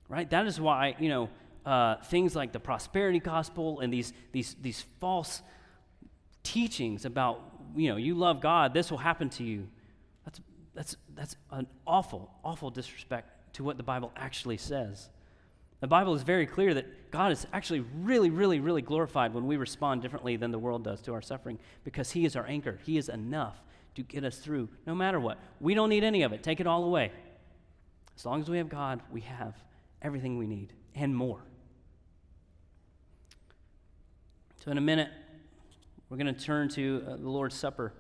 Right? 0.08 0.30
That 0.30 0.46
is 0.46 0.60
why, 0.60 0.96
you 1.00 1.10
know, 1.10 1.30
uh, 1.66 1.96
things 2.04 2.36
like 2.36 2.52
the 2.52 2.60
prosperity 2.60 3.20
gospel 3.20 3.80
and 3.80 3.92
these, 3.92 4.14
these, 4.32 4.56
these 4.62 4.86
false 5.00 5.42
teachings 6.44 7.06
about, 7.06 7.42
you 7.76 7.90
know, 7.90 7.96
you 7.96 8.16
love 8.16 8.42
God, 8.42 8.74
this 8.74 8.92
will 8.92 9.00
happen 9.00 9.30
to 9.32 9.44
you. 9.44 9.68
That's, 10.26 10.40
that's, 10.74 10.98
that's 11.16 11.36
an 11.52 11.68
awful, 11.88 12.30
awful 12.44 12.70
disrespect 12.70 13.54
to 13.54 13.64
what 13.64 13.78
the 13.78 13.84
Bible 13.84 14.12
actually 14.16 14.58
says. 14.58 15.10
The 15.80 15.88
Bible 15.88 16.14
is 16.16 16.24
very 16.24 16.46
clear 16.46 16.74
that 16.76 17.12
God 17.12 17.32
is 17.32 17.48
actually 17.52 17.82
really, 18.02 18.30
really, 18.30 18.60
really 18.60 18.82
glorified 18.82 19.34
when 19.34 19.48
we 19.48 19.58
respond 19.58 20.02
differently 20.02 20.36
than 20.36 20.52
the 20.52 20.60
world 20.60 20.84
does 20.84 21.02
to 21.02 21.14
our 21.14 21.22
suffering 21.22 21.60
because 21.84 22.12
He 22.12 22.26
is 22.26 22.36
our 22.36 22.46
anchor. 22.48 22.80
He 22.86 22.98
is 22.98 23.10
enough 23.10 23.62
to 23.96 24.04
get 24.04 24.24
us 24.24 24.38
through 24.38 24.70
no 24.86 24.94
matter 24.94 25.20
what. 25.20 25.38
We 25.60 25.74
don't 25.74 25.90
need 25.90 26.04
any 26.04 26.24
of 26.24 26.34
it. 26.34 26.44
Take 26.44 26.60
it 26.60 26.68
all 26.68 26.84
away. 26.84 27.12
As 28.16 28.26
long 28.26 28.42
as 28.42 28.50
we 28.50 28.58
have 28.58 28.70
God, 28.70 29.02
we 29.12 29.22
have 29.22 29.56
everything 30.02 30.38
we 30.38 30.48
need 30.48 30.74
and 30.96 31.16
more. 31.16 31.42
So, 34.66 34.72
in 34.72 34.80
a 34.80 34.82
minute, 34.82 35.12
we're 36.10 36.18
going 36.18 36.34
to 36.34 36.42
turn 36.42 36.70
to 36.70 37.04
uh, 37.08 37.16
the 37.18 37.30
Lord's 37.30 37.54
Supper. 37.54 37.94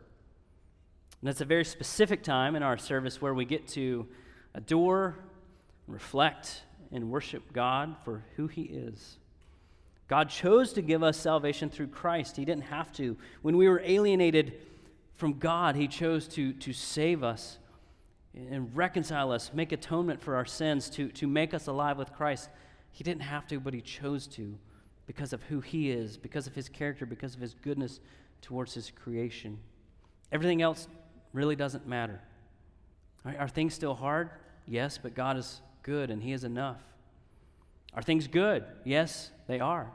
And 1.21 1.29
it's 1.29 1.39
a 1.41 1.45
very 1.45 1.63
specific 1.63 2.23
time 2.23 2.55
in 2.55 2.63
our 2.63 2.75
service 2.75 3.21
where 3.21 3.35
we 3.35 3.45
get 3.45 3.67
to 3.69 4.07
adore, 4.55 5.15
reflect, 5.87 6.63
and 6.91 7.11
worship 7.11 7.53
God 7.53 7.95
for 8.03 8.25
who 8.35 8.47
He 8.47 8.63
is. 8.63 9.19
God 10.07 10.27
chose 10.31 10.73
to 10.73 10.81
give 10.81 11.03
us 11.03 11.17
salvation 11.17 11.69
through 11.69 11.89
Christ. 11.89 12.35
He 12.35 12.45
didn't 12.45 12.63
have 12.63 12.91
to. 12.93 13.15
When 13.43 13.57
we 13.57 13.69
were 13.69 13.83
alienated 13.85 14.53
from 15.13 15.37
God, 15.37 15.75
He 15.75 15.87
chose 15.87 16.27
to, 16.29 16.51
to 16.53 16.73
save 16.73 17.23
us 17.23 17.59
and 18.33 18.75
reconcile 18.75 19.31
us, 19.31 19.51
make 19.53 19.71
atonement 19.71 20.19
for 20.19 20.35
our 20.35 20.45
sins, 20.45 20.89
to, 20.91 21.09
to 21.09 21.27
make 21.27 21.53
us 21.53 21.67
alive 21.67 21.99
with 21.99 22.11
Christ. 22.11 22.49
He 22.91 23.03
didn't 23.03 23.21
have 23.21 23.45
to, 23.49 23.59
but 23.59 23.75
He 23.75 23.81
chose 23.81 24.25
to 24.29 24.57
because 25.07 25.33
of 25.33 25.43
who 25.43 25.61
He 25.61 25.91
is, 25.91 26.17
because 26.17 26.47
of 26.47 26.55
His 26.55 26.69
character, 26.69 27.05
because 27.05 27.35
of 27.35 27.41
His 27.41 27.53
goodness 27.53 27.99
towards 28.41 28.73
His 28.73 28.91
creation. 28.91 29.59
Everything 30.31 30.61
else 30.61 30.87
really 31.33 31.55
doesn't 31.55 31.87
matter. 31.87 32.19
Right? 33.23 33.39
Are 33.39 33.47
things 33.47 33.73
still 33.73 33.95
hard? 33.95 34.29
Yes, 34.67 34.97
but 35.01 35.15
God 35.15 35.37
is 35.37 35.61
good 35.83 36.09
and 36.09 36.21
He 36.21 36.31
is 36.31 36.43
enough. 36.43 36.81
Are 37.93 38.01
things 38.01 38.27
good? 38.27 38.65
Yes, 38.83 39.31
they 39.47 39.59
are. 39.59 39.89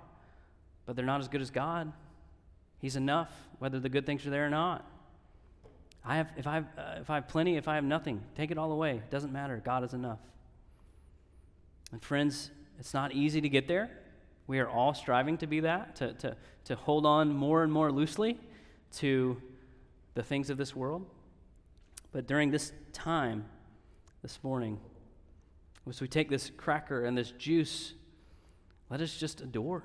But 0.86 0.96
they're 0.96 1.04
not 1.04 1.20
as 1.20 1.28
good 1.28 1.42
as 1.42 1.50
God. 1.50 1.92
He's 2.78 2.96
enough, 2.96 3.30
whether 3.58 3.78
the 3.78 3.88
good 3.88 4.06
things 4.06 4.26
are 4.26 4.30
there 4.30 4.46
or 4.46 4.50
not. 4.50 4.86
I 6.04 6.16
have, 6.16 6.30
if, 6.36 6.46
I 6.46 6.54
have, 6.54 6.66
uh, 6.78 6.94
if 7.00 7.10
I 7.10 7.16
have 7.16 7.28
plenty, 7.28 7.56
if 7.56 7.68
I 7.68 7.74
have 7.74 7.84
nothing, 7.84 8.22
take 8.34 8.50
it 8.50 8.56
all 8.56 8.72
away. 8.72 8.96
It 8.96 9.10
doesn't 9.10 9.32
matter. 9.32 9.60
God 9.62 9.84
is 9.84 9.92
enough. 9.92 10.18
And 11.92 12.02
friends, 12.02 12.50
it's 12.78 12.94
not 12.94 13.12
easy 13.12 13.40
to 13.42 13.48
get 13.48 13.68
there. 13.68 13.90
We 14.50 14.58
are 14.58 14.68
all 14.68 14.94
striving 14.94 15.38
to 15.38 15.46
be 15.46 15.60
that, 15.60 15.94
to, 15.94 16.12
to, 16.14 16.36
to 16.64 16.74
hold 16.74 17.06
on 17.06 17.32
more 17.32 17.62
and 17.62 17.72
more 17.72 17.92
loosely 17.92 18.36
to 18.94 19.40
the 20.14 20.24
things 20.24 20.50
of 20.50 20.58
this 20.58 20.74
world. 20.74 21.06
But 22.10 22.26
during 22.26 22.50
this 22.50 22.72
time, 22.92 23.44
this 24.22 24.40
morning, 24.42 24.80
as 25.88 26.00
we 26.00 26.08
take 26.08 26.28
this 26.28 26.50
cracker 26.56 27.04
and 27.04 27.16
this 27.16 27.30
juice, 27.30 27.94
let 28.90 29.00
us 29.00 29.16
just 29.16 29.40
adore 29.40 29.84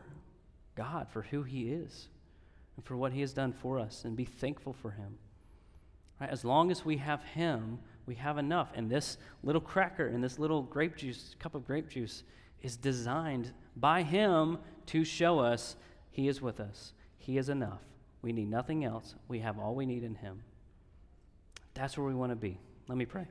God 0.73 1.09
for 1.11 1.21
who 1.21 1.43
He 1.43 1.69
is 1.69 2.07
and 2.75 2.83
for 2.83 2.97
what 2.97 3.13
He 3.13 3.21
has 3.21 3.33
done 3.33 3.53
for 3.53 3.77
us 3.77 4.03
and 4.03 4.15
be 4.15 4.25
thankful 4.25 4.73
for 4.73 4.89
Him. 4.89 5.19
Right? 6.19 6.31
As 6.31 6.43
long 6.43 6.71
as 6.71 6.83
we 6.83 6.97
have 6.97 7.21
Him, 7.21 7.77
we 8.07 8.15
have 8.15 8.39
enough. 8.39 8.71
And 8.73 8.89
this 8.89 9.19
little 9.43 9.61
cracker 9.61 10.07
and 10.07 10.23
this 10.23 10.39
little 10.39 10.63
grape 10.63 10.97
juice, 10.97 11.35
cup 11.37 11.53
of 11.53 11.67
grape 11.67 11.87
juice, 11.87 12.23
is 12.63 12.75
designed 12.75 13.53
by 13.75 14.03
Him 14.03 14.59
to 14.87 15.03
show 15.03 15.39
us 15.39 15.75
He 16.11 16.27
is 16.27 16.41
with 16.41 16.59
us. 16.59 16.93
He 17.17 17.37
is 17.37 17.49
enough. 17.49 17.81
We 18.21 18.33
need 18.33 18.49
nothing 18.49 18.83
else. 18.85 19.15
We 19.27 19.39
have 19.39 19.59
all 19.59 19.75
we 19.75 19.85
need 19.85 20.03
in 20.03 20.15
Him. 20.15 20.43
That's 21.73 21.97
where 21.97 22.07
we 22.07 22.15
want 22.15 22.31
to 22.31 22.35
be. 22.35 22.57
Let 22.87 22.97
me 22.97 23.05
pray. 23.05 23.27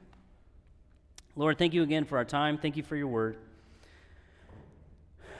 Lord, 1.36 1.58
thank 1.58 1.74
you 1.74 1.82
again 1.82 2.04
for 2.04 2.18
our 2.18 2.24
time. 2.24 2.58
Thank 2.58 2.76
you 2.76 2.82
for 2.82 2.94
your 2.94 3.08
word. 3.08 3.36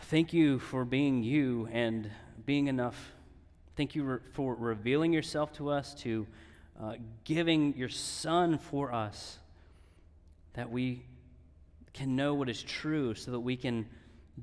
Thank 0.02 0.32
you 0.32 0.59
for 0.59 0.84
being 0.84 1.22
you 1.22 1.68
and 1.72 2.11
being 2.46 2.66
enough. 2.66 3.12
Thank 3.76 3.94
you 3.94 4.20
for 4.32 4.55
revealing 4.55 5.12
yourself 5.12 5.52
to 5.55 5.70
us, 5.70 5.94
to 6.02 6.26
uh, 6.80 6.94
giving 7.24 7.76
your 7.76 7.88
Son 7.88 8.59
for 8.59 8.92
us, 8.92 9.38
that 10.55 10.70
we 10.70 11.05
can 11.92 12.16
know 12.16 12.34
what 12.34 12.48
is 12.48 12.62
true 12.62 13.14
so 13.14 13.30
that 13.30 13.40
we 13.40 13.57
can 13.57 13.86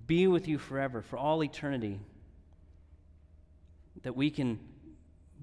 be 0.08 0.28
with 0.28 0.48
you 0.48 0.58
forever, 0.58 1.02
for 1.02 1.18
all 1.18 1.44
eternity. 1.44 2.00
That 4.04 4.16
we 4.16 4.30
can, 4.30 4.60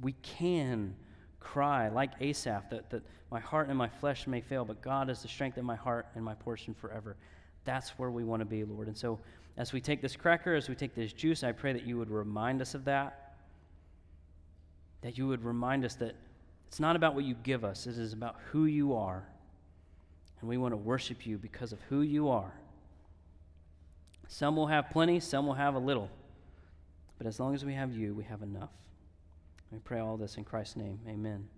we 0.01 0.13
can 0.23 0.95
cry 1.41 1.89
like 1.89 2.13
Asaph, 2.21 2.71
that, 2.71 2.91
that 2.91 3.03
my 3.31 3.41
heart 3.41 3.69
and 3.69 3.77
my 3.77 3.89
flesh 3.89 4.27
may 4.27 4.41
fail, 4.41 4.65
but 4.65 4.81
God 4.81 5.11
is 5.11 5.23
the 5.23 5.29
strength 5.29 5.59
of 5.59 5.65
my 5.65 5.77
heart 5.77 6.07
and 6.15 6.25
my 6.25 6.35
portion 6.35 6.75
forever. 6.75 7.17
That's 7.65 7.91
where 7.91 8.11
we 8.11 8.25
want 8.25 8.41
to 8.41 8.47
be, 8.47 8.65
Lord. 8.65 8.89
And 8.89 8.97
so, 8.97 9.19
as 9.57 9.73
we 9.73 9.81
take 9.81 10.01
this 10.01 10.17
cracker, 10.17 10.55
as 10.55 10.69
we 10.69 10.75
take 10.75 10.95
this 10.95 11.13
juice, 11.13 11.43
I 11.43 11.53
pray 11.53 11.73
that 11.73 11.83
you 11.83 11.99
would 11.99 12.11
remind 12.11 12.63
us 12.63 12.75
of 12.75 12.85
that. 12.85 13.35
That 15.03 15.19
you 15.19 15.27
would 15.29 15.45
remind 15.45 15.85
us 15.85 15.95
that 15.97 16.15
it's 16.69 16.81
not 16.81 16.97
about 16.97 17.15
what 17.15 17.25
you 17.25 17.35
give 17.43 17.65
us, 17.65 17.87
it 17.87 17.99
is 17.99 18.13
about 18.13 18.37
who 18.51 18.67
you 18.67 18.95
are. 18.95 19.27
And 20.41 20.49
we 20.49 20.57
want 20.57 20.73
to 20.73 20.77
worship 20.77 21.27
you 21.27 21.37
because 21.39 21.73
of 21.73 21.81
who 21.89 22.03
you 22.03 22.29
are. 22.29 22.53
Some 24.29 24.57
will 24.57 24.67
have 24.67 24.91
plenty, 24.91 25.21
some 25.21 25.47
will 25.47 25.55
have 25.55 25.75
a 25.75 25.79
little. 25.79 26.11
But 27.17 27.27
as 27.27 27.41
long 27.41 27.55
as 27.55 27.65
we 27.65 27.75
have 27.75 27.93
you, 27.93 28.15
we 28.15 28.25
have 28.25 28.43
enough. 28.43 28.71
We 29.73 29.79
pray 29.79 30.01
all 30.01 30.17
this 30.17 30.37
in 30.37 30.45
Christ's 30.45 30.77
name. 30.77 31.01
Amen. 31.09 31.49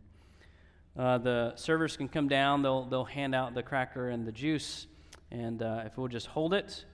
uh, 0.96 1.18
the 1.18 1.52
servers 1.56 1.96
can 1.96 2.08
come 2.08 2.28
down. 2.28 2.62
They'll, 2.62 2.84
they'll 2.84 3.04
hand 3.04 3.34
out 3.34 3.54
the 3.54 3.62
cracker 3.62 4.08
and 4.08 4.26
the 4.26 4.32
juice. 4.32 4.86
And 5.30 5.62
uh, 5.62 5.82
if 5.84 5.98
we'll 5.98 6.08
just 6.08 6.28
hold 6.28 6.54
it, 6.54 6.84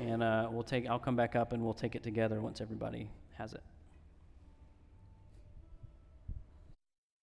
and 0.00 0.22
uh, 0.22 0.48
we'll 0.50 0.62
take, 0.62 0.88
I'll 0.88 0.98
come 0.98 1.16
back 1.16 1.36
up 1.36 1.52
and 1.52 1.62
we'll 1.62 1.74
take 1.74 1.94
it 1.94 2.02
together 2.02 2.40
once 2.40 2.60
everybody 2.60 3.10
has 3.36 3.52
it. 3.52 3.62